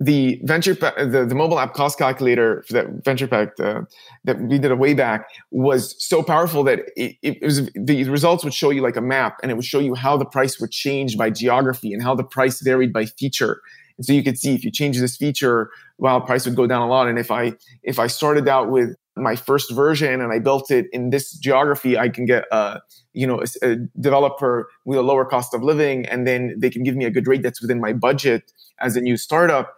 the 0.00 0.40
venture 0.44 0.74
the, 0.74 1.26
the 1.28 1.34
mobile 1.34 1.58
app 1.58 1.74
cost 1.74 1.98
calculator 1.98 2.62
for 2.68 2.72
that 2.74 3.02
VenturePact 3.02 3.58
uh, 3.58 3.82
that 4.24 4.40
we 4.40 4.58
did 4.58 4.70
a 4.70 4.76
way 4.76 4.94
back 4.94 5.28
was 5.50 5.96
so 5.98 6.22
powerful 6.22 6.62
that 6.62 6.80
it, 6.96 7.16
it 7.22 7.42
was 7.42 7.68
the 7.74 8.04
results 8.04 8.44
would 8.44 8.54
show 8.54 8.70
you 8.70 8.80
like 8.80 8.96
a 8.96 9.00
map 9.00 9.38
and 9.42 9.50
it 9.50 9.56
would 9.56 9.64
show 9.64 9.80
you 9.80 9.94
how 9.94 10.16
the 10.16 10.24
price 10.24 10.60
would 10.60 10.70
change 10.70 11.16
by 11.16 11.30
geography 11.30 11.92
and 11.92 12.02
how 12.02 12.14
the 12.14 12.22
price 12.22 12.60
varied 12.60 12.92
by 12.92 13.06
feature. 13.06 13.60
And 13.96 14.06
so 14.06 14.12
you 14.12 14.22
could 14.22 14.38
see 14.38 14.54
if 14.54 14.64
you 14.64 14.70
change 14.70 15.00
this 15.00 15.16
feature 15.16 15.70
well 15.98 16.20
price 16.20 16.46
would 16.46 16.54
go 16.54 16.68
down 16.68 16.82
a 16.82 16.88
lot. 16.88 17.08
And 17.08 17.18
if 17.18 17.32
i 17.32 17.54
if 17.82 17.98
i 17.98 18.06
started 18.06 18.46
out 18.46 18.70
with 18.70 18.94
my 19.20 19.36
first 19.36 19.72
version 19.72 20.20
and 20.20 20.32
I 20.32 20.38
built 20.38 20.70
it 20.70 20.86
in 20.92 21.10
this 21.10 21.32
geography, 21.32 21.98
I 21.98 22.08
can 22.08 22.24
get 22.24 22.44
a 22.52 22.80
you 23.12 23.26
know 23.26 23.40
a, 23.40 23.70
a, 23.70 23.76
developer 24.00 24.68
with 24.84 24.98
a 24.98 25.02
lower 25.02 25.24
cost 25.24 25.54
of 25.54 25.62
living, 25.62 26.06
and 26.06 26.26
then 26.26 26.54
they 26.58 26.70
can 26.70 26.82
give 26.82 26.96
me 26.96 27.04
a 27.04 27.10
good 27.10 27.26
rate 27.26 27.42
that's 27.42 27.60
within 27.60 27.80
my 27.80 27.92
budget 27.92 28.52
as 28.80 28.96
a 28.96 29.00
new 29.00 29.16
startup. 29.16 29.74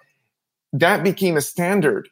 That 0.73 1.03
became 1.03 1.37
a 1.37 1.41
standard, 1.41 2.09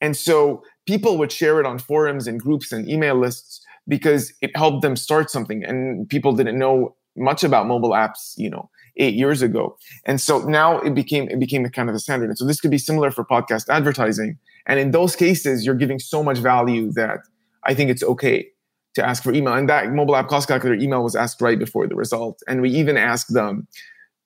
and 0.00 0.16
so 0.16 0.62
people 0.86 1.18
would 1.18 1.32
share 1.32 1.60
it 1.60 1.66
on 1.66 1.78
forums 1.78 2.26
and 2.26 2.40
groups 2.40 2.72
and 2.72 2.88
email 2.88 3.14
lists 3.14 3.64
because 3.88 4.32
it 4.40 4.54
helped 4.56 4.82
them 4.82 4.96
start 4.96 5.30
something, 5.30 5.64
and 5.64 6.08
people 6.08 6.32
didn't 6.32 6.58
know 6.58 6.94
much 7.16 7.44
about 7.44 7.66
mobile 7.66 7.90
apps, 7.90 8.34
you 8.36 8.48
know, 8.48 8.70
eight 8.96 9.14
years 9.14 9.42
ago. 9.42 9.76
And 10.04 10.20
so 10.20 10.40
now 10.40 10.80
it 10.80 10.94
became 10.94 11.28
it 11.28 11.38
became 11.38 11.64
a 11.64 11.70
kind 11.70 11.88
of 11.88 11.94
a 11.94 11.98
standard. 11.98 12.28
And 12.28 12.38
so 12.38 12.46
this 12.46 12.60
could 12.60 12.70
be 12.70 12.78
similar 12.78 13.10
for 13.10 13.24
podcast 13.24 13.68
advertising. 13.68 14.38
And 14.66 14.78
in 14.78 14.90
those 14.90 15.16
cases, 15.16 15.66
you're 15.66 15.74
giving 15.74 15.98
so 15.98 16.22
much 16.22 16.38
value 16.38 16.92
that 16.92 17.20
I 17.64 17.74
think 17.74 17.90
it's 17.90 18.02
okay 18.02 18.48
to 18.94 19.06
ask 19.06 19.22
for 19.22 19.32
email. 19.32 19.54
And 19.54 19.68
that 19.68 19.92
mobile 19.92 20.16
app 20.16 20.28
cost 20.28 20.48
calculator 20.48 20.80
email 20.80 21.02
was 21.02 21.16
asked 21.16 21.40
right 21.40 21.58
before 21.58 21.86
the 21.86 21.96
result. 21.96 22.42
And 22.46 22.60
we 22.60 22.70
even 22.70 22.96
asked 22.96 23.32
them 23.32 23.66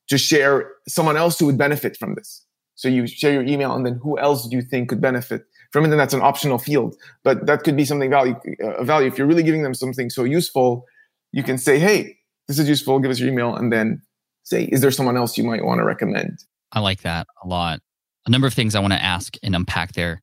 to 0.08 0.18
share 0.18 0.72
someone 0.88 1.16
else 1.16 1.38
who 1.38 1.46
would 1.46 1.58
benefit 1.58 1.96
from 1.96 2.14
this. 2.14 2.44
So 2.74 2.88
you 2.88 3.06
share 3.06 3.32
your 3.32 3.42
email, 3.42 3.74
and 3.74 3.86
then 3.86 3.98
who 4.02 4.18
else 4.18 4.46
do 4.46 4.54
you 4.54 4.62
think 4.62 4.90
could 4.90 5.00
benefit 5.00 5.46
from 5.72 5.84
it? 5.84 5.90
And 5.90 5.98
that's 5.98 6.12
an 6.12 6.20
optional 6.20 6.58
field, 6.58 6.94
but 7.24 7.46
that 7.46 7.64
could 7.64 7.76
be 7.76 7.86
something 7.86 8.10
value 8.10 8.36
uh, 8.62 8.84
value. 8.84 9.08
If 9.08 9.16
you're 9.16 9.26
really 9.26 9.42
giving 9.42 9.62
them 9.62 9.72
something 9.72 10.10
so 10.10 10.24
useful, 10.24 10.84
you 11.32 11.42
can 11.42 11.56
say, 11.56 11.78
"Hey, 11.78 12.18
this 12.48 12.58
is 12.58 12.68
useful. 12.68 12.98
Give 12.98 13.10
us 13.10 13.18
your 13.18 13.30
email," 13.30 13.56
and 13.56 13.72
then 13.72 14.02
say, 14.42 14.64
"Is 14.64 14.82
there 14.82 14.90
someone 14.90 15.16
else 15.16 15.38
you 15.38 15.44
might 15.44 15.64
want 15.64 15.78
to 15.78 15.84
recommend?" 15.84 16.44
I 16.72 16.80
like 16.80 17.00
that 17.00 17.26
a 17.42 17.48
lot. 17.48 17.80
A 18.26 18.30
number 18.30 18.46
of 18.46 18.52
things 18.52 18.74
I 18.74 18.80
want 18.80 18.92
to 18.92 19.02
ask 19.02 19.38
and 19.42 19.56
unpack 19.56 19.92
there. 19.92 20.20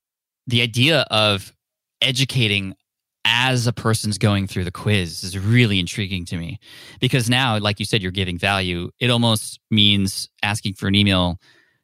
The 0.47 0.61
idea 0.61 1.05
of 1.09 1.53
educating 2.01 2.75
as 3.25 3.67
a 3.67 3.73
person's 3.73 4.17
going 4.17 4.47
through 4.47 4.65
the 4.65 4.71
quiz 4.71 5.23
is 5.23 5.37
really 5.37 5.79
intriguing 5.79 6.25
to 6.25 6.37
me 6.37 6.59
because 6.99 7.29
now, 7.29 7.57
like 7.57 7.79
you 7.79 7.85
said, 7.85 8.01
you're 8.01 8.11
giving 8.11 8.37
value. 8.37 8.89
It 8.99 9.09
almost 9.09 9.59
means 9.71 10.29
asking 10.41 10.73
for 10.73 10.87
an 10.87 10.95
email. 10.95 11.39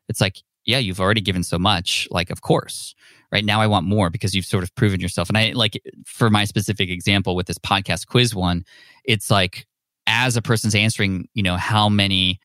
It's 0.09 0.19
like, 0.19 0.37
yeah, 0.65 0.79
you've 0.79 0.99
already 0.99 1.21
given 1.21 1.43
so 1.43 1.57
much. 1.57 2.07
Like, 2.11 2.29
of 2.29 2.41
course, 2.41 2.93
right 3.31 3.45
now 3.45 3.61
I 3.61 3.67
want 3.67 3.85
more 3.85 4.09
because 4.09 4.35
you've 4.35 4.45
sort 4.45 4.63
of 4.63 4.75
proven 4.75 4.99
yourself. 4.99 5.29
And 5.29 5.37
I 5.37 5.51
like 5.53 5.81
for 6.05 6.29
my 6.29 6.43
specific 6.43 6.89
example 6.89 7.35
with 7.35 7.47
this 7.47 7.57
podcast 7.57 8.07
quiz 8.07 8.35
one, 8.35 8.63
it's 9.05 9.31
like 9.31 9.65
as 10.07 10.35
a 10.35 10.41
person's 10.41 10.75
answering, 10.75 11.27
you 11.33 11.43
know, 11.43 11.55
how 11.55 11.87
many 11.87 12.39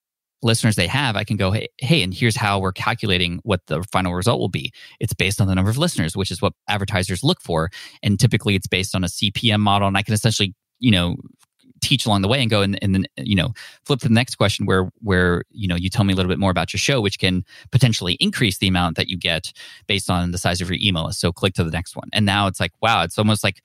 listeners 0.44 0.76
they 0.76 0.87
have, 0.87 1.16
I 1.16 1.24
can 1.24 1.37
go, 1.37 1.50
hey, 1.50 1.68
hey, 1.78 2.02
and 2.02 2.14
here's 2.14 2.37
how 2.37 2.61
we're 2.61 2.72
calculating 2.72 3.40
what 3.42 3.62
the 3.66 3.83
final 3.90 4.14
result 4.14 4.38
will 4.38 4.48
be. 4.48 4.72
It's 5.00 5.14
based 5.14 5.40
on 5.40 5.48
the 5.48 5.54
number 5.54 5.70
of 5.70 5.78
listeners, 5.78 6.16
which 6.16 6.30
is 6.30 6.40
what 6.40 6.52
advertisers 6.68 7.24
look 7.24 7.40
for. 7.40 7.70
And 8.02 8.20
typically 8.20 8.54
it's 8.54 8.66
based 8.66 8.94
on 8.94 9.02
a 9.02 9.09
CPM 9.09 9.61
model. 9.61 9.88
And 9.88 9.96
I 9.96 10.02
can 10.02 10.14
essentially, 10.14 10.54
you 10.78 10.90
know, 10.90 11.16
teach 11.80 12.07
along 12.07 12.22
the 12.22 12.28
way 12.28 12.40
and 12.40 12.50
go 12.50 12.62
and, 12.62 12.78
and 12.83 12.94
then 12.94 13.04
you 13.18 13.37
know 13.37 13.52
flip 13.85 14.00
to 14.00 14.09
the 14.09 14.14
next 14.14 14.37
question 14.37 14.64
where 14.64 14.90
where 15.02 15.42
you 15.50 15.68
know 15.68 15.74
you 15.74 15.90
tell 15.90 16.04
me 16.04 16.14
a 16.14 16.16
little 16.16 16.30
bit 16.30 16.38
more 16.38 16.50
about 16.50 16.72
your 16.72 16.78
show 16.78 16.98
which 16.98 17.18
can 17.18 17.44
potentially 17.72 18.14
increase 18.20 18.57
the 18.57 18.66
amount 18.66 18.96
that 18.96 19.09
you 19.09 19.18
get 19.18 19.52
based 19.87 20.09
on 20.09 20.30
the 20.30 20.38
size 20.38 20.62
of 20.62 20.70
your 20.70 20.78
email 20.80 21.04
list 21.04 21.20
so 21.20 21.30
click 21.30 21.52
to 21.52 21.62
the 21.62 21.70
next 21.70 21.94
one 21.94 22.09
and 22.14 22.24
now 22.24 22.46
it's 22.46 22.59
like 22.59 22.72
wow 22.80 23.02
it's 23.02 23.18
almost 23.18 23.44
like 23.44 23.61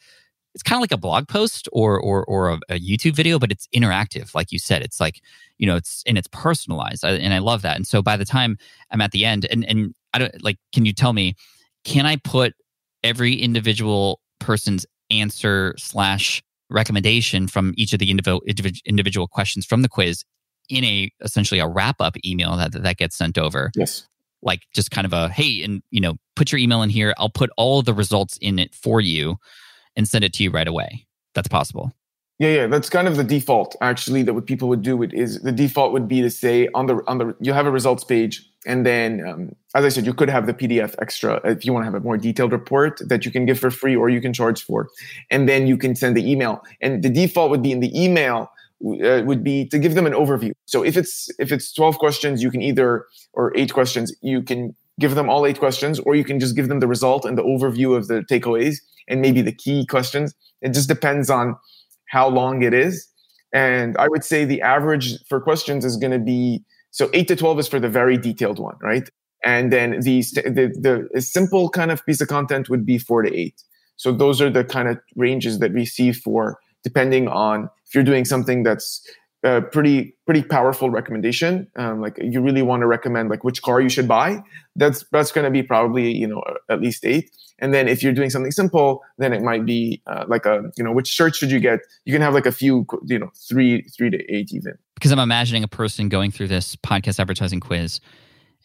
it's 0.60 0.70
kind 0.70 0.78
of 0.78 0.82
like 0.82 0.92
a 0.92 0.98
blog 0.98 1.30
post 1.30 1.70
or 1.72 1.98
or 1.98 2.26
or 2.26 2.50
a, 2.50 2.60
a, 2.68 2.80
YouTube 2.80 3.16
video, 3.16 3.40
but 3.40 3.50
it's 3.50 3.70
interactive, 3.74 4.36
like 4.36 4.52
you 4.52 4.60
said. 4.60 4.82
It's 4.82 5.00
like 5.00 5.22
you 5.58 5.66
know, 5.66 5.78
it's 5.78 6.04
and 6.06 6.18
it's 6.18 6.28
personalized, 6.28 7.06
I, 7.06 7.12
and 7.12 7.34
I 7.34 7.38
love 7.38 7.62
that. 7.62 7.78
And 7.78 7.88
so 7.88 8.02
by 8.02 8.18
the 8.18 8.26
time 8.26 8.58
I'm 8.92 9.00
at 9.00 9.12
the 9.12 9.24
end, 9.24 9.48
and 9.50 9.64
and 9.70 9.96
I 10.14 10.20
don't 10.20 10.44
like, 10.44 10.58
can 10.74 10.86
you 10.86 10.92
tell 10.92 11.14
me, 11.14 11.36
can 11.86 12.06
I 12.06 12.18
put 12.18 12.56
every 13.06 13.36
individual 13.36 14.20
person's 14.40 14.86
answer 15.10 15.76
slash 15.78 16.44
recommendation 16.70 17.48
from 17.48 17.74
each 17.78 17.94
of 17.94 18.00
the 18.00 18.12
individual 18.12 18.42
individual 18.86 19.28
questions 19.30 19.66
from 19.66 19.82
the 19.82 19.90
quiz 19.90 20.26
in 20.68 20.84
a 20.84 21.10
essentially 21.22 21.62
a 21.62 21.68
wrap 21.70 22.02
up 22.02 22.16
email 22.26 22.58
that 22.58 22.74
that 22.74 22.98
gets 22.98 23.16
sent 23.16 23.38
over? 23.38 23.72
Yes. 23.78 24.06
Like 24.42 24.64
just 24.74 24.92
kind 24.92 25.06
of 25.06 25.14
a 25.14 25.30
hey, 25.30 25.64
and 25.64 25.84
you 25.90 26.02
know, 26.02 26.16
put 26.36 26.52
your 26.52 26.60
email 26.60 26.82
in 26.82 26.90
here. 26.90 27.14
I'll 27.18 27.30
put 27.30 27.50
all 27.56 27.82
the 27.82 27.94
results 27.94 28.38
in 28.42 28.60
it 28.60 28.76
for 28.76 29.00
you 29.00 29.38
and 30.00 30.08
send 30.08 30.24
it 30.24 30.32
to 30.32 30.44
you 30.44 30.50
right 30.50 30.68
away. 30.68 31.06
That's 31.36 31.50
possible. 31.50 31.94
Yeah, 32.40 32.54
yeah, 32.54 32.68
that's 32.68 32.90
kind 32.90 33.06
of 33.06 33.18
the 33.18 33.24
default. 33.26 33.76
Actually, 33.82 34.24
that 34.24 34.34
what 34.34 34.46
people 34.46 34.70
would 34.70 34.82
do 34.82 35.04
is 35.04 35.42
the 35.42 35.52
default 35.52 35.92
would 35.92 36.08
be 36.08 36.22
to 36.22 36.30
say 36.30 36.70
on 36.74 36.86
the 36.86 37.04
on 37.06 37.18
the 37.18 37.36
you 37.42 37.52
have 37.52 37.66
a 37.66 37.72
results 37.72 38.06
page, 38.06 38.50
and 38.66 38.86
then 38.86 39.28
um, 39.28 39.56
as 39.76 39.84
I 39.84 39.90
said, 39.90 40.06
you 40.06 40.14
could 40.14 40.30
have 40.30 40.46
the 40.48 40.54
PDF 40.54 40.96
extra 41.00 41.42
if 41.44 41.66
you 41.66 41.74
want 41.74 41.84
to 41.84 41.92
have 41.92 41.96
a 41.96 42.00
more 42.00 42.18
detailed 42.18 42.54
report 42.54 43.02
that 43.10 43.26
you 43.26 43.32
can 43.32 43.46
give 43.46 43.60
for 43.60 43.70
free 43.70 43.94
or 43.94 44.08
you 44.08 44.22
can 44.22 44.32
charge 44.32 44.64
for, 44.64 44.88
and 45.30 45.50
then 45.50 45.68
you 45.68 45.76
can 45.76 45.96
send 45.98 46.16
the 46.16 46.32
email. 46.32 46.64
And 46.80 47.04
the 47.04 47.10
default 47.10 47.50
would 47.52 47.62
be 47.62 47.74
in 47.74 47.82
the 47.82 47.92
email 47.94 48.50
uh, 49.04 49.22
would 49.26 49.44
be 49.44 49.68
to 49.68 49.78
give 49.78 49.96
them 49.96 50.08
an 50.08 50.14
overview. 50.14 50.54
So 50.66 50.82
if 50.82 50.96
it's 50.96 51.30
if 51.40 51.52
it's 51.52 51.74
twelve 51.74 51.98
questions, 51.98 52.42
you 52.42 52.52
can 52.52 52.62
either 52.62 53.06
or 53.34 53.52
eight 53.58 53.74
questions, 53.74 54.16
you 54.22 54.42
can 54.42 54.74
give 54.98 55.16
them 55.16 55.30
all 55.30 55.46
eight 55.46 55.60
questions, 55.60 56.00
or 56.00 56.16
you 56.16 56.24
can 56.24 56.40
just 56.40 56.56
give 56.56 56.70
them 56.70 56.80
the 56.80 56.88
result 56.88 57.26
and 57.26 57.38
the 57.38 57.44
overview 57.44 57.98
of 57.98 58.08
the 58.08 58.22
takeaways 58.32 58.78
and 59.10 59.22
maybe 59.22 59.42
the 59.42 59.52
key 59.52 59.86
questions. 59.86 60.34
It 60.62 60.74
just 60.74 60.88
depends 60.88 61.30
on 61.30 61.56
how 62.10 62.28
long 62.28 62.62
it 62.62 62.74
is. 62.74 63.08
And 63.54 63.98
I 63.98 64.08
would 64.08 64.24
say 64.24 64.46
the 64.46 64.62
average 64.62 65.18
for 65.28 65.42
questions 65.42 65.84
is 65.84 65.98
going 65.98 66.12
to 66.12 66.20
be 66.20 66.64
so 66.92 67.10
eight 67.14 67.28
to 67.28 67.36
12 67.36 67.60
is 67.60 67.68
for 67.68 67.80
the 67.80 67.90
very 67.90 68.18
detailed 68.18 68.60
one, 68.60 68.76
right? 68.82 69.10
And 69.44 69.72
then 69.72 70.02
the, 70.02 70.22
the, 70.22 71.08
the 71.14 71.22
simple 71.22 71.70
kind 71.70 71.92
of 71.92 72.06
piece 72.06 72.22
of 72.22 72.28
content 72.28 72.70
would 72.70 72.86
be 72.86 72.98
four 72.98 73.22
to 73.22 73.34
eight. 73.34 73.62
So 73.96 74.12
those 74.12 74.42
are 74.42 74.50
the 74.50 74.64
kind 74.64 74.88
of 74.88 75.00
ranges 75.16 75.60
that 75.60 75.74
we 75.74 75.86
see 75.86 76.12
for 76.12 76.58
depending 76.84 77.28
on 77.28 77.70
if 77.86 77.94
you're 77.94 78.04
doing 78.04 78.26
something 78.26 78.64
that's 78.64 79.02
a 79.44 79.62
pretty 79.62 80.16
pretty 80.26 80.44
powerful 80.44 80.90
recommendation. 80.90 81.68
Um, 81.76 82.02
like 82.02 82.18
you 82.22 82.42
really 82.42 82.62
want 82.62 82.82
to 82.82 82.88
recommend 82.88 83.30
like 83.30 83.44
which 83.44 83.62
car 83.62 83.80
you 83.80 83.90
should 83.90 84.08
buy. 84.08 84.42
That's 84.76 85.06
that's 85.12 85.32
going 85.32 85.46
to 85.46 85.52
be 85.52 85.64
probably 85.64 86.12
you 86.12 86.28
know 86.28 86.44
at 86.70 86.82
least 86.82 87.06
eight. 87.06 87.32
And 87.60 87.74
then 87.74 87.88
if 87.88 88.02
you're 88.02 88.14
doing 88.14 88.30
something 88.30 88.52
simple, 88.52 89.02
then 89.18 89.34
it 89.34 89.42
might 89.42 89.66
be 89.66 90.02
uh, 90.08 90.26
like 90.28 90.46
a 90.46 90.72
you 90.78 90.84
know 90.84 90.92
which 90.92 91.08
shirt 91.08 91.36
should 91.36 91.52
you 91.52 91.60
get? 91.60 91.80
You 92.06 92.14
can 92.14 92.22
have 92.22 92.34
like 92.34 92.46
a 92.46 92.52
few 92.52 92.86
you 93.06 93.20
know 93.20 93.32
three 93.48 93.84
three 93.84 94.10
to 94.10 94.34
eight 94.34 94.54
even. 94.54 94.78
Because 94.96 95.12
I'm 95.12 95.20
imagining 95.20 95.64
a 95.64 95.68
person 95.68 96.10
going 96.10 96.32
through 96.32 96.50
this 96.50 96.76
podcast 96.76 97.20
advertising 97.20 97.62
quiz, 97.62 98.02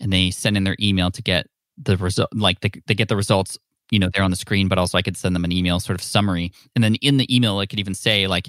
and 0.01 0.13
they 0.13 0.31
send 0.31 0.57
in 0.57 0.65
their 0.65 0.77
email 0.81 1.11
to 1.13 1.23
get 1.23 1.47
the 1.77 1.97
result, 1.97 2.31
like 2.35 2.61
they, 2.61 2.71
they 2.87 2.95
get 2.95 3.09
the 3.09 3.17
results 3.17 3.59
you 3.91 3.99
know 3.99 4.09
they're 4.13 4.23
on 4.23 4.31
the 4.31 4.37
screen 4.37 4.69
but 4.69 4.79
also 4.79 4.97
i 4.97 5.03
could 5.03 5.17
send 5.17 5.35
them 5.35 5.45
an 5.45 5.53
email 5.53 5.81
sort 5.81 5.99
of 5.99 6.03
summary 6.03 6.53
and 6.75 6.83
then 6.83 6.95
in 6.97 7.17
the 7.17 7.35
email 7.35 7.59
i 7.59 7.67
could 7.67 7.79
even 7.79 7.95
say 7.95 8.27
like 8.27 8.49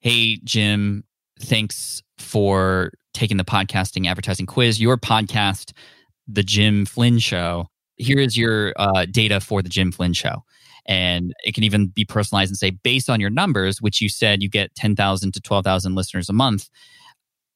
hey 0.00 0.38
jim 0.44 1.04
thanks 1.42 2.02
for 2.18 2.92
taking 3.14 3.36
the 3.36 3.44
podcasting 3.44 4.06
advertising 4.06 4.46
quiz. 4.46 4.80
Your 4.80 4.96
podcast, 4.96 5.72
The 6.28 6.42
Jim 6.42 6.86
Flynn 6.86 7.18
Show. 7.18 7.66
Here 7.96 8.18
is 8.18 8.36
your 8.36 8.72
uh, 8.76 9.06
data 9.10 9.40
for 9.40 9.62
The 9.62 9.68
Jim 9.68 9.92
Flynn 9.92 10.12
Show. 10.12 10.44
And 10.86 11.32
it 11.44 11.54
can 11.54 11.64
even 11.64 11.88
be 11.88 12.04
personalized 12.04 12.50
and 12.50 12.58
say, 12.58 12.70
based 12.70 13.08
on 13.08 13.20
your 13.20 13.30
numbers, 13.30 13.80
which 13.80 14.00
you 14.00 14.08
said 14.08 14.42
you 14.42 14.48
get 14.48 14.74
10,000 14.74 15.32
to 15.32 15.40
12,000 15.40 15.94
listeners 15.94 16.28
a 16.28 16.32
month, 16.32 16.68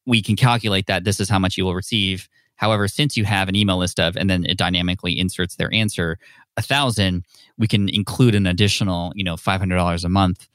we 0.04 0.22
can 0.22 0.36
calculate 0.36 0.86
that 0.86 1.04
this 1.04 1.18
is 1.18 1.28
how 1.28 1.38
much 1.38 1.56
you 1.56 1.64
will 1.64 1.74
receive. 1.74 2.28
However, 2.56 2.86
since 2.86 3.16
you 3.16 3.24
have 3.24 3.48
an 3.48 3.56
email 3.56 3.78
list 3.78 3.98
of, 3.98 4.16
and 4.16 4.30
then 4.30 4.44
it 4.44 4.56
dynamically 4.58 5.18
inserts 5.18 5.56
their 5.56 5.72
answer, 5.74 6.18
a 6.56 6.62
thousand, 6.62 7.24
we 7.58 7.66
can 7.66 7.88
include 7.88 8.34
an 8.34 8.46
additional, 8.46 9.12
you 9.14 9.24
know, 9.24 9.34
$500 9.34 10.04
a 10.04 10.08
month 10.08 10.48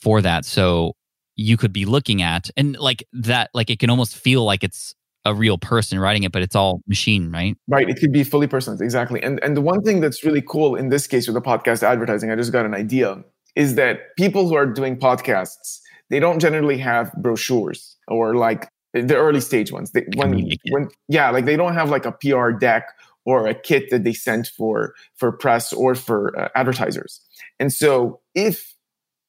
for 0.00 0.22
that. 0.22 0.44
So 0.44 0.94
you 1.36 1.56
could 1.56 1.72
be 1.72 1.84
looking 1.84 2.22
at 2.22 2.50
and 2.56 2.78
like 2.78 3.06
that 3.12 3.50
like 3.54 3.70
it 3.70 3.78
can 3.78 3.90
almost 3.90 4.16
feel 4.16 4.44
like 4.44 4.62
it's 4.62 4.94
a 5.26 5.34
real 5.34 5.56
person 5.56 5.98
writing 5.98 6.22
it 6.22 6.32
but 6.32 6.42
it's 6.42 6.54
all 6.54 6.82
machine 6.86 7.30
right? 7.32 7.56
Right 7.66 7.88
it 7.88 7.98
could 7.98 8.12
be 8.12 8.24
fully 8.24 8.46
personalized 8.46 8.82
exactly 8.82 9.22
and 9.22 9.42
and 9.42 9.56
the 9.56 9.62
one 9.62 9.82
thing 9.82 10.00
that's 10.00 10.24
really 10.24 10.42
cool 10.42 10.76
in 10.76 10.90
this 10.90 11.06
case 11.06 11.26
with 11.26 11.34
the 11.34 11.42
podcast 11.42 11.82
advertising 11.82 12.30
i 12.30 12.36
just 12.36 12.52
got 12.52 12.66
an 12.66 12.74
idea 12.74 13.22
is 13.56 13.74
that 13.76 14.14
people 14.16 14.48
who 14.48 14.54
are 14.54 14.66
doing 14.66 14.98
podcasts 14.98 15.80
they 16.10 16.20
don't 16.20 16.40
generally 16.40 16.78
have 16.78 17.12
brochures 17.14 17.96
or 18.08 18.34
like 18.34 18.68
the 18.94 19.16
early 19.16 19.40
stage 19.40 19.72
ones. 19.72 19.90
They, 19.90 20.06
when 20.16 20.50
when 20.70 20.88
yeah 21.08 21.30
like 21.30 21.44
they 21.44 21.56
don't 21.56 21.74
have 21.74 21.90
like 21.90 22.06
a 22.06 22.12
pr 22.12 22.50
deck 22.52 22.86
or 23.24 23.46
a 23.46 23.54
kit 23.54 23.90
that 23.90 24.04
they 24.04 24.12
sent 24.12 24.48
for 24.48 24.94
for 25.16 25.32
press 25.32 25.72
or 25.72 25.94
for 25.94 26.38
uh, 26.38 26.48
advertisers. 26.54 27.20
And 27.58 27.72
so 27.72 28.20
if 28.34 28.73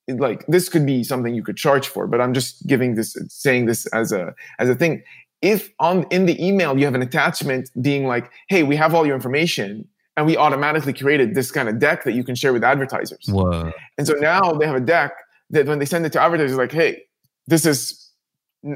like 0.07 0.45
this 0.47 0.69
could 0.69 0.85
be 0.85 1.03
something 1.03 1.33
you 1.33 1.43
could 1.43 1.57
charge 1.57 1.87
for 1.87 2.07
but 2.07 2.21
i'm 2.21 2.33
just 2.33 2.65
giving 2.67 2.95
this 2.95 3.17
saying 3.27 3.65
this 3.65 3.85
as 3.87 4.11
a 4.11 4.33
as 4.59 4.69
a 4.69 4.75
thing 4.75 5.03
if 5.41 5.71
on 5.79 6.05
in 6.11 6.25
the 6.25 6.45
email 6.45 6.77
you 6.77 6.85
have 6.85 6.95
an 6.95 7.01
attachment 7.01 7.69
being 7.81 8.05
like 8.05 8.29
hey 8.47 8.63
we 8.63 8.75
have 8.75 8.93
all 8.93 9.05
your 9.05 9.15
information 9.15 9.87
and 10.17 10.25
we 10.25 10.37
automatically 10.37 10.93
created 10.93 11.35
this 11.35 11.51
kind 11.51 11.67
of 11.67 11.79
deck 11.79 12.03
that 12.03 12.13
you 12.13 12.23
can 12.23 12.35
share 12.35 12.53
with 12.53 12.63
advertisers 12.63 13.25
Whoa. 13.27 13.71
and 13.97 14.05
so 14.05 14.13
now 14.13 14.53
they 14.53 14.65
have 14.65 14.75
a 14.75 14.81
deck 14.81 15.13
that 15.49 15.65
when 15.65 15.79
they 15.79 15.85
send 15.85 16.05
it 16.05 16.11
to 16.13 16.21
advertisers 16.21 16.57
like 16.57 16.71
hey 16.71 17.03
this 17.47 17.65
is 17.65 18.11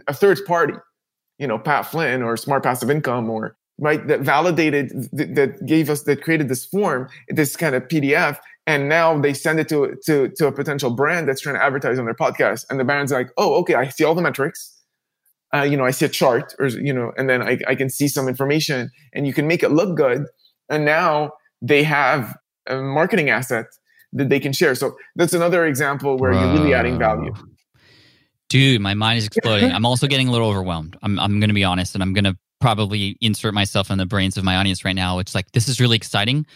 a 0.07 0.13
third 0.13 0.43
party 0.45 0.73
you 1.37 1.47
know 1.47 1.59
pat 1.59 1.85
flynn 1.85 2.23
or 2.23 2.35
smart 2.37 2.63
passive 2.63 2.89
income 2.89 3.29
or 3.29 3.55
right 3.79 4.07
that 4.07 4.21
validated 4.21 4.89
that 5.11 5.65
gave 5.65 5.89
us 5.89 6.03
that 6.03 6.21
created 6.21 6.49
this 6.49 6.65
form 6.65 7.07
this 7.29 7.55
kind 7.55 7.75
of 7.75 7.87
pdf 7.87 8.37
and 8.69 8.87
now 8.87 9.19
they 9.19 9.33
send 9.33 9.59
it 9.59 9.67
to 9.67 9.95
to 10.05 10.29
to 10.37 10.47
a 10.47 10.51
potential 10.51 10.91
brand 10.91 11.27
that's 11.27 11.41
trying 11.41 11.55
to 11.55 11.63
advertise 11.63 11.97
on 11.97 12.05
their 12.05 12.13
podcast 12.13 12.65
and 12.69 12.79
the 12.79 12.83
brand's 12.85 13.11
like 13.11 13.29
oh 13.37 13.55
okay 13.55 13.73
i 13.73 13.89
see 13.89 14.03
all 14.03 14.13
the 14.13 14.21
metrics 14.21 14.81
uh, 15.55 15.63
you 15.63 15.75
know 15.75 15.85
i 15.85 15.91
see 15.91 16.05
a 16.05 16.09
chart 16.09 16.53
or 16.59 16.67
you 16.67 16.93
know 16.93 17.11
and 17.17 17.29
then 17.29 17.41
I, 17.41 17.57
I 17.67 17.75
can 17.75 17.89
see 17.89 18.07
some 18.07 18.27
information 18.27 18.91
and 19.13 19.25
you 19.25 19.33
can 19.33 19.47
make 19.47 19.63
it 19.63 19.71
look 19.71 19.97
good 19.97 20.25
and 20.69 20.85
now 20.85 21.31
they 21.61 21.83
have 21.83 22.37
a 22.67 22.77
marketing 22.77 23.29
asset 23.31 23.65
that 24.13 24.29
they 24.29 24.39
can 24.39 24.53
share 24.53 24.75
so 24.75 24.95
that's 25.15 25.33
another 25.33 25.65
example 25.65 26.17
where 26.17 26.31
Whoa. 26.31 26.39
you're 26.39 26.53
really 26.53 26.73
adding 26.73 26.99
value 26.99 27.33
Dude, 28.49 28.81
my 28.81 28.95
mind 28.95 29.19
is 29.19 29.27
exploding. 29.27 29.71
I'm 29.75 29.85
also 29.85 30.07
getting 30.07 30.27
a 30.27 30.31
little 30.31 30.47
overwhelmed. 30.47 30.97
I'm, 31.03 31.19
I'm 31.19 31.39
going 31.39 31.49
to 31.49 31.53
be 31.53 31.63
honest, 31.63 31.93
and 31.93 32.01
I'm 32.01 32.13
going 32.13 32.23
to 32.23 32.35
probably 32.59 33.15
insert 33.21 33.53
myself 33.53 33.91
in 33.91 33.99
the 33.99 34.07
brains 34.07 34.37
of 34.37 34.43
my 34.43 34.55
audience 34.55 34.83
right 34.83 34.95
now. 34.95 35.19
It's 35.19 35.35
like, 35.35 35.51
this 35.51 35.67
is 35.67 35.79
really 35.79 35.95
exciting. 35.95 36.47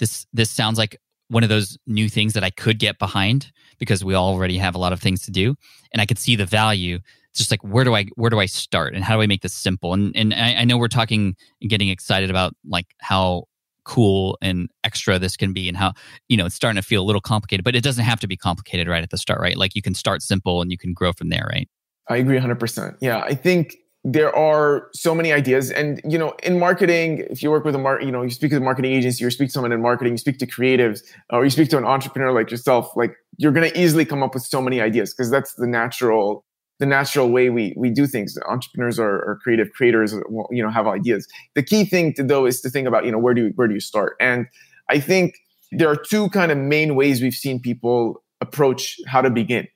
This, 0.00 0.26
this 0.34 0.50
sounds 0.50 0.76
like 0.76 1.00
one 1.28 1.42
of 1.42 1.48
those 1.48 1.78
new 1.86 2.08
things 2.08 2.32
that 2.32 2.44
I 2.44 2.50
could 2.50 2.78
get 2.78 2.98
behind 2.98 3.52
because 3.78 4.04
we 4.04 4.14
already 4.14 4.58
have 4.58 4.74
a 4.74 4.78
lot 4.78 4.92
of 4.92 5.00
things 5.00 5.22
to 5.22 5.30
do. 5.30 5.54
And 5.92 6.00
I 6.00 6.06
could 6.06 6.18
see 6.18 6.36
the 6.36 6.46
value. 6.46 6.98
It's 7.30 7.38
just 7.38 7.50
like 7.50 7.62
where 7.62 7.84
do 7.84 7.94
I 7.94 8.06
where 8.16 8.30
do 8.30 8.40
I 8.40 8.46
start? 8.46 8.94
And 8.94 9.04
how 9.04 9.16
do 9.16 9.22
I 9.22 9.26
make 9.26 9.42
this 9.42 9.54
simple? 9.54 9.92
And 9.92 10.16
and 10.16 10.34
I, 10.34 10.54
I 10.54 10.64
know 10.64 10.78
we're 10.78 10.88
talking 10.88 11.36
and 11.60 11.70
getting 11.70 11.88
excited 11.88 12.30
about 12.30 12.54
like 12.66 12.86
how 12.98 13.44
cool 13.84 14.36
and 14.42 14.68
extra 14.84 15.18
this 15.18 15.34
can 15.34 15.54
be 15.54 15.66
and 15.66 15.76
how 15.76 15.94
you 16.28 16.36
know 16.36 16.44
it's 16.44 16.54
starting 16.54 16.76
to 16.76 16.86
feel 16.86 17.02
a 17.02 17.06
little 17.06 17.22
complicated 17.22 17.64
but 17.64 17.74
it 17.74 17.82
doesn't 17.82 18.04
have 18.04 18.20
to 18.20 18.26
be 18.26 18.36
complicated 18.36 18.86
right 18.86 19.02
at 19.02 19.10
the 19.10 19.16
start 19.16 19.40
right? 19.40 19.56
Like 19.56 19.74
you 19.74 19.82
can 19.82 19.94
start 19.94 20.22
simple 20.22 20.60
and 20.60 20.70
you 20.70 20.76
can 20.76 20.92
grow 20.92 21.12
from 21.12 21.30
there 21.30 21.48
right? 21.50 21.68
I 22.08 22.16
agree 22.16 22.38
100% 22.38 22.96
yeah 23.00 23.20
i 23.20 23.34
think 23.34 23.76
there 24.04 24.34
are 24.34 24.88
so 24.92 25.14
many 25.14 25.32
ideas. 25.32 25.70
And 25.70 26.00
you 26.08 26.18
know 26.18 26.34
in 26.42 26.58
marketing 26.58 27.26
if 27.30 27.42
you 27.42 27.50
work 27.50 27.64
with 27.64 27.74
a 27.74 27.78
mar- 27.78 28.00
you 28.00 28.12
know 28.12 28.22
you 28.22 28.30
speak 28.30 28.50
to 28.50 28.56
a 28.56 28.60
marketing 28.60 28.92
agency 28.92 29.24
or 29.24 29.30
speak 29.30 29.48
to 29.48 29.52
someone 29.52 29.72
in 29.72 29.82
marketing 29.82 30.14
you 30.14 30.18
speak 30.18 30.38
to 30.38 30.46
creatives 30.46 31.00
or 31.30 31.44
you 31.44 31.50
speak 31.50 31.68
to 31.70 31.78
an 31.78 31.84
entrepreneur 31.84 32.32
like 32.32 32.50
yourself 32.50 32.90
like 32.96 33.14
you're 33.36 33.52
going 33.52 33.68
to 33.68 33.80
easily 33.80 34.04
come 34.04 34.22
up 34.22 34.34
with 34.34 34.44
so 34.44 34.60
many 34.60 34.80
ideas 34.80 35.12
because 35.12 35.30
that's 35.30 35.54
the 35.54 35.66
natural 35.66 36.44
the 36.78 36.86
natural 36.86 37.28
way 37.30 37.50
we 37.50 37.74
we 37.76 37.90
do 37.90 38.06
things. 38.06 38.38
Entrepreneurs 38.48 38.98
are, 38.98 39.16
are 39.28 39.38
creative. 39.42 39.72
Creators 39.72 40.12
you 40.50 40.62
know 40.62 40.70
have 40.70 40.86
ideas. 40.86 41.26
The 41.54 41.62
key 41.62 41.84
thing 41.84 42.14
to 42.14 42.22
though 42.22 42.46
is 42.46 42.60
to 42.62 42.70
think 42.70 42.86
about 42.86 43.04
you 43.04 43.12
know 43.12 43.18
where 43.18 43.34
do 43.34 43.46
you, 43.46 43.52
where 43.56 43.68
do 43.68 43.74
you 43.74 43.80
start? 43.80 44.16
And 44.20 44.46
i 44.90 44.98
think 44.98 45.34
there 45.70 45.88
are 45.90 45.96
two 45.96 46.30
kind 46.30 46.50
of 46.50 46.56
main 46.56 46.94
ways 46.94 47.20
we've 47.20 47.34
seen 47.34 47.60
people 47.60 48.22
approach 48.40 48.98
how 49.06 49.20
to 49.20 49.30
begin. 49.30 49.68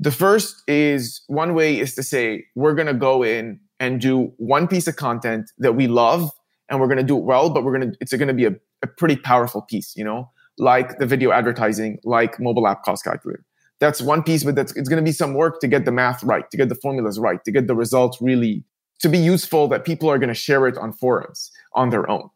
The 0.00 0.10
first 0.10 0.62
is 0.66 1.22
one 1.28 1.54
way 1.54 1.78
is 1.78 1.94
to 1.94 2.02
say 2.02 2.44
we're 2.54 2.74
going 2.74 2.88
to 2.88 2.94
go 2.94 3.22
in 3.22 3.60
and 3.80 4.00
do 4.00 4.32
one 4.38 4.66
piece 4.66 4.86
of 4.86 4.96
content 4.96 5.50
that 5.58 5.74
we 5.74 5.86
love 5.86 6.30
and 6.68 6.80
we're 6.80 6.86
going 6.86 6.98
to 6.98 7.04
do 7.04 7.16
it 7.16 7.24
well 7.24 7.50
but 7.50 7.64
we're 7.64 7.76
going 7.76 7.92
to 7.92 7.96
it's 8.00 8.12
going 8.12 8.28
to 8.28 8.34
be 8.34 8.44
a, 8.44 8.54
a 8.82 8.86
pretty 8.86 9.16
powerful 9.16 9.62
piece 9.62 9.94
you 9.96 10.04
know? 10.04 10.30
Like 10.58 10.98
the 10.98 11.06
video 11.06 11.32
advertising 11.32 11.98
like 12.02 12.40
mobile 12.40 12.66
app 12.66 12.82
cost 12.82 13.04
calculator. 13.04 13.44
That's 13.78 14.00
one 14.00 14.22
piece 14.22 14.42
but 14.42 14.54
that's 14.54 14.74
it's 14.76 14.88
going 14.88 15.02
to 15.02 15.08
be 15.08 15.12
some 15.12 15.34
work 15.34 15.60
to 15.60 15.68
get 15.68 15.84
the 15.84 15.92
math 15.92 16.22
right 16.22 16.50
to 16.50 16.56
get 16.56 16.68
the 16.68 16.74
formulas 16.74 17.18
right 17.18 17.42
to 17.44 17.52
get 17.52 17.66
the 17.66 17.74
results 17.74 18.18
really 18.20 18.64
to 19.00 19.08
be 19.08 19.18
useful 19.18 19.68
that 19.68 19.84
people 19.84 20.08
are 20.08 20.18
going 20.18 20.28
to 20.28 20.34
share 20.34 20.66
it 20.66 20.78
on 20.78 20.92
forums 20.92 21.50
on 21.74 21.90
their 21.90 22.08
own 22.10 22.30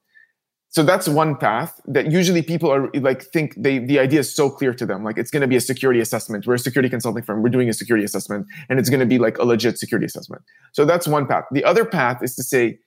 so 0.71 0.85
that's 0.85 1.09
one 1.09 1.37
path 1.37 1.81
that 1.87 2.13
usually 2.13 2.43
people 2.43 2.71
are 2.71 2.89
like 2.95 3.23
think 3.23 3.55
they 3.57 3.81
the 3.81 3.99
idea 3.99 4.21
is 4.21 4.33
so 4.33 4.49
clear 4.49 4.73
to 4.73 4.87
them. 4.87 5.03
Like 5.03 5.19
it's 5.19 5.31
going 5.31 5.41
to 5.41 5.49
be 5.49 5.57
a 5.57 5.61
security 5.61 6.01
assessment. 6.01 6.47
We're 6.47 6.55
a 6.55 6.59
security 6.61 6.89
consulting 6.89 7.25
firm. 7.25 7.43
We're 7.43 7.49
doing 7.49 7.69
a 7.69 7.73
security 7.73 8.05
assessment 8.05 8.47
and 8.69 8.79
it's 8.79 8.89
going 8.89 9.01
to 9.01 9.07
be 9.07 9.19
like 9.19 9.37
a 9.39 9.45
legit 9.45 9.79
security 9.79 10.07
assessment. 10.07 10.43
So 10.73 10.85
that's 10.85 11.09
one 11.09 11.27
path. 11.27 11.45
The 11.51 11.65
other 11.65 11.85
path 11.85 12.23
is 12.23 12.37
to 12.37 12.45
say 12.45 12.79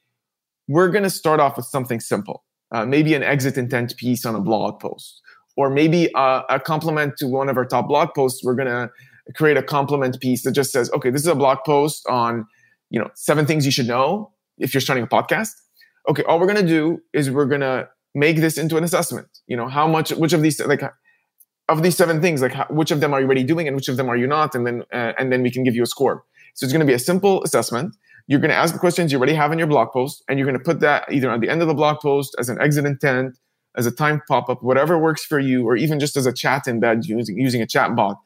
we're 0.69 0.89
going 0.89 1.03
to 1.03 1.09
start 1.09 1.41
off 1.41 1.57
with 1.57 1.65
something 1.65 1.99
simple 1.99 2.45
uh, 2.71 2.85
maybe 2.85 3.15
an 3.15 3.23
exit 3.23 3.57
intent 3.57 3.97
piece 3.97 4.25
on 4.25 4.33
a 4.33 4.39
blog 4.39 4.79
post 4.79 5.21
or 5.57 5.69
maybe 5.69 6.09
a, 6.15 6.41
a 6.49 6.59
complement 6.61 7.17
to 7.17 7.27
one 7.27 7.49
of 7.49 7.57
our 7.57 7.65
top 7.65 7.89
blog 7.89 8.09
posts. 8.15 8.43
We're 8.45 8.55
going 8.55 8.69
to 8.69 8.89
create 9.35 9.57
a 9.57 9.63
complement 9.63 10.19
piece 10.21 10.43
that 10.43 10.51
just 10.51 10.71
says 10.71 10.89
okay 10.91 11.09
this 11.09 11.21
is 11.21 11.27
a 11.27 11.35
blog 11.35 11.57
post 11.65 12.05
on 12.09 12.45
you 12.89 12.99
know 12.99 13.09
seven 13.15 13.45
things 13.45 13.65
you 13.65 13.71
should 13.71 13.87
know 13.87 14.31
if 14.57 14.73
you're 14.73 14.81
starting 14.81 15.03
a 15.03 15.07
podcast 15.07 15.51
okay, 16.07 16.23
all 16.23 16.39
we're 16.39 16.47
to 16.63 16.67
do 16.67 17.01
is 17.13 17.29
we're 17.29 17.45
to 17.61 17.89
make 18.15 18.37
this 18.37 18.57
into 18.57 18.77
an 18.77 18.83
assessment. 18.83 19.27
You 19.47 19.57
know, 19.57 19.67
how 19.67 19.87
much, 19.87 20.11
which 20.11 20.33
of 20.33 20.41
these, 20.41 20.59
like, 20.59 20.83
of 21.69 21.83
these 21.83 21.95
seven 21.95 22.21
things, 22.21 22.41
like, 22.41 22.53
how, 22.53 22.65
which 22.69 22.91
of 22.91 22.99
them 22.99 23.13
are 23.13 23.19
you 23.19 23.25
already 23.25 23.43
doing 23.43 23.67
and 23.67 23.75
which 23.75 23.87
of 23.87 23.97
them 23.97 24.09
are 24.09 24.17
you 24.17 24.27
not? 24.27 24.55
And 24.55 24.67
then, 24.67 24.83
uh, 24.93 25.13
and 25.17 25.31
then 25.31 25.41
we 25.41 25.51
can 25.51 25.63
give 25.63 25.75
you 25.75 25.83
a 25.83 25.87
score. 25.87 26.23
So 26.55 26.65
it's 26.65 26.73
to 26.85 26.85
be 26.85 26.93
a 26.93 26.99
simple 26.99 27.43
assessment. 27.43 27.95
You're 28.27 28.39
to 28.51 28.55
ask 28.55 28.73
the 28.73 28.79
questions 28.79 29.11
you 29.11 29.17
already 29.17 29.33
have 29.33 29.51
in 29.51 29.57
your 29.57 29.67
blog 29.67 29.91
post, 29.91 30.23
and 30.29 30.39
you're 30.39 30.45
to 30.57 30.63
put 30.63 30.79
that 30.81 31.11
either 31.11 31.29
at 31.31 31.41
the 31.41 31.49
end 31.49 31.61
of 31.61 31.67
the 31.67 31.73
blog 31.73 31.99
post 31.99 32.35
as 32.39 32.47
an 32.47 32.61
exit 32.61 32.85
intent, 32.85 33.37
as 33.75 33.85
a 33.85 33.91
time 33.91 34.21
pop 34.27 34.49
up, 34.49 34.61
whatever 34.61 34.97
works 34.97 35.25
for 35.25 35.39
you, 35.39 35.65
or 35.65 35.75
even 35.75 35.99
just 35.99 36.15
as 36.15 36.25
a 36.25 36.31
chat 36.31 36.65
embed 36.67 37.05
using, 37.05 37.37
using 37.37 37.61
a 37.61 37.67
chat 37.67 37.95
bot. 37.95 38.17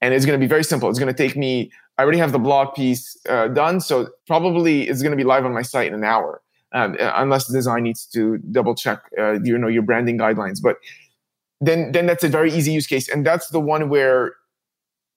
And 0.00 0.12
it's 0.12 0.26
to 0.38 0.44
be 0.44 0.48
very 0.48 0.62
simple. 0.62 0.90
It's 0.90 0.98
to 1.14 1.14
take 1.14 1.36
me, 1.36 1.72
I 1.96 2.02
already 2.02 2.18
have 2.18 2.32
the 2.32 2.38
blog 2.38 2.74
piece 2.74 3.16
uh, 3.28 3.48
done. 3.48 3.80
So 3.80 4.08
probably 4.26 4.86
it's 4.88 5.00
going 5.00 5.12
to 5.12 5.16
be 5.16 5.24
live 5.24 5.46
on 5.46 5.54
my 5.54 5.62
site 5.62 5.88
in 5.88 5.94
an 5.94 6.04
hour 6.04 6.42
um, 6.74 6.96
uh, 7.00 7.12
unless 7.16 7.46
design 7.46 7.84
needs 7.84 8.04
to 8.06 8.38
double 8.50 8.74
check 8.74 9.02
uh, 9.18 9.38
you 9.42 9.56
know 9.56 9.68
your 9.68 9.82
branding 9.82 10.18
guidelines. 10.18 10.60
But 10.62 10.76
then 11.60 11.92
then 11.92 12.06
that's 12.06 12.24
a 12.24 12.28
very 12.28 12.52
easy 12.52 12.72
use 12.72 12.86
case. 12.86 13.08
And 13.08 13.24
that's 13.24 13.48
the 13.48 13.60
one 13.60 13.88
where 13.88 14.34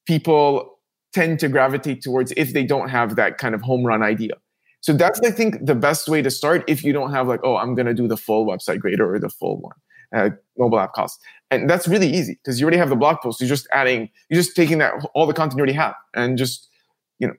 people 0.06 0.80
tend 1.14 1.40
to 1.40 1.50
gravitate 1.50 2.02
towards 2.02 2.32
if 2.38 2.54
they 2.54 2.64
don't 2.64 2.90
have 2.90 3.16
that 3.16 3.38
kind 3.38 3.56
of 3.56 3.62
home 3.62 3.86
run 3.86 4.04
idea. 4.04 4.36
So 4.82 4.94
that's 4.94 5.20
i 5.22 5.32
think 5.32 5.66
the 5.66 5.76
best 5.76 6.08
way 6.08 6.22
to 6.22 6.30
start 6.30 6.64
if 6.68 6.84
you 6.84 6.94
don't 6.94 7.12
have 7.12 7.28
like 7.28 7.42
oh 7.44 7.58
i'm 7.58 7.74
going 7.74 7.88
to 7.88 7.96
do 7.96 8.08
the 8.08 8.16
full 8.16 8.46
website 8.46 8.80
grader 8.80 9.12
or 9.12 9.20
the 9.20 9.28
full 9.28 9.60
one 9.60 9.76
uh, 10.16 10.30
mobile 10.58 10.80
app 10.80 10.94
cost. 10.94 11.20
And 11.52 11.70
that's 11.70 11.88
really 11.88 12.10
easy 12.10 12.40
because 12.44 12.60
you 12.60 12.66
already 12.66 12.78
have 12.78 12.90
the 12.90 12.96
blog 12.96 13.18
post. 13.22 13.40
You're 13.42 13.50
just 13.50 13.68
adding 13.74 14.10
you're 14.30 14.40
just 14.40 14.56
taking 14.56 14.78
that 14.80 14.94
all 15.14 15.26
the 15.26 15.34
content 15.34 15.58
you 15.58 15.62
already 15.62 15.74
have 15.74 15.96
and 16.14 16.38
just 16.38 16.70
you 17.20 17.28
know 17.28 17.34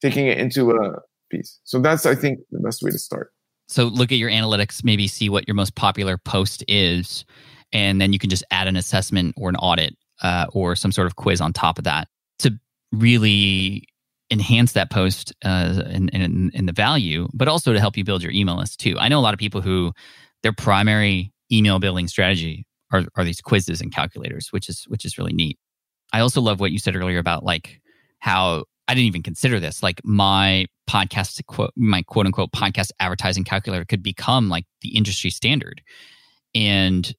taking 0.00 0.26
it 0.26 0.38
into 0.38 0.70
a 0.72 1.00
piece. 1.30 1.60
So 1.64 1.80
that's 1.80 2.04
i 2.06 2.14
think 2.14 2.40
the 2.50 2.60
best 2.60 2.82
way 2.82 2.90
to 2.90 2.98
start 2.98 3.32
so 3.72 3.84
look 3.84 4.12
at 4.12 4.18
your 4.18 4.30
analytics, 4.30 4.84
maybe 4.84 5.08
see 5.08 5.28
what 5.28 5.48
your 5.48 5.54
most 5.54 5.74
popular 5.74 6.18
post 6.18 6.64
is, 6.68 7.24
and 7.72 8.00
then 8.00 8.12
you 8.12 8.18
can 8.18 8.30
just 8.30 8.44
add 8.50 8.68
an 8.68 8.76
assessment 8.76 9.34
or 9.36 9.48
an 9.48 9.56
audit 9.56 9.96
uh, 10.22 10.46
or 10.52 10.76
some 10.76 10.92
sort 10.92 11.06
of 11.06 11.16
quiz 11.16 11.40
on 11.40 11.52
top 11.52 11.78
of 11.78 11.84
that 11.84 12.08
to 12.40 12.58
really 12.92 13.84
enhance 14.30 14.72
that 14.72 14.90
post 14.90 15.32
uh, 15.44 15.72
the 15.72 16.72
value, 16.74 17.28
but 17.32 17.48
also 17.48 17.72
to 17.72 17.80
help 17.80 17.96
you 17.96 18.04
build 18.04 18.22
your 18.22 18.32
email 18.32 18.56
list 18.56 18.78
too. 18.80 18.96
I 18.98 19.08
know 19.08 19.18
a 19.18 19.22
lot 19.22 19.34
of 19.34 19.40
people 19.40 19.60
who 19.60 19.92
their 20.42 20.52
primary 20.52 21.32
email 21.50 21.78
building 21.78 22.08
strategy 22.08 22.66
are, 22.92 23.04
are 23.16 23.24
these 23.24 23.40
quizzes 23.40 23.80
and 23.80 23.92
calculators, 23.92 24.48
which 24.50 24.68
is 24.68 24.84
which 24.88 25.04
is 25.04 25.18
really 25.18 25.32
neat. 25.32 25.58
I 26.12 26.20
also 26.20 26.40
love 26.40 26.60
what 26.60 26.72
you 26.72 26.78
said 26.78 26.94
earlier 26.94 27.18
about 27.18 27.42
like 27.42 27.80
how 28.18 28.64
I 28.88 28.94
didn't 28.94 29.06
even 29.06 29.22
consider 29.22 29.60
this. 29.60 29.82
Like 29.82 30.00
my 30.04 30.66
podcast 30.92 31.44
quote 31.46 31.72
my 31.76 32.02
quote 32.02 32.26
unquote 32.26 32.52
podcast 32.52 32.90
advertising 33.00 33.44
calculator 33.44 33.84
could 33.84 34.02
become 34.02 34.48
like 34.48 34.66
the 34.82 34.96
industry 34.96 35.30
standard 35.30 35.80
and 36.54 37.14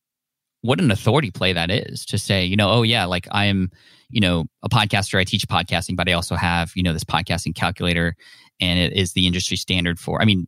what 0.61 0.79
an 0.79 0.91
authority 0.91 1.31
play 1.31 1.53
that 1.53 1.71
is 1.71 2.05
to 2.05 2.17
say 2.17 2.45
you 2.45 2.55
know 2.55 2.69
oh 2.69 2.83
yeah 2.83 3.05
like 3.05 3.27
i 3.31 3.45
am 3.45 3.71
you 4.09 4.21
know 4.21 4.45
a 4.63 4.69
podcaster 4.69 5.17
i 5.17 5.23
teach 5.23 5.47
podcasting 5.47 5.95
but 5.95 6.07
i 6.07 6.13
also 6.13 6.35
have 6.35 6.71
you 6.75 6.83
know 6.83 6.93
this 6.93 7.03
podcasting 7.03 7.55
calculator 7.55 8.15
and 8.59 8.79
it 8.79 8.93
is 8.93 9.13
the 9.13 9.25
industry 9.25 9.57
standard 9.57 9.97
for 9.99 10.21
i 10.21 10.25
mean 10.25 10.45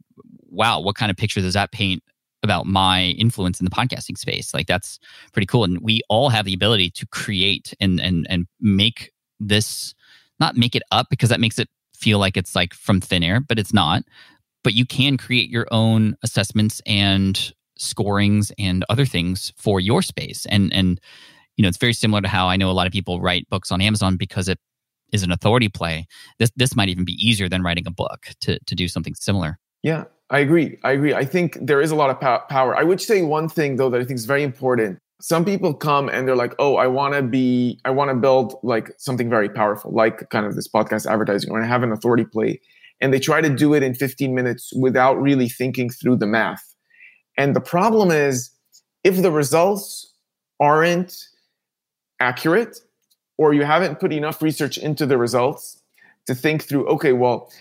wow 0.49 0.80
what 0.80 0.95
kind 0.95 1.09
of 1.09 1.18
picture 1.18 1.41
does 1.41 1.53
that 1.53 1.72
paint 1.72 2.03
about 2.43 2.68
my 2.68 3.05
influence 3.18 3.59
in 3.59 3.66
the 3.66 3.72
podcasting 3.72 4.18
space 4.18 4.53
like 4.53 4.68
that's 4.68 4.99
pretty 5.34 5.47
cool 5.47 5.63
and 5.63 5.80
we 5.82 6.01
all 6.09 6.30
have 6.30 6.45
the 6.45 6.53
ability 6.53 6.91
to 6.91 7.07
create 7.07 7.74
and 7.80 7.99
and 7.99 8.28
and 8.30 8.45
make 8.61 9.11
this 9.39 9.94
not 10.39 10.55
make 10.57 10.75
it 10.75 10.83
up 10.91 11.07
because 11.09 11.29
that 11.29 11.39
makes 11.39 11.59
it 11.59 11.69
feel 11.95 12.19
like 12.19 12.38
it's 12.38 12.55
like 12.55 12.73
from 12.73 13.01
thin 13.01 13.23
air, 13.23 13.39
but 13.39 13.59
it's 13.59 13.73
not. 13.73 14.03
But 14.63 14.73
you 14.73 14.86
can 14.86 15.17
create 15.17 15.49
your 15.49 15.67
own 15.71 16.15
assessments 16.23 16.81
and 16.86 17.53
scorings 17.77 18.51
and 18.57 18.86
other 18.89 19.05
things 19.05 19.53
for 19.57 19.79
your 19.79 20.01
space. 20.01 20.45
And 20.47 20.73
and 20.73 20.99
you 21.57 21.63
know, 21.63 21.69
it's 21.69 21.77
very 21.77 21.93
similar 21.93 22.21
to 22.21 22.27
how 22.27 22.47
I 22.47 22.57
know 22.57 22.69
a 22.69 22.73
lot 22.73 22.88
of 22.88 22.93
people 22.93 23.21
write 23.21 23.49
books 23.49 23.71
on 23.71 23.79
Amazon 23.81 24.17
because 24.17 24.49
it 24.49 24.59
is 25.13 25.23
an 25.23 25.31
authority 25.31 25.69
play. 25.69 26.07
This 26.39 26.51
this 26.55 26.75
might 26.75 26.89
even 26.89 27.05
be 27.05 27.13
easier 27.13 27.47
than 27.47 27.63
writing 27.63 27.88
a 27.88 27.91
book 27.91 28.27
to 28.41 28.59
to 28.59 28.75
do 28.75 28.88
something 28.88 29.15
similar. 29.15 29.57
Yeah, 29.83 30.05
I 30.29 30.39
agree. 30.39 30.77
I 30.83 30.91
agree. 30.93 31.13
I 31.13 31.25
think 31.25 31.57
there 31.61 31.81
is 31.81 31.91
a 31.91 31.95
lot 31.95 32.09
of 32.09 32.19
power. 32.49 32.75
I 32.75 32.83
would 32.83 33.01
say 33.01 33.21
one 33.21 33.47
thing 33.47 33.75
though 33.75 33.89
that 33.89 34.01
I 34.01 34.03
think 34.03 34.17
is 34.17 34.25
very 34.25 34.43
important 34.43 34.99
some 35.22 35.45
people 35.45 35.74
come 35.74 36.09
and 36.09 36.28
they're 36.28 36.36
like 36.36 36.53
oh 36.59 36.76
i 36.76 36.88
want 36.88 37.13
to 37.13 37.22
be 37.22 37.80
i 37.86 37.89
want 37.89 38.09
to 38.09 38.16
build 38.16 38.55
like 38.63 38.91
something 38.97 39.30
very 39.30 39.47
powerful 39.47 39.91
like 39.93 40.30
kind 40.30 40.45
of 40.45 40.55
this 40.55 40.68
podcast 40.68 41.09
advertising 41.09 41.51
or 41.51 41.61
i 41.61 41.66
have 41.66 41.84
an 41.84 41.91
authority 41.91 42.26
play 42.26 42.59
and 43.01 43.13
they 43.13 43.20
try 43.20 43.41
to 43.41 43.49
do 43.49 43.74
it 43.74 43.84
in 43.84 43.93
15 43.93 44.34
minutes 44.34 44.72
without 44.80 45.22
really 45.22 45.49
thinking 45.49 45.89
through 45.89 46.18
the 46.18 46.26
math. 46.26 46.63
And 47.38 47.55
the 47.55 47.61
problem 47.61 48.11
is 48.11 48.51
if 49.03 49.22
the 49.22 49.32
results 49.32 50.13
aren't 50.59 51.13
accurate 52.20 52.78
or 53.38 53.53
you 53.53 53.63
haven't 53.63 53.99
put 53.99 54.13
enough 54.13 54.41
research 54.41 54.78
into 54.78 55.05
the 55.05 55.18
results 55.18 55.82
to 56.28 56.34
think 56.34 56.63
through 56.63 56.88
okay 56.88 57.11
well 57.11 57.51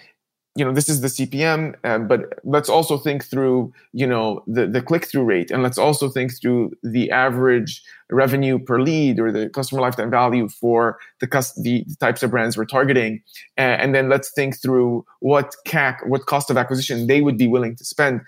you 0.56 0.64
know 0.64 0.72
this 0.72 0.88
is 0.88 1.00
the 1.00 1.08
cpm 1.08 1.74
uh, 1.84 1.98
but 1.98 2.38
let's 2.44 2.68
also 2.68 2.96
think 2.96 3.24
through 3.24 3.72
you 3.92 4.06
know 4.06 4.42
the, 4.46 4.66
the 4.66 4.80
click-through 4.80 5.24
rate 5.24 5.50
and 5.50 5.62
let's 5.62 5.78
also 5.78 6.08
think 6.08 6.32
through 6.40 6.72
the 6.82 7.10
average 7.10 7.82
revenue 8.10 8.58
per 8.58 8.80
lead 8.80 9.18
or 9.18 9.32
the 9.32 9.48
customer 9.50 9.80
lifetime 9.80 10.10
value 10.10 10.48
for 10.48 10.98
the, 11.20 11.26
the, 11.62 11.84
types 11.98 12.22
of 12.22 12.30
brands 12.30 12.56
we're 12.56 12.64
targeting 12.64 13.22
uh, 13.58 13.62
and 13.62 13.94
then 13.94 14.08
let's 14.08 14.30
think 14.32 14.60
through 14.60 15.04
what 15.20 15.54
cac 15.64 16.00
what 16.06 16.26
cost 16.26 16.50
of 16.50 16.56
acquisition 16.56 17.06
they 17.06 17.20
would 17.20 17.38
be 17.38 17.46
willing 17.46 17.74
to 17.76 17.84
spend. 17.84 18.20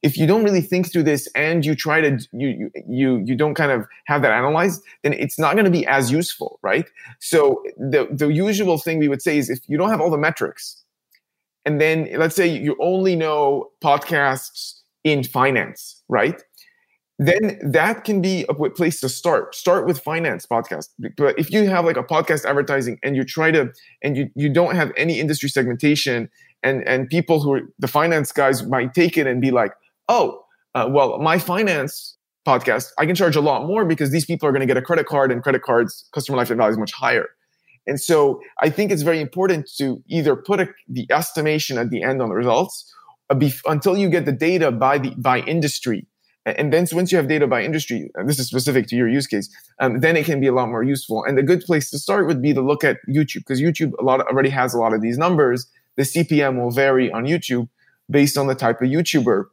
If 0.00 0.16
you 0.16 0.28
don't 0.28 0.44
really 0.44 0.60
think 0.60 0.92
through 0.92 1.02
this 1.02 1.28
and 1.34 1.66
you 1.66 1.74
try 1.74 2.00
to 2.00 2.18
you 2.32 2.70
you 2.88 3.16
you 3.26 3.34
don't 3.34 3.54
kind 3.54 3.72
of 3.72 3.84
have 4.06 4.22
that 4.22 4.30
analyzed 4.30 4.80
then 5.02 5.12
it's 5.12 5.40
not 5.40 5.54
going 5.54 5.64
to 5.64 5.72
be 5.72 5.84
as 5.86 6.12
useful 6.12 6.60
right? 6.62 6.86
So 7.18 7.62
the 7.76 8.08
the 8.10 8.28
usual 8.28 8.78
thing 8.78 8.98
we 8.98 9.08
would 9.08 9.22
say 9.22 9.38
is 9.38 9.50
if 9.50 9.58
you 9.68 9.76
don't 9.76 9.90
have 9.90 10.00
all 10.00 10.10
the 10.10 10.18
metrics 10.18 10.84
and 11.68 11.80
then 11.82 12.08
let's 12.16 12.34
say 12.34 12.46
you 12.46 12.76
only 12.80 13.14
know 13.14 13.68
podcasts 13.84 14.80
in 15.04 15.22
finance 15.22 16.02
right? 16.08 16.42
Then 17.18 17.58
that 17.62 18.04
can 18.04 18.22
be 18.22 18.46
a 18.48 18.54
place 18.54 19.00
to 19.00 19.08
start. 19.08 19.54
Start 19.54 19.86
with 19.86 19.98
finance 20.00 20.46
podcast. 20.46 20.88
But 21.16 21.38
if 21.38 21.50
you 21.50 21.68
have 21.68 21.84
like 21.84 21.96
a 21.96 22.02
podcast 22.04 22.44
advertising 22.44 22.98
and 23.02 23.16
you 23.16 23.24
try 23.24 23.50
to 23.50 23.72
and 24.02 24.16
you 24.16 24.30
you 24.36 24.48
don't 24.48 24.76
have 24.76 24.92
any 24.96 25.20
industry 25.20 25.48
segmentation 25.48 26.30
and 26.62 26.86
and 26.88 27.08
people 27.08 27.42
who 27.42 27.54
are 27.54 27.62
the 27.78 27.88
finance 27.88 28.32
guys 28.32 28.64
might 28.64 28.94
take 28.94 29.18
it 29.18 29.26
and 29.26 29.40
be 29.40 29.50
like 29.50 29.72
oh, 30.08 30.42
uh, 30.74 30.88
well, 30.90 31.18
my 31.18 31.38
finance 31.38 32.16
podcast, 32.46 32.92
I 32.98 33.04
can 33.04 33.14
charge 33.14 33.36
a 33.36 33.42
lot 33.42 33.66
more 33.66 33.84
because 33.84 34.10
these 34.10 34.24
people 34.24 34.48
are 34.48 34.52
going 34.52 34.60
to 34.60 34.66
get 34.66 34.78
a 34.78 34.82
credit 34.82 35.06
card 35.06 35.30
and 35.30 35.42
credit 35.42 35.62
cards 35.62 36.08
customer 36.14 36.38
lifetime 36.38 36.56
value 36.58 36.72
is 36.72 36.78
much 36.78 36.92
higher. 36.92 37.28
And 37.88 38.00
so 38.00 38.40
I 38.60 38.70
think 38.70 38.92
it's 38.92 39.02
very 39.02 39.20
important 39.20 39.68
to 39.78 40.02
either 40.08 40.36
put 40.36 40.60
a, 40.60 40.68
the 40.88 41.06
estimation 41.10 41.78
at 41.78 41.90
the 41.90 42.02
end 42.02 42.22
on 42.22 42.28
the 42.28 42.34
results 42.34 42.94
uh, 43.30 43.40
until 43.66 43.96
you 43.96 44.08
get 44.08 44.26
the 44.26 44.32
data 44.32 44.70
by 44.70 44.98
the 44.98 45.14
by 45.16 45.40
industry. 45.40 46.06
And 46.46 46.72
then 46.72 46.86
so 46.86 46.96
once 46.96 47.10
you 47.12 47.18
have 47.18 47.28
data 47.28 47.46
by 47.46 47.62
industry, 47.62 48.10
this 48.24 48.38
is 48.38 48.46
specific 48.46 48.86
to 48.88 48.96
your 48.96 49.08
use 49.08 49.26
case, 49.26 49.50
um, 49.80 50.00
then 50.00 50.16
it 50.16 50.24
can 50.24 50.40
be 50.40 50.46
a 50.46 50.52
lot 50.52 50.68
more 50.68 50.82
useful. 50.82 51.24
And 51.24 51.36
the 51.36 51.42
good 51.42 51.60
place 51.60 51.90
to 51.90 51.98
start 51.98 52.26
would 52.26 52.40
be 52.40 52.54
to 52.54 52.62
look 52.62 52.84
at 52.84 52.96
YouTube 53.08 53.40
because 53.40 53.60
YouTube 53.60 53.92
a 53.98 54.04
lot 54.04 54.20
already 54.20 54.48
has 54.50 54.72
a 54.72 54.78
lot 54.78 54.94
of 54.94 55.02
these 55.02 55.18
numbers. 55.18 55.66
The 55.96 56.04
CPM 56.04 56.58
will 56.58 56.70
vary 56.70 57.10
on 57.10 57.24
YouTube 57.24 57.68
based 58.10 58.38
on 58.38 58.46
the 58.46 58.54
type 58.54 58.80
of 58.80 58.88
YouTuber 58.88 59.46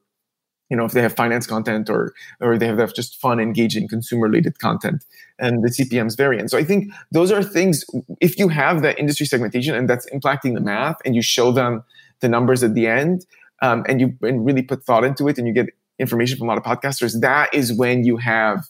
you 0.69 0.77
know 0.77 0.85
if 0.85 0.91
they 0.91 1.01
have 1.01 1.15
finance 1.15 1.45
content 1.45 1.89
or 1.89 2.13
or 2.41 2.57
they 2.57 2.67
have 2.67 2.93
just 2.93 3.19
fun 3.19 3.39
engaging 3.39 3.87
consumer 3.87 4.27
related 4.27 4.57
content 4.59 5.03
and 5.39 5.63
the 5.63 5.69
cpms 5.69 6.17
vary 6.17 6.39
and 6.39 6.49
so 6.49 6.57
i 6.57 6.63
think 6.63 6.91
those 7.11 7.31
are 7.31 7.43
things 7.43 7.85
if 8.21 8.37
you 8.39 8.47
have 8.47 8.81
that 8.81 8.97
industry 8.99 9.25
segmentation 9.25 9.75
and 9.75 9.89
that's 9.89 10.09
impacting 10.11 10.53
the 10.53 10.61
math 10.61 10.97
and 11.05 11.15
you 11.15 11.21
show 11.21 11.51
them 11.51 11.83
the 12.21 12.29
numbers 12.29 12.63
at 12.63 12.73
the 12.73 12.87
end 12.87 13.25
um, 13.61 13.83
and 13.87 14.01
you 14.01 14.13
and 14.21 14.45
really 14.45 14.61
put 14.61 14.83
thought 14.83 15.03
into 15.03 15.27
it 15.27 15.37
and 15.37 15.47
you 15.47 15.53
get 15.53 15.67
information 15.99 16.37
from 16.37 16.47
a 16.47 16.51
lot 16.51 16.57
of 16.57 16.63
podcasters 16.63 17.19
that 17.21 17.53
is 17.53 17.71
when 17.73 18.03
you 18.03 18.17
have 18.17 18.65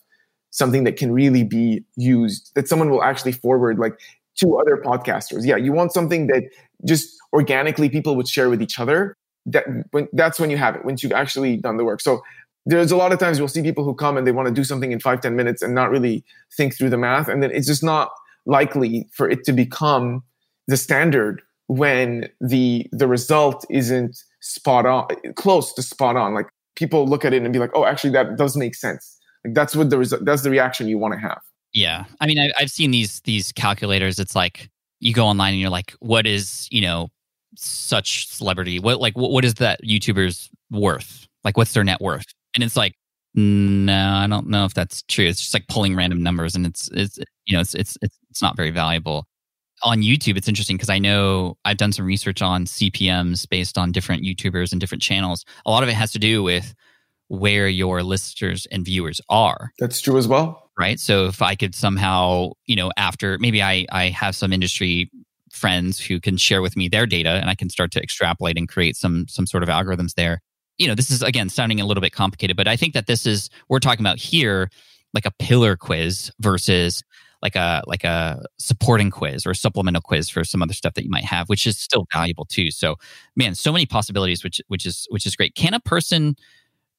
something 0.52 0.86
that 0.86 0.96
can 0.96 1.12
really 1.12 1.44
be 1.44 1.84
used 1.96 2.52
that 2.56 2.68
someone 2.68 2.90
will 2.90 3.04
actually 3.04 3.32
forward 3.32 3.78
like 3.78 4.00
to 4.36 4.58
other 4.58 4.78
podcasters. 4.78 5.46
Yeah 5.46 5.58
you 5.58 5.72
want 5.72 5.92
something 5.94 6.28
that 6.28 6.44
just 6.86 7.10
organically 7.34 7.90
people 7.90 8.16
would 8.16 8.28
share 8.28 8.50
with 8.50 8.62
each 8.62 8.80
other 8.80 9.16
that 9.46 9.66
when 9.92 10.08
that's 10.14 10.40
when 10.40 10.50
you 10.50 10.58
have 10.58 10.76
it 10.76 10.86
once 10.86 11.04
you've 11.04 11.12
actually 11.12 11.58
done 11.58 11.78
the 11.78 11.84
work. 11.84 12.02
So 12.02 12.22
there's 12.66 12.92
a 12.92 12.98
lot 12.98 13.12
of 13.12 13.20
times 13.20 13.38
you'll 13.38 13.48
see 13.48 13.62
people 13.62 13.84
who 13.84 13.94
come 13.94 14.18
and 14.18 14.26
they 14.26 14.32
want 14.32 14.48
to 14.48 14.54
do 14.54 14.64
something 14.64 14.92
in 14.92 15.00
five 15.00 15.22
ten 15.22 15.36
minutes 15.36 15.62
and 15.62 15.76
not 15.76 15.92
really 15.92 16.24
think 16.56 16.76
through 16.76 16.90
the 16.90 16.98
math 16.98 17.28
and 17.28 17.44
then 17.44 17.52
it's 17.52 17.68
just 17.68 17.84
not 17.84 18.10
likely 18.46 19.08
for 19.14 19.30
it 19.30 19.44
to 19.44 19.54
become 19.54 20.24
the 20.68 20.78
standard 20.78 21.42
when 21.68 22.30
the 22.42 22.88
the 22.92 23.08
result 23.08 23.66
isn't 23.70 24.18
spot 24.42 24.86
on 24.86 25.08
close 25.36 25.74
to 25.74 25.82
spot 25.82 26.16
on. 26.16 26.34
Like 26.34 26.48
people 26.76 27.08
look 27.08 27.26
at 27.26 27.34
it 27.34 27.44
and 27.44 27.54
be 27.54 27.60
like 27.60 27.72
oh 27.74 27.86
actually 27.86 28.12
that 28.12 28.38
does 28.38 28.58
make 28.58 28.76
sense. 28.76 29.18
Like 29.44 29.54
that's 29.54 29.76
what 29.76 29.90
the 29.90 29.98
result 29.98 30.26
that's 30.26 30.42
the 30.42 30.50
reaction 30.50 30.88
you 30.88 30.98
want 30.98 31.14
to 31.14 31.20
have. 31.20 31.42
Yeah. 31.74 32.06
I 32.20 32.28
mean 32.28 32.40
I, 32.40 32.52
i've 32.60 32.72
seen 32.72 32.92
these 32.92 33.22
these 33.22 33.52
calculators 33.52 34.18
it's 34.18 34.36
like 34.36 34.70
you 35.00 35.14
go 35.14 35.26
online 35.26 35.54
and 35.54 35.62
you're 35.62 35.70
like 35.70 35.94
what 36.00 36.26
is 36.26 36.68
you 36.72 36.82
know 36.82 37.10
such 37.58 38.28
celebrity? 38.28 38.80
What 38.80 39.00
like 39.00 39.18
what, 39.18 39.32
what 39.32 39.46
is 39.46 39.56
that 39.56 39.82
YouTuber's 39.84 40.50
worth? 40.72 41.28
Like 41.44 41.58
what's 41.58 41.74
their 41.74 41.84
net 41.84 42.02
worth? 42.02 42.28
And 42.54 42.64
it's 42.64 42.76
like, 42.76 42.96
no, 43.34 43.94
I 43.94 44.28
don't 44.28 44.48
know 44.48 44.66
if 44.66 44.74
that's 44.74 45.04
true. 45.04 45.26
It's 45.26 45.42
just 45.42 45.54
like 45.54 45.68
pulling 45.68 45.96
random 45.96 46.24
numbers, 46.24 46.56
and 46.56 46.66
it's 46.66 46.90
it's 46.94 47.20
you 47.46 47.56
know 47.56 47.62
it's 47.62 47.74
it's 47.76 47.98
it's, 48.02 48.18
it's 48.30 48.42
not 48.42 48.56
very 48.56 48.72
valuable. 48.72 49.26
On 49.84 50.02
YouTube, 50.02 50.38
it's 50.38 50.48
interesting 50.48 50.78
because 50.78 50.90
I 50.90 51.00
know 51.00 51.58
I've 51.66 51.78
done 51.78 51.92
some 51.92 52.06
research 52.06 52.42
on 52.42 52.66
CPMS 52.66 53.48
based 53.48 53.78
on 53.78 53.92
different 53.92 54.24
YouTubers 54.24 54.72
and 54.72 54.80
different 54.80 55.02
channels. 55.02 55.44
A 55.66 55.70
lot 55.70 55.84
of 55.84 55.90
it 55.90 55.94
has 55.94 56.14
to 56.14 56.20
do 56.20 56.42
with 56.42 56.74
where 57.28 57.68
your 57.68 58.04
listeners 58.04 58.66
and 58.72 58.86
viewers 58.86 59.20
are. 59.30 59.72
That's 59.80 60.00
true 60.00 60.18
as 60.18 60.28
well. 60.28 60.70
Right. 60.78 61.00
So 61.00 61.26
if 61.26 61.42
I 61.42 61.56
could 61.56 61.74
somehow, 61.74 62.52
you 62.66 62.76
know, 62.76 62.92
after 62.98 63.38
maybe 63.40 63.64
I, 63.64 63.86
I 63.92 64.10
have 64.10 64.36
some 64.36 64.52
industry 64.52 65.10
friends 65.56 66.00
who 66.00 66.20
can 66.20 66.38
share 66.38 66.62
with 66.62 66.76
me 66.76 66.88
their 66.88 67.06
data 67.06 67.30
and 67.30 67.50
I 67.50 67.56
can 67.56 67.70
start 67.70 67.92
to 67.92 68.02
extrapolate 68.02 68.58
and 68.58 68.68
create 68.68 68.96
some 68.96 69.28
some 69.28 69.48
sort 69.48 69.64
of 69.64 69.70
algorithms 69.70 70.16
there. 70.16 70.42
You 70.78 70.88
know, 70.88 70.96
this 70.96 71.10
is 71.10 71.22
again 71.22 71.50
sounding 71.50 71.80
a 71.80 71.86
little 71.86 72.02
bit 72.02 72.14
complicated, 72.14 72.58
but 72.58 72.68
I 72.68 72.76
think 72.76 72.94
that 72.94 73.08
this 73.08 73.26
is 73.26 73.50
we're 73.70 73.80
talking 73.80 74.04
about 74.04 74.20
here 74.20 74.70
like 75.14 75.26
a 75.26 75.32
pillar 75.40 75.76
quiz 75.78 76.32
versus 76.40 77.02
like 77.42 77.56
a 77.56 77.84
like 77.86 78.04
a 78.04 78.44
supporting 78.58 79.12
quiz 79.12 79.46
or 79.46 79.52
a 79.52 79.56
supplemental 79.56 80.02
quiz 80.02 80.30
for 80.30 80.44
some 80.44 80.62
other 80.62 80.74
stuff 80.74 80.96
that 80.96 81.04
you 81.04 81.10
might 81.10 81.24
have, 81.24 81.48
which 81.48 81.68
is 81.68 81.78
still 81.78 82.06
valuable 82.12 82.46
too. 82.46 82.72
So, 82.72 82.96
man, 83.36 83.56
so 83.56 83.72
many 83.72 83.86
possibilities, 83.86 84.44
which 84.44 84.62
which 84.68 84.86
is 84.86 85.08
which 85.10 85.26
is 85.26 85.36
great. 85.36 85.56
Can 85.56 85.74
a 85.74 85.80
person, 85.80 86.36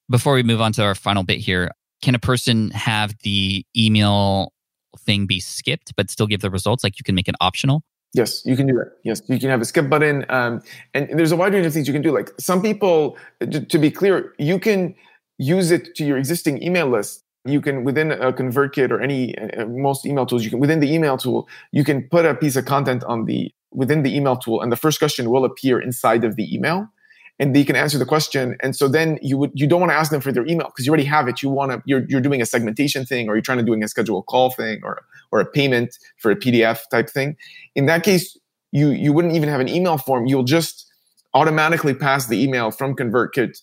before 0.09 0.35
we 0.35 0.43
move 0.43 0.61
on 0.61 0.73
to 0.75 0.83
our 0.85 0.95
final 0.95 1.25
bit 1.25 1.39
here, 1.39 1.73
can 2.01 2.15
a 2.15 2.19
person 2.19 2.71
have 2.71 3.15
the 3.23 3.67
email 3.77 4.53
thing 5.01 5.27
be 5.27 5.41
skipped 5.41 5.95
but 5.97 6.11
still 6.11 6.27
give 6.27 6.41
the 6.41 6.51
results? 6.51 6.85
Like 6.85 6.99
you 6.99 7.05
can 7.05 7.15
make 7.15 7.29
it 7.29 7.35
optional. 7.41 7.83
Yes, 8.17 8.43
you 8.47 8.57
can 8.57 8.67
do 8.67 8.73
that. 8.79 8.93
Yes, 9.05 9.21
you 9.29 9.39
can 9.39 9.51
have 9.51 9.61
a 9.61 9.67
skip 9.67 9.91
button, 9.91 10.25
um, 10.31 10.63
and 10.95 11.07
there's 11.19 11.33
a 11.33 11.37
wide 11.37 11.53
range 11.53 11.67
of 11.67 11.75
things 11.75 11.87
you 11.87 11.93
can 11.93 12.01
do. 12.01 12.13
Like 12.13 12.31
some 12.41 12.63
people, 12.63 13.19
to 13.41 13.79
be 13.79 13.91
clear, 13.91 14.33
you 14.39 14.59
can 14.59 14.95
use 15.37 15.71
it 15.71 15.95
to 15.97 16.05
your 16.05 16.17
existing 16.17 16.63
email 16.63 16.89
list. 16.89 17.25
You 17.45 17.61
can 17.61 17.85
within 17.85 18.11
a 18.13 18.33
ConvertKit 18.33 18.91
or 18.91 19.03
any 19.03 19.37
uh, 19.37 19.67
most 19.67 20.07
email 20.07 20.25
tools, 20.25 20.45
you 20.45 20.51
can 20.51 20.61
within 20.61 20.81
the 20.81 20.91
email 20.93 21.19
tool, 21.19 21.47
you 21.73 21.85
can 21.85 22.09
put 22.09 22.25
a 22.25 22.35
piece 22.35 22.57
of 22.57 22.65
content 22.65 23.05
on 23.05 23.27
the 23.27 23.53
within 23.71 24.03
the 24.03 24.17
email 24.17 24.37
tool, 24.37 24.63
and 24.63 24.73
the 24.73 24.77
first 24.77 24.99
question 24.99 25.29
will 25.29 25.45
appear 25.45 25.79
inside 25.79 26.25
of 26.25 26.37
the 26.37 26.55
email 26.55 26.89
and 27.39 27.55
they 27.55 27.65
can 27.65 27.77
answer 27.77 27.99
the 27.99 28.07
question. 28.07 28.57
And 28.61 28.75
so 28.75 28.89
then 28.89 29.19
you 29.21 29.37
would 29.37 29.51
you 29.55 29.67
don't 29.67 29.81
want 29.81 29.91
to 29.91 29.97
ask 29.97 30.11
them 30.11 30.23
for 30.23 30.33
their 30.33 30.47
email 30.47 30.69
because 30.69 30.87
you 30.87 30.91
already 30.91 31.05
have 31.05 31.29
it. 31.29 31.43
You 31.43 31.51
want 31.51 31.71
to 31.73 31.83
you're 31.85 32.05
you're 32.09 32.23
doing 32.23 32.41
a 32.41 32.47
segmentation 32.47 33.05
thing 33.05 33.29
or 33.29 33.35
you're 33.35 33.43
trying 33.43 33.59
to 33.59 33.65
doing 33.65 33.83
a 33.85 33.89
schedule 33.89 34.23
call 34.23 34.51
thing 34.51 34.81
or 34.83 35.05
or 35.33 35.41
a 35.41 35.47
payment 35.47 35.97
for 36.19 36.31
a 36.31 36.37
PDF 36.37 36.81
type 36.91 37.09
thing. 37.09 37.37
In 37.75 37.87
that 37.87 38.03
case, 38.03 38.37
you 38.73 38.91
you 38.91 39.13
wouldn't 39.13 39.35
even 39.35 39.49
have 39.49 39.61
an 39.61 39.69
email 39.69 39.99
form. 39.99 40.27
You'll 40.27 40.45
just 40.45 40.87
automatically 41.35 41.95
pass 41.95 42.27
the 42.27 42.43
email 42.43 42.71
from 42.71 42.95
ConvertKit 42.95 43.59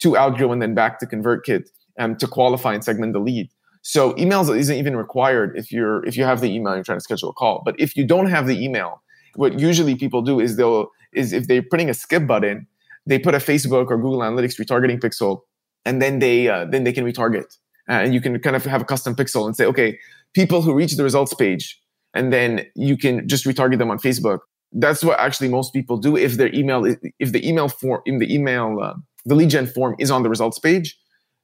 to 0.00 0.16
Outgrow 0.16 0.52
and 0.52 0.62
then 0.62 0.74
back 0.74 0.98
to 1.00 1.06
ConvertKit 1.06 1.68
um, 1.98 2.16
to 2.16 2.26
qualify 2.26 2.74
and 2.74 2.82
segment 2.82 3.12
the 3.12 3.18
lead. 3.18 3.50
So 3.82 4.12
emails 4.14 4.54
isn't 4.56 4.76
even 4.76 4.96
required 4.96 5.56
if 5.56 5.70
you're 5.72 6.04
if 6.04 6.16
you 6.16 6.24
have 6.24 6.40
the 6.40 6.50
email 6.52 6.72
and 6.72 6.78
you're 6.78 6.84
trying 6.84 6.98
to 6.98 7.04
schedule 7.04 7.30
a 7.30 7.32
call. 7.32 7.62
But 7.64 7.74
if 7.78 7.96
you 7.96 8.06
don't 8.06 8.26
have 8.26 8.46
the 8.46 8.62
email, 8.62 9.02
what 9.34 9.58
usually 9.58 9.94
people 9.94 10.22
do 10.22 10.40
is 10.40 10.56
they'll 10.56 10.90
is 11.12 11.32
if 11.32 11.46
they're 11.48 11.62
putting 11.62 11.88
a 11.88 11.94
skip 11.94 12.26
button, 12.26 12.66
they 13.06 13.18
put 13.18 13.34
a 13.34 13.38
Facebook 13.38 13.90
or 13.90 13.96
Google 13.96 14.20
Analytics 14.20 14.60
retargeting 14.60 15.00
pixel, 15.00 15.40
and 15.84 16.02
then 16.02 16.18
they 16.18 16.48
uh, 16.48 16.66
then 16.66 16.84
they 16.84 16.92
can 16.92 17.04
retarget, 17.04 17.56
uh, 17.88 17.92
and 18.04 18.14
you 18.14 18.20
can 18.20 18.38
kind 18.40 18.56
of 18.56 18.64
have 18.64 18.82
a 18.82 18.84
custom 18.84 19.14
pixel 19.14 19.46
and 19.46 19.56
say, 19.56 19.64
okay, 19.64 19.98
people 20.34 20.62
who 20.62 20.74
reach 20.74 20.96
the 20.96 21.04
results 21.04 21.34
page, 21.34 21.78
and 22.14 22.32
then 22.32 22.66
you 22.74 22.96
can 22.96 23.28
just 23.28 23.44
retarget 23.44 23.78
them 23.78 23.90
on 23.90 23.98
Facebook. 23.98 24.40
That's 24.72 25.02
what 25.02 25.18
actually 25.18 25.48
most 25.48 25.72
people 25.72 25.96
do 25.96 26.16
if 26.16 26.34
their 26.34 26.54
email 26.54 26.84
if 27.18 27.32
the 27.32 27.46
email 27.48 27.68
form 27.68 28.02
in 28.04 28.18
the 28.18 28.32
email 28.32 28.78
uh, 28.82 28.94
the 29.24 29.34
lead 29.34 29.50
gen 29.50 29.66
form 29.66 29.94
is 29.98 30.10
on 30.10 30.22
the 30.22 30.28
results 30.28 30.58
page, 30.58 30.98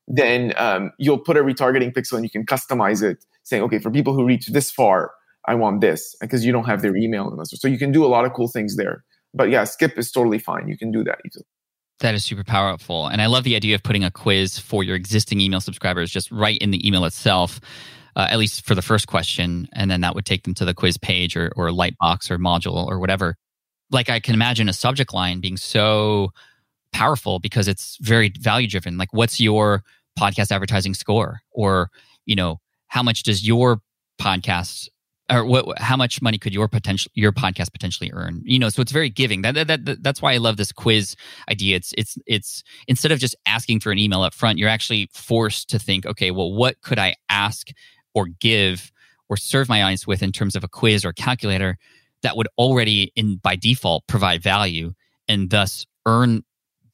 then 0.06 0.52
um, 0.56 0.90
you'll 0.98 1.18
put 1.18 1.36
a 1.36 1.40
retargeting 1.40 1.92
pixel 1.92 2.14
and 2.14 2.24
you 2.24 2.30
can 2.30 2.44
customize 2.44 3.02
it, 3.02 3.24
saying, 3.44 3.62
okay, 3.62 3.78
for 3.78 3.90
people 3.90 4.14
who 4.14 4.24
reach 4.24 4.46
this 4.48 4.70
far, 4.70 5.12
I 5.46 5.54
want 5.54 5.80
this 5.80 6.16
because 6.20 6.44
you 6.44 6.52
don't 6.52 6.64
have 6.64 6.82
their 6.82 6.96
email. 6.96 7.38
So 7.44 7.68
you 7.68 7.78
can 7.78 7.92
do 7.92 8.04
a 8.04 8.08
lot 8.08 8.24
of 8.24 8.32
cool 8.32 8.48
things 8.48 8.76
there. 8.76 9.04
But 9.34 9.50
yeah, 9.50 9.64
skip 9.64 9.98
is 9.98 10.10
totally 10.10 10.38
fine. 10.38 10.68
You 10.68 10.78
can 10.78 10.90
do 10.90 11.04
that 11.04 11.18
easily. 11.26 11.44
That 12.00 12.14
is 12.14 12.24
super 12.24 12.44
powerful. 12.44 13.06
And 13.06 13.20
I 13.20 13.26
love 13.26 13.44
the 13.44 13.56
idea 13.56 13.74
of 13.74 13.82
putting 13.82 14.04
a 14.04 14.10
quiz 14.10 14.58
for 14.58 14.82
your 14.82 14.96
existing 14.96 15.40
email 15.40 15.60
subscribers 15.60 16.10
just 16.10 16.30
right 16.30 16.58
in 16.58 16.70
the 16.70 16.86
email 16.86 17.04
itself, 17.04 17.60
uh, 18.16 18.26
at 18.30 18.38
least 18.38 18.64
for 18.64 18.74
the 18.74 18.82
first 18.82 19.06
question. 19.06 19.68
And 19.72 19.90
then 19.90 20.02
that 20.02 20.14
would 20.14 20.24
take 20.24 20.44
them 20.44 20.54
to 20.54 20.64
the 20.64 20.74
quiz 20.74 20.96
page 20.96 21.36
or, 21.36 21.52
or 21.56 21.68
Lightbox 21.68 22.30
or 22.30 22.38
module 22.38 22.86
or 22.86 22.98
whatever. 22.98 23.36
Like 23.90 24.08
I 24.08 24.20
can 24.20 24.34
imagine 24.34 24.68
a 24.68 24.72
subject 24.72 25.12
line 25.12 25.40
being 25.40 25.56
so 25.56 26.30
powerful 26.92 27.38
because 27.38 27.68
it's 27.68 27.98
very 28.00 28.32
value 28.40 28.68
driven. 28.68 28.96
Like, 28.96 29.12
what's 29.12 29.40
your 29.40 29.82
podcast 30.18 30.52
advertising 30.52 30.94
score? 30.94 31.40
Or, 31.50 31.90
you 32.24 32.36
know, 32.36 32.60
how 32.86 33.02
much 33.02 33.24
does 33.24 33.46
your 33.46 33.80
podcast 34.20 34.88
or 35.30 35.44
what 35.44 35.78
how 35.78 35.96
much 35.96 36.20
money 36.20 36.38
could 36.38 36.52
your 36.52 36.68
potential 36.68 37.10
your 37.14 37.32
podcast 37.32 37.72
potentially 37.72 38.10
earn 38.12 38.42
you 38.44 38.58
know 38.58 38.68
so 38.68 38.82
it's 38.82 38.92
very 38.92 39.08
giving 39.08 39.42
that, 39.42 39.54
that, 39.54 39.84
that 39.84 40.02
that's 40.02 40.20
why 40.20 40.34
i 40.34 40.36
love 40.36 40.56
this 40.56 40.70
quiz 40.70 41.16
idea 41.50 41.76
it's 41.76 41.94
it's 41.96 42.18
it's 42.26 42.62
instead 42.88 43.10
of 43.10 43.18
just 43.18 43.34
asking 43.46 43.80
for 43.80 43.90
an 43.90 43.98
email 43.98 44.22
up 44.22 44.34
front 44.34 44.58
you're 44.58 44.68
actually 44.68 45.08
forced 45.12 45.70
to 45.70 45.78
think 45.78 46.04
okay 46.04 46.30
well 46.30 46.52
what 46.52 46.80
could 46.82 46.98
i 46.98 47.14
ask 47.28 47.68
or 48.14 48.28
give 48.40 48.92
or 49.28 49.36
serve 49.36 49.68
my 49.68 49.82
audience 49.82 50.06
with 50.06 50.22
in 50.22 50.32
terms 50.32 50.54
of 50.54 50.64
a 50.64 50.68
quiz 50.68 51.04
or 51.04 51.12
calculator 51.12 51.76
that 52.22 52.36
would 52.36 52.48
already 52.58 53.12
in 53.16 53.36
by 53.36 53.56
default 53.56 54.06
provide 54.06 54.42
value 54.42 54.92
and 55.28 55.50
thus 55.50 55.86
earn 56.06 56.42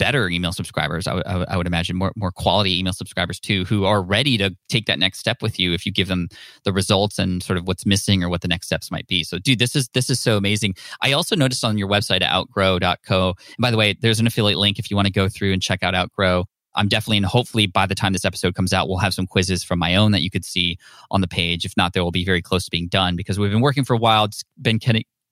better 0.01 0.31
email 0.31 0.51
subscribers. 0.51 1.07
I, 1.07 1.17
w- 1.17 1.45
I 1.47 1.59
would 1.59 1.67
imagine 1.67 1.95
more 1.95 2.11
more 2.17 2.33
quality 2.33 2.79
email 2.79 2.95
subscribers 2.95 3.39
too, 3.39 3.67
who 3.67 3.85
are 3.85 4.03
ready 4.03 4.39
to 4.39 4.57
take 4.71 4.87
that 4.87 4.99
next 4.99 5.19
step 5.19 5.43
with 5.43 5.61
you 5.61 5.75
if 5.75 5.85
you 5.85 5.93
give 5.93 6.09
them 6.09 6.29
the 6.65 6.73
results 6.73 7.19
and 7.19 7.43
sort 7.43 7.59
of 7.59 7.69
what's 7.69 7.85
missing 7.85 8.25
or 8.25 8.31
what 8.31 8.41
the 8.41 8.49
next 8.49 8.67
steps 8.67 8.91
might 8.91 9.07
be. 9.07 9.23
So, 9.23 9.39
dude, 9.39 9.59
this 9.59 9.77
is 9.77 9.89
this 9.91 10.09
is 10.09 10.19
so 10.19 10.39
amazing. 10.39 10.75
I 11.03 11.13
also 11.13 11.37
noticed 11.37 11.65
on 11.65 11.77
your 11.77 11.89
website 11.89 12.23
at 12.23 12.33
outgrow.co. 12.33 13.35
And 13.39 13.57
by 13.61 13.71
the 13.71 13.77
way, 13.77 13.95
there's 14.01 14.21
an 14.21 14.27
affiliate 14.27 14.59
link 14.59 14.79
if 14.79 14.91
you 14.91 14.97
want 14.97 15.07
to 15.07 15.13
go 15.13 15.29
through 15.29 15.53
and 15.53 15.61
check 15.61 15.83
out 15.83 15.95
Outgrow. 15.95 16.47
I'm 16.81 16.89
definitely, 16.89 17.19
and 17.19 17.27
hopefully 17.27 17.67
by 17.67 17.85
the 17.85 17.95
time 17.95 18.15
this 18.15 18.25
episode 18.25 18.55
comes 18.55 18.73
out, 18.73 18.89
we'll 18.89 18.97
have 18.97 19.13
some 19.13 19.27
quizzes 19.27 19.63
from 19.63 19.79
my 19.79 19.95
own 19.97 20.13
that 20.13 20.23
you 20.23 20.31
could 20.31 20.47
see 20.47 20.79
on 21.11 21.21
the 21.21 21.29
page. 21.29 21.67
If 21.67 21.77
not, 21.77 21.93
they 21.93 22.01
will 22.01 22.11
be 22.11 22.25
very 22.25 22.41
close 22.41 22.65
to 22.65 22.71
being 22.71 22.89
done 22.89 23.17
because 23.17 23.39
we've 23.39 23.51
been 23.51 23.61
working 23.61 23.85
for 23.85 23.93
a 23.93 23.99
while. 23.99 24.25
It's 24.25 24.43
been 24.61 24.79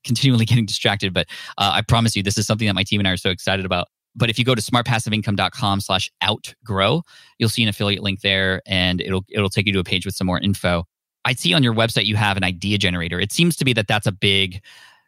continually 0.04 0.44
getting 0.44 0.66
distracted, 0.66 1.14
but 1.14 1.26
uh, 1.56 1.70
I 1.72 1.80
promise 1.80 2.14
you, 2.14 2.22
this 2.22 2.36
is 2.36 2.46
something 2.46 2.66
that 2.66 2.74
my 2.74 2.84
team 2.84 3.00
and 3.00 3.08
I 3.08 3.12
are 3.12 3.16
so 3.16 3.30
excited 3.30 3.64
about. 3.64 3.88
But 4.14 4.28
if 4.28 4.38
you 4.38 4.44
go 4.44 4.54
to 4.54 4.60
smartpassiveincome.com 4.60 5.80
slash 5.80 6.10
outgrow, 6.22 7.02
you'll 7.38 7.48
see 7.48 7.62
an 7.62 7.70
affiliate 7.70 8.02
link 8.02 8.20
there 8.20 8.60
and 8.66 9.00
it'll, 9.00 9.24
it'll 9.30 9.48
take 9.48 9.66
you 9.66 9.72
to 9.72 9.78
a 9.78 9.84
page 9.84 10.04
with 10.04 10.14
some 10.14 10.26
more 10.26 10.38
info. 10.38 10.84
I 11.24 11.32
see 11.32 11.54
on 11.54 11.62
your 11.62 11.74
website 11.74 12.04
you 12.04 12.16
have 12.16 12.36
an 12.36 12.44
idea 12.44 12.76
generator. 12.76 13.18
It 13.18 13.32
seems 13.32 13.56
to 13.56 13.64
be 13.64 13.72
that 13.72 13.88
that's 13.88 14.06
a 14.06 14.12
big 14.12 14.60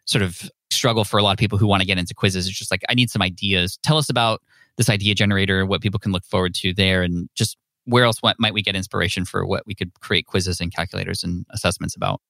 sort 0.07 0.23
of 0.23 0.51
struggle 0.71 1.05
for 1.05 1.19
a 1.19 1.23
lot 1.23 1.33
of 1.33 1.39
people 1.39 1.59
who 1.59 1.67
want 1.67 1.83
to 1.83 1.87
get 1.87 1.99
into 1.99 2.15
quizzes. 2.15 2.47
It's 2.47 2.57
just 2.57 2.71
like, 2.71 2.83
I 2.89 2.95
need 2.95 3.11
some 3.11 3.21
ideas. 3.21 3.79
Tell 3.83 3.99
us 3.99 4.09
about 4.09 4.41
this 4.81 4.89
idea 4.89 5.15
generator, 5.15 5.67
what 5.67 5.83
people 5.83 6.01
can 6.01 6.11
look 6.11 6.25
forward 6.25 6.55
to 6.55 6.73
there, 6.73 7.03
and 7.03 7.29
just 7.35 7.59
where 7.85 8.05
else 8.05 8.23
what 8.23 8.37
might 8.39 8.55
we 8.55 8.63
get 8.63 8.75
inspiration 8.75 9.27
for 9.27 9.45
what 9.45 9.63
we 9.67 9.75
could 9.75 9.93
create 10.01 10.27
quizzes 10.27 10.59
and 10.59 10.75
calculators 10.75 11.23
and 11.23 11.45
assessments 11.51 11.95
about? 11.95 12.23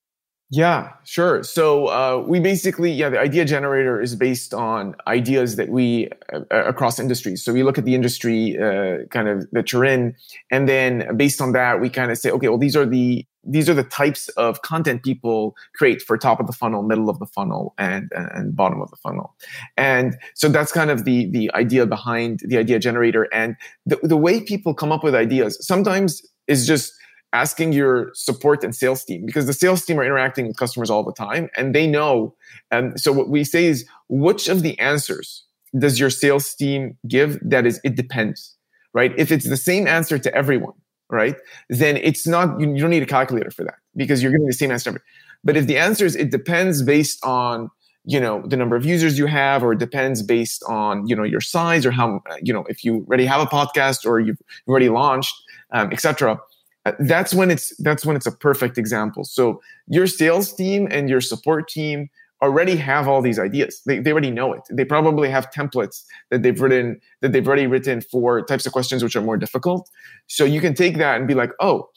Yeah, 0.52 0.94
sure. 1.04 1.44
So 1.44 1.86
uh, 1.86 2.24
we 2.26 2.40
basically, 2.40 2.90
yeah, 2.90 3.08
the 3.08 3.20
idea 3.20 3.44
generator 3.44 4.00
is 4.00 4.16
based 4.16 4.52
on 4.52 4.96
ideas 5.06 5.54
that 5.54 5.68
we 5.68 6.08
uh, 6.32 6.40
across 6.50 6.98
industries. 6.98 7.44
So 7.44 7.52
we 7.52 7.62
look 7.62 7.78
at 7.78 7.84
the 7.84 7.94
industry 7.94 8.58
uh, 8.58 9.06
kind 9.10 9.28
of 9.28 9.48
that 9.52 9.72
you're 9.72 9.84
in, 9.84 10.16
and 10.50 10.68
then 10.68 11.16
based 11.16 11.40
on 11.40 11.52
that, 11.52 11.80
we 11.80 11.88
kind 11.88 12.10
of 12.10 12.18
say, 12.18 12.32
okay, 12.32 12.48
well, 12.48 12.58
these 12.58 12.74
are 12.74 12.84
the 12.84 13.24
these 13.44 13.68
are 13.68 13.74
the 13.74 13.84
types 13.84 14.28
of 14.30 14.62
content 14.62 15.02
people 15.02 15.56
create 15.74 16.02
for 16.02 16.18
top 16.18 16.40
of 16.40 16.46
the 16.46 16.52
funnel, 16.52 16.82
middle 16.82 17.08
of 17.08 17.18
the 17.18 17.26
funnel, 17.26 17.74
and 17.78 18.10
and 18.12 18.54
bottom 18.54 18.80
of 18.80 18.90
the 18.90 18.96
funnel. 18.96 19.34
And 19.76 20.16
so 20.34 20.48
that's 20.48 20.72
kind 20.72 20.90
of 20.90 21.04
the 21.04 21.30
the 21.30 21.50
idea 21.54 21.86
behind 21.86 22.40
the 22.44 22.58
idea 22.58 22.78
generator. 22.78 23.28
And 23.32 23.56
the, 23.86 23.98
the 24.02 24.16
way 24.16 24.40
people 24.40 24.74
come 24.74 24.92
up 24.92 25.02
with 25.02 25.14
ideas 25.14 25.64
sometimes 25.66 26.22
is 26.48 26.66
just 26.66 26.92
asking 27.32 27.72
your 27.72 28.10
support 28.14 28.64
and 28.64 28.74
sales 28.74 29.04
team 29.04 29.24
because 29.24 29.46
the 29.46 29.52
sales 29.52 29.84
team 29.84 29.98
are 29.98 30.04
interacting 30.04 30.48
with 30.48 30.56
customers 30.56 30.90
all 30.90 31.04
the 31.04 31.12
time 31.12 31.48
and 31.56 31.74
they 31.74 31.86
know. 31.86 32.34
And 32.70 33.00
so 33.00 33.12
what 33.12 33.28
we 33.28 33.44
say 33.44 33.66
is, 33.66 33.86
which 34.08 34.48
of 34.48 34.62
the 34.62 34.78
answers 34.80 35.44
does 35.78 36.00
your 36.00 36.10
sales 36.10 36.52
team 36.54 36.98
give? 37.06 37.38
That 37.42 37.66
is, 37.66 37.80
it 37.84 37.94
depends, 37.94 38.56
right? 38.92 39.12
If 39.16 39.30
it's 39.30 39.48
the 39.48 39.56
same 39.56 39.86
answer 39.86 40.18
to 40.18 40.34
everyone 40.34 40.74
right? 41.10 41.36
Then 41.68 41.96
it's 41.98 42.26
not, 42.26 42.60
you, 42.60 42.72
you 42.72 42.80
don't 42.80 42.90
need 42.90 43.02
a 43.02 43.06
calculator 43.06 43.50
for 43.50 43.64
that 43.64 43.76
because 43.96 44.22
you're 44.22 44.32
getting 44.32 44.46
the 44.46 44.52
same 44.52 44.70
answer. 44.70 45.02
But 45.42 45.56
if 45.56 45.66
the 45.66 45.78
answer 45.78 46.04
is 46.04 46.16
it 46.16 46.30
depends 46.30 46.82
based 46.82 47.24
on, 47.24 47.70
you 48.04 48.20
know, 48.20 48.42
the 48.46 48.56
number 48.56 48.76
of 48.76 48.84
users 48.84 49.18
you 49.18 49.26
have, 49.26 49.62
or 49.62 49.72
it 49.72 49.78
depends 49.78 50.22
based 50.22 50.62
on, 50.68 51.06
you 51.06 51.14
know, 51.14 51.22
your 51.22 51.40
size 51.40 51.84
or 51.84 51.90
how, 51.90 52.22
you 52.42 52.52
know, 52.52 52.64
if 52.68 52.84
you 52.84 53.04
already 53.06 53.26
have 53.26 53.40
a 53.40 53.46
podcast 53.46 54.06
or 54.06 54.20
you've 54.20 54.40
already 54.66 54.88
launched, 54.88 55.34
um, 55.72 55.92
etc. 55.92 56.40
Uh, 56.86 56.92
that's 57.00 57.34
when 57.34 57.50
it's 57.50 57.76
that's 57.78 58.06
when 58.06 58.16
it's 58.16 58.26
a 58.26 58.32
perfect 58.32 58.78
example. 58.78 59.24
So 59.24 59.60
your 59.86 60.06
sales 60.06 60.52
team 60.52 60.88
and 60.90 61.10
your 61.10 61.20
support 61.20 61.68
team 61.68 62.08
already 62.42 62.76
have 62.76 63.06
all 63.06 63.20
these 63.20 63.38
ideas. 63.38 63.82
They, 63.86 63.98
they 63.98 64.12
already 64.12 64.30
know 64.30 64.52
it. 64.52 64.62
They 64.70 64.84
probably 64.84 65.28
have 65.28 65.50
templates 65.50 66.04
that 66.30 66.42
they've 66.42 66.60
written 66.60 67.00
that 67.20 67.32
they've 67.32 67.46
already 67.46 67.66
written 67.66 68.00
for 68.00 68.42
types 68.44 68.66
of 68.66 68.72
questions 68.72 69.02
which 69.02 69.16
are 69.16 69.20
more 69.20 69.36
difficult. 69.36 69.90
So 70.26 70.44
you 70.44 70.60
can 70.60 70.74
take 70.74 70.96
that 70.98 71.18
and 71.18 71.28
be 71.28 71.34
like, 71.34 71.52
oh, 71.60 71.90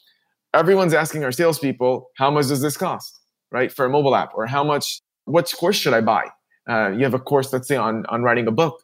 everyone's 0.52 0.94
asking 0.94 1.24
our 1.24 1.32
salespeople, 1.32 2.10
how 2.16 2.30
much 2.30 2.48
does 2.48 2.60
this 2.60 2.76
cost, 2.76 3.20
right, 3.50 3.72
for 3.72 3.84
a 3.86 3.88
mobile 3.88 4.14
app, 4.14 4.32
or 4.34 4.46
how 4.46 4.62
much, 4.62 5.00
what 5.24 5.52
course 5.58 5.76
should 5.76 5.94
I 5.94 6.00
buy? 6.00 6.26
Uh, 6.68 6.90
you 6.90 7.04
have 7.04 7.14
a 7.14 7.18
course, 7.18 7.52
let's 7.52 7.68
say, 7.68 7.76
on 7.76 8.06
on 8.06 8.22
writing 8.22 8.46
a 8.46 8.52
book. 8.52 8.82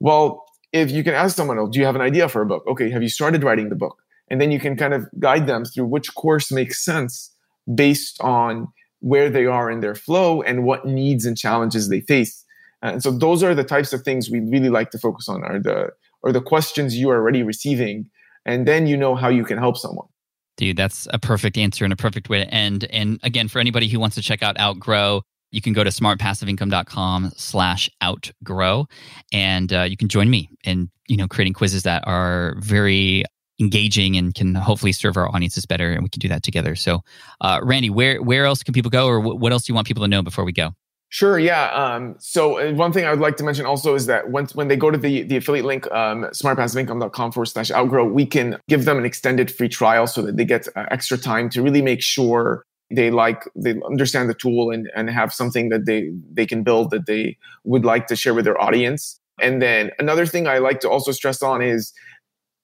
Well, 0.00 0.44
if 0.72 0.90
you 0.90 1.02
can 1.02 1.14
ask 1.14 1.36
someone, 1.36 1.58
oh, 1.58 1.68
do 1.68 1.78
you 1.78 1.86
have 1.86 1.96
an 1.96 2.02
idea 2.02 2.28
for 2.28 2.42
a 2.42 2.46
book? 2.46 2.64
Okay, 2.66 2.90
have 2.90 3.02
you 3.02 3.08
started 3.08 3.42
writing 3.42 3.68
the 3.68 3.74
book? 3.74 4.02
And 4.30 4.40
then 4.40 4.50
you 4.50 4.60
can 4.60 4.76
kind 4.76 4.94
of 4.94 5.06
guide 5.18 5.46
them 5.46 5.64
through 5.64 5.86
which 5.86 6.14
course 6.14 6.52
makes 6.52 6.84
sense 6.84 7.32
based 7.74 8.20
on 8.20 8.68
where 9.00 9.30
they 9.30 9.46
are 9.46 9.70
in 9.70 9.80
their 9.80 9.94
flow 9.94 10.42
and 10.42 10.64
what 10.64 10.86
needs 10.86 11.24
and 11.24 11.36
challenges 11.36 11.88
they 11.88 12.00
face. 12.00 12.44
And 12.82 13.02
so 13.02 13.10
those 13.10 13.42
are 13.42 13.54
the 13.54 13.64
types 13.64 13.92
of 13.92 14.02
things 14.02 14.30
we 14.30 14.40
really 14.40 14.68
like 14.68 14.90
to 14.90 14.98
focus 14.98 15.28
on 15.28 15.42
are 15.44 15.60
the 15.60 15.90
or 16.22 16.32
the 16.32 16.40
questions 16.40 16.96
you 16.96 17.10
are 17.10 17.16
already 17.16 17.42
receiving 17.42 18.10
and 18.44 18.66
then 18.66 18.86
you 18.86 18.96
know 18.96 19.14
how 19.14 19.28
you 19.28 19.44
can 19.44 19.58
help 19.58 19.76
someone. 19.76 20.08
Dude, 20.56 20.76
that's 20.76 21.06
a 21.12 21.18
perfect 21.18 21.56
answer 21.56 21.84
and 21.84 21.92
a 21.92 21.96
perfect 21.96 22.28
way 22.28 22.38
to 22.38 22.52
end. 22.52 22.84
And 22.90 23.20
again, 23.22 23.46
for 23.46 23.60
anybody 23.60 23.88
who 23.88 24.00
wants 24.00 24.16
to 24.16 24.22
check 24.22 24.42
out 24.42 24.58
Outgrow, 24.58 25.22
you 25.50 25.60
can 25.60 25.72
go 25.72 25.84
to 25.84 25.90
smartpassiveincome.com 25.90 27.32
slash 27.36 27.90
outgrow 28.02 28.86
and 29.32 29.72
uh, 29.72 29.82
you 29.82 29.96
can 29.96 30.08
join 30.08 30.28
me 30.28 30.50
in 30.64 30.90
you 31.06 31.16
know 31.16 31.26
creating 31.26 31.54
quizzes 31.54 31.84
that 31.84 32.06
are 32.06 32.54
very 32.58 33.24
engaging 33.60 34.16
and 34.16 34.34
can 34.34 34.54
hopefully 34.54 34.92
serve 34.92 35.16
our 35.16 35.28
audiences 35.34 35.66
better 35.66 35.92
and 35.92 36.02
we 36.02 36.08
can 36.08 36.20
do 36.20 36.28
that 36.28 36.42
together 36.42 36.76
so 36.76 37.00
uh, 37.40 37.60
randy 37.62 37.90
where 37.90 38.22
where 38.22 38.44
else 38.44 38.62
can 38.62 38.72
people 38.72 38.90
go 38.90 39.06
or 39.06 39.20
what 39.20 39.52
else 39.52 39.64
do 39.64 39.70
you 39.70 39.74
want 39.74 39.86
people 39.86 40.02
to 40.02 40.08
know 40.08 40.22
before 40.22 40.44
we 40.44 40.52
go 40.52 40.72
Sure. 41.10 41.38
Yeah. 41.38 41.70
Um, 41.70 42.16
so 42.18 42.58
uh, 42.58 42.72
one 42.74 42.92
thing 42.92 43.06
I 43.06 43.10
would 43.10 43.20
like 43.20 43.36
to 43.38 43.44
mention 43.44 43.64
also 43.64 43.94
is 43.94 44.06
that 44.06 44.28
once 44.28 44.54
when 44.54 44.68
they 44.68 44.76
go 44.76 44.90
to 44.90 44.98
the, 44.98 45.22
the 45.22 45.38
affiliate 45.38 45.64
link, 45.64 45.90
um, 45.90 46.24
smartpassiveincome.com 46.24 47.32
forward 47.32 47.46
slash 47.46 47.70
outgrow, 47.70 48.04
we 48.06 48.26
can 48.26 48.58
give 48.68 48.84
them 48.84 48.98
an 48.98 49.06
extended 49.06 49.50
free 49.50 49.70
trial 49.70 50.06
so 50.06 50.20
that 50.22 50.36
they 50.36 50.44
get 50.44 50.68
uh, 50.76 50.84
extra 50.90 51.16
time 51.16 51.48
to 51.50 51.62
really 51.62 51.80
make 51.80 52.02
sure 52.02 52.62
they 52.90 53.10
like, 53.10 53.48
they 53.56 53.74
understand 53.86 54.28
the 54.28 54.34
tool 54.34 54.70
and, 54.70 54.90
and 54.94 55.08
have 55.08 55.32
something 55.32 55.70
that 55.70 55.86
they, 55.86 56.10
they 56.30 56.44
can 56.44 56.62
build 56.62 56.90
that 56.90 57.06
they 57.06 57.38
would 57.64 57.86
like 57.86 58.06
to 58.08 58.16
share 58.16 58.34
with 58.34 58.44
their 58.44 58.60
audience. 58.60 59.18
And 59.40 59.62
then 59.62 59.90
another 59.98 60.26
thing 60.26 60.46
I 60.46 60.58
like 60.58 60.80
to 60.80 60.90
also 60.90 61.12
stress 61.12 61.42
on 61.42 61.62
is 61.62 61.92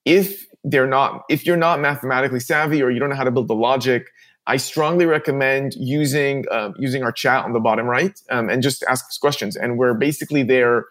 if 0.03 0.45
they're 0.67 0.87
not 0.87 1.23
if 1.29 1.45
you're 1.45 1.57
not 1.57 1.79
mathematically 1.79 2.39
savvy 2.39 2.81
or 2.81 2.89
you 2.89 2.99
don't 2.99 3.09
know 3.09 3.15
how 3.15 3.23
to 3.23 3.31
build 3.31 3.47
the 3.47 3.55
logic 3.55 4.07
i 4.47 4.57
strongly 4.57 5.05
recommend 5.05 5.73
using 5.75 6.43
um, 6.51 6.73
using 6.77 7.03
our 7.03 7.11
chat 7.11 7.45
on 7.45 7.53
the 7.53 7.59
bottom 7.59 7.85
right 7.85 8.19
um, 8.29 8.49
and 8.49 8.61
just 8.61 8.83
ask 8.89 9.05
us 9.05 9.17
questions. 9.17 9.55
And 9.55 9.77
we're 9.77 9.93
basically 9.93 10.43
there 10.43 10.85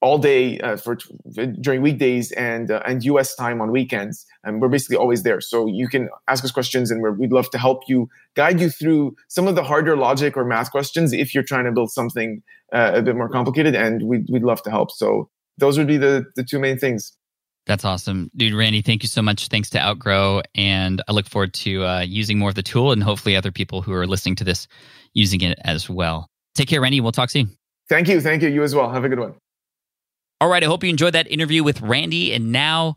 all 0.00 0.18
day 0.18 0.58
uh, 0.60 0.76
for 0.76 0.98
during 1.60 1.80
weekdays 1.80 2.30
and 2.32 2.70
uh, 2.70 2.82
and 2.86 3.02
us 3.04 3.34
time 3.34 3.60
on 3.60 3.70
weekends. 3.70 4.26
And 4.44 4.60
we're 4.60 4.68
basically 4.68 4.96
always 4.96 5.22
there. 5.22 5.40
So 5.40 5.66
you 5.66 5.88
can 5.88 6.08
ask 6.28 6.44
us 6.44 6.50
questions 6.50 6.90
and 6.90 7.02
we'd 7.18 7.32
love 7.32 7.50
to 7.50 7.58
help 7.58 7.84
you 7.88 8.08
guide 8.34 8.60
you 8.60 8.68
through 8.68 9.16
some 9.28 9.48
of 9.48 9.54
the 9.54 9.62
harder 9.62 9.96
logic 9.96 10.36
or 10.36 10.44
math 10.44 10.70
questions 10.70 11.12
if 11.12 11.34
you're 11.34 11.44
trying 11.44 11.64
to 11.64 11.72
build 11.72 11.90
something 11.90 12.42
uh, 12.72 12.92
a 12.94 13.02
bit 13.02 13.16
more 13.16 13.30
complicated 13.30 13.74
and 13.74 14.02
we'd, 14.02 14.26
we'd 14.30 14.42
love 14.42 14.62
to 14.62 14.70
help. 14.70 14.90
So 14.90 15.30
those 15.56 15.78
would 15.78 15.86
be 15.86 15.96
the, 15.96 16.26
the 16.36 16.44
two 16.44 16.58
main 16.58 16.78
things 16.78 17.12
that's 17.66 17.84
awesome. 17.84 18.30
Dude, 18.36 18.54
Randy, 18.54 18.82
thank 18.82 19.02
you 19.02 19.08
so 19.08 19.22
much. 19.22 19.48
Thanks 19.48 19.70
to 19.70 19.78
Outgrow. 19.78 20.42
And 20.54 21.02
I 21.08 21.12
look 21.12 21.26
forward 21.26 21.54
to 21.54 21.84
uh, 21.84 22.00
using 22.00 22.38
more 22.38 22.50
of 22.50 22.54
the 22.54 22.62
tool 22.62 22.92
and 22.92 23.02
hopefully 23.02 23.36
other 23.36 23.52
people 23.52 23.80
who 23.82 23.92
are 23.92 24.06
listening 24.06 24.36
to 24.36 24.44
this 24.44 24.68
using 25.14 25.40
it 25.40 25.58
as 25.64 25.88
well. 25.88 26.28
Take 26.54 26.68
care, 26.68 26.80
Randy. 26.80 27.00
We'll 27.00 27.12
talk 27.12 27.30
soon. 27.30 27.56
Thank 27.88 28.08
you. 28.08 28.20
Thank 28.20 28.42
you. 28.42 28.48
You 28.48 28.62
as 28.62 28.74
well. 28.74 28.90
Have 28.90 29.04
a 29.04 29.08
good 29.08 29.20
one. 29.20 29.34
All 30.40 30.48
right. 30.48 30.62
I 30.62 30.66
hope 30.66 30.84
you 30.84 30.90
enjoyed 30.90 31.14
that 31.14 31.30
interview 31.30 31.64
with 31.64 31.80
Randy. 31.80 32.32
And 32.32 32.52
now 32.52 32.96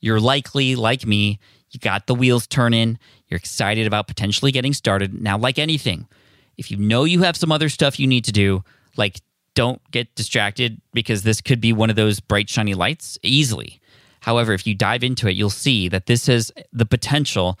you're 0.00 0.20
likely, 0.20 0.74
like 0.74 1.06
me, 1.06 1.38
you 1.70 1.78
got 1.80 2.06
the 2.06 2.14
wheels 2.14 2.46
turning. 2.46 2.98
You're 3.28 3.38
excited 3.38 3.86
about 3.86 4.08
potentially 4.08 4.52
getting 4.52 4.72
started. 4.72 5.20
Now, 5.20 5.38
like 5.38 5.58
anything, 5.58 6.08
if 6.56 6.70
you 6.70 6.76
know 6.76 7.04
you 7.04 7.22
have 7.22 7.36
some 7.36 7.52
other 7.52 7.68
stuff 7.68 8.00
you 8.00 8.06
need 8.06 8.24
to 8.24 8.32
do, 8.32 8.64
like 8.96 9.20
don't 9.54 9.80
get 9.90 10.14
distracted 10.14 10.80
because 10.92 11.22
this 11.22 11.40
could 11.40 11.60
be 11.60 11.72
one 11.72 11.90
of 11.90 11.96
those 11.96 12.20
bright, 12.20 12.48
shiny 12.48 12.74
lights 12.74 13.18
easily. 13.22 13.80
However, 14.28 14.52
if 14.52 14.66
you 14.66 14.74
dive 14.74 15.02
into 15.02 15.26
it, 15.26 15.36
you'll 15.36 15.48
see 15.48 15.88
that 15.88 16.04
this 16.04 16.26
has 16.26 16.52
the 16.70 16.84
potential 16.84 17.58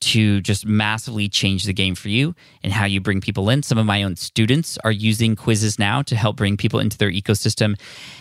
to 0.00 0.40
just 0.40 0.66
massively 0.66 1.28
change 1.28 1.62
the 1.62 1.72
game 1.72 1.94
for 1.94 2.08
you 2.08 2.34
and 2.64 2.72
how 2.72 2.84
you 2.84 3.00
bring 3.00 3.20
people 3.20 3.48
in. 3.48 3.62
Some 3.62 3.78
of 3.78 3.86
my 3.86 4.02
own 4.02 4.16
students 4.16 4.76
are 4.82 4.90
using 4.90 5.36
quizzes 5.36 5.78
now 5.78 6.02
to 6.02 6.16
help 6.16 6.34
bring 6.34 6.56
people 6.56 6.80
into 6.80 6.98
their 6.98 7.12
ecosystem, 7.12 7.78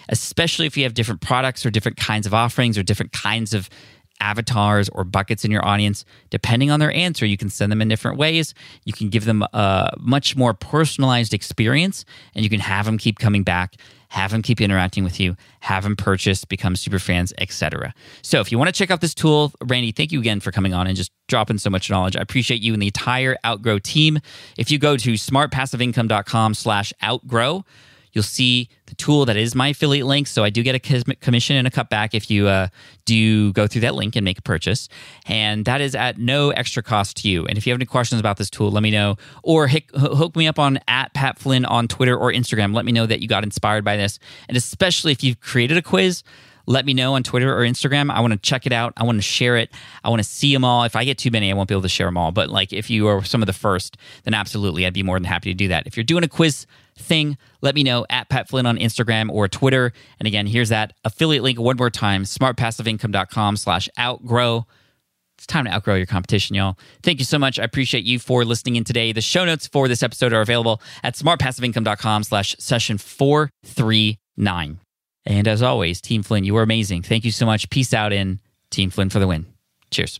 especially 0.08 0.68
if 0.68 0.78
you 0.78 0.84
have 0.84 0.94
different 0.94 1.22
products 1.22 1.66
or 1.66 1.72
different 1.72 1.98
kinds 1.98 2.28
of 2.28 2.34
offerings 2.36 2.78
or 2.78 2.84
different 2.84 3.12
kinds 3.12 3.56
of 3.56 3.72
avatars 4.20 4.90
or 4.90 5.04
buckets 5.04 5.46
in 5.46 5.52
your 5.52 5.66
audience. 5.66 6.06
Depending 6.30 6.72
on 6.72 6.80
their 6.80 6.92
answer, 6.92 7.26
you 7.26 7.38
can 7.38 7.50
send 7.50 7.72
them 7.72 7.82
in 7.82 7.88
different 7.88 8.18
ways. 8.18 8.54
You 8.86 8.94
can 8.94 9.10
give 9.10 9.26
them 9.26 9.44
a 9.54 9.92
much 9.98 10.36
more 10.36 10.54
personalized 10.54 11.34
experience 11.34 12.06
and 12.36 12.44
you 12.44 12.50
can 12.50 12.60
have 12.60 12.86
them 12.86 12.98
keep 12.98 13.20
coming 13.20 13.44
back 13.44 13.76
have 14.10 14.32
them 14.32 14.42
keep 14.42 14.60
interacting 14.60 15.04
with 15.04 15.20
you, 15.20 15.36
have 15.62 15.84
them 15.84 15.96
purchase, 15.96 16.44
become 16.44 16.76
super 16.76 17.00
fans, 17.00 17.32
etc. 17.38 17.94
So 18.24 18.40
if 18.40 18.52
you 18.52 18.58
want 18.58 18.68
to 18.68 18.72
check 18.72 18.92
out 18.92 19.02
this 19.02 19.14
tool, 19.14 19.54
Randy, 19.64 19.92
thank 19.92 20.12
you 20.12 20.20
again 20.20 20.40
for 20.40 20.52
coming 20.52 20.74
on 20.74 20.88
and 20.88 20.98
just 20.98 21.12
dropping 21.28 21.60
so 21.60 21.70
much 21.70 21.90
knowledge. 21.90 22.18
I 22.18 22.22
appreciate 22.22 22.62
you 22.62 22.74
and 22.74 22.82
the 22.82 22.88
entire 22.88 23.38
Outgrow 23.46 23.78
team. 23.78 24.20
If 24.58 24.72
you 24.72 24.80
go 24.80 24.98
to 24.98 25.14
smartpassiveincome.com 25.14 26.56
slash 26.56 26.92
outgrow, 27.04 27.64
you'll 28.12 28.24
see 28.24 28.70
the 28.86 28.96
tool 28.96 29.26
that 29.26 29.38
is 29.38 29.56
my 29.56 29.70
affiliate 29.70 30.06
link. 30.06 30.28
So 30.28 30.44
I 30.44 30.50
do 30.50 30.64
get 30.64 30.76
a 30.76 31.16
commission 31.16 31.56
and 31.56 31.68
a 31.68 31.72
cutback 31.72 32.10
if 32.14 32.30
you 32.30 32.48
uh, 32.48 32.68
do 33.06 33.54
go 33.54 33.68
through 33.68 33.82
that 33.82 33.96
link 33.96 34.16
and 34.16 34.26
make 34.26 34.40
a 34.40 34.42
purchase. 34.42 34.90
And 35.28 35.66
that 35.66 35.82
is 35.82 35.96
at 35.96 36.18
no 36.18 36.50
extra 36.52 36.82
cost 36.84 37.18
to 37.18 37.30
you. 37.30 37.46
And 37.46 37.58
if 37.58 37.66
you 37.68 37.74
have 37.74 37.78
any 37.78 37.86
questions 37.86 38.20
about 38.20 38.38
this 38.38 38.50
tool, 38.50 38.72
let 38.72 38.84
me 38.84 38.92
know. 38.92 39.18
Or 39.44 39.68
hook 39.68 40.36
me 40.36 40.48
up 40.48 40.60
on 40.60 40.80
at 40.88 41.14
Pat 41.14 41.40
Flynn 41.40 41.66
on 41.66 41.88
Twitter 41.88 42.18
or 42.18 42.32
Instagram. 42.32 42.74
Let 42.74 42.86
me 42.86 42.92
know 42.92 43.06
that 43.06 43.22
you 43.22 43.28
got 43.28 43.44
inspired 43.44 43.84
by 43.86 43.98
this. 43.98 44.20
And 44.48 44.58
especially 44.58 45.12
if 45.12 45.24
you've 45.24 45.40
created 45.40 45.78
a 45.78 45.82
quiz, 45.82 46.24
let 46.66 46.86
me 46.86 46.94
know 46.94 47.16
on 47.16 47.24
Twitter 47.24 47.52
or 47.58 47.62
Instagram. 47.62 48.12
I 48.12 48.20
want 48.20 48.34
to 48.34 48.38
check 48.38 48.68
it 48.68 48.72
out. 48.72 48.94
I 48.96 49.04
want 49.04 49.18
to 49.18 49.24
share 49.24 49.58
it. 49.58 49.72
I 50.04 50.10
want 50.10 50.20
to 50.20 50.30
see 50.30 50.54
them 50.54 50.64
all. 50.64 50.84
If 50.84 50.96
I 50.96 51.04
get 51.04 51.18
too 51.18 51.32
many, 51.32 51.50
I 51.52 51.56
won't 51.56 51.68
be 51.68 51.74
able 51.74 51.82
to 51.82 51.90
share 51.90 52.06
them 52.06 52.16
all. 52.16 52.32
But 52.32 52.50
like 52.50 52.72
if 52.72 52.92
you 52.92 53.08
are 53.08 53.24
some 53.24 53.42
of 53.42 53.48
the 53.48 53.54
first, 53.54 53.98
then 54.24 54.36
absolutely, 54.36 54.86
I'd 54.86 54.94
be 54.94 55.02
more 55.02 55.16
than 55.18 55.24
happy 55.24 55.50
to 55.50 55.56
do 55.56 55.70
that. 55.70 55.88
If 55.88 55.98
you're 55.98 56.04
doing 56.04 56.24
a 56.24 56.28
quiz 56.28 56.68
thing, 57.00 57.38
let 57.62 57.76
me 57.76 57.84
know 57.84 58.06
at 58.10 58.30
Pat 58.30 58.50
Flynn 58.50 58.66
on 58.66 58.78
Instagram 58.78 59.30
or 59.32 59.48
Twitter. 59.48 59.94
And 60.20 60.28
again, 60.28 60.48
here's 60.48 60.70
that 60.70 60.94
affiliate 61.04 61.44
link 61.44 61.60
one 61.60 61.78
more 61.78 61.90
time, 61.90 62.24
smartpassiveincome.com 62.24 63.58
slash 63.58 63.90
outgrow. 63.98 64.66
It's 65.38 65.48
time 65.48 65.66
to 65.66 65.72
outgrow 65.72 65.96
your 65.96 66.06
competition, 66.06 66.56
y'all. 66.56 66.78
Thank 67.02 67.20
you 67.20 67.26
so 67.26 67.40
much. 67.40 67.60
I 67.60 67.64
appreciate 67.64 68.04
you 68.04 68.20
for 68.20 68.44
listening 68.44 68.76
in 68.76 68.84
today. 68.84 69.14
The 69.14 69.22
show 69.22 69.46
notes 69.46 69.68
for 69.68 69.88
this 69.88 70.04
episode 70.04 70.34
are 70.34 70.42
available 70.42 70.82
at 71.02 71.16
smartpassiveincome.com 71.16 72.24
slash 72.24 72.58
session 72.60 72.98
439. 72.98 74.80
And 75.26 75.48
as 75.48 75.62
always, 75.62 76.02
Team 76.02 76.24
Flynn, 76.24 76.44
you 76.44 76.58
are 76.58 76.64
amazing. 76.64 77.04
Thank 77.04 77.24
you 77.24 77.32
so 77.32 77.46
much. 77.46 77.70
Peace 77.70 77.94
out 77.94 78.12
in 78.12 78.40
Team 78.70 78.90
Flynn 78.90 79.10
for 79.10 79.20
the 79.20 79.28
win. 79.28 79.46
Cheers. 79.92 80.20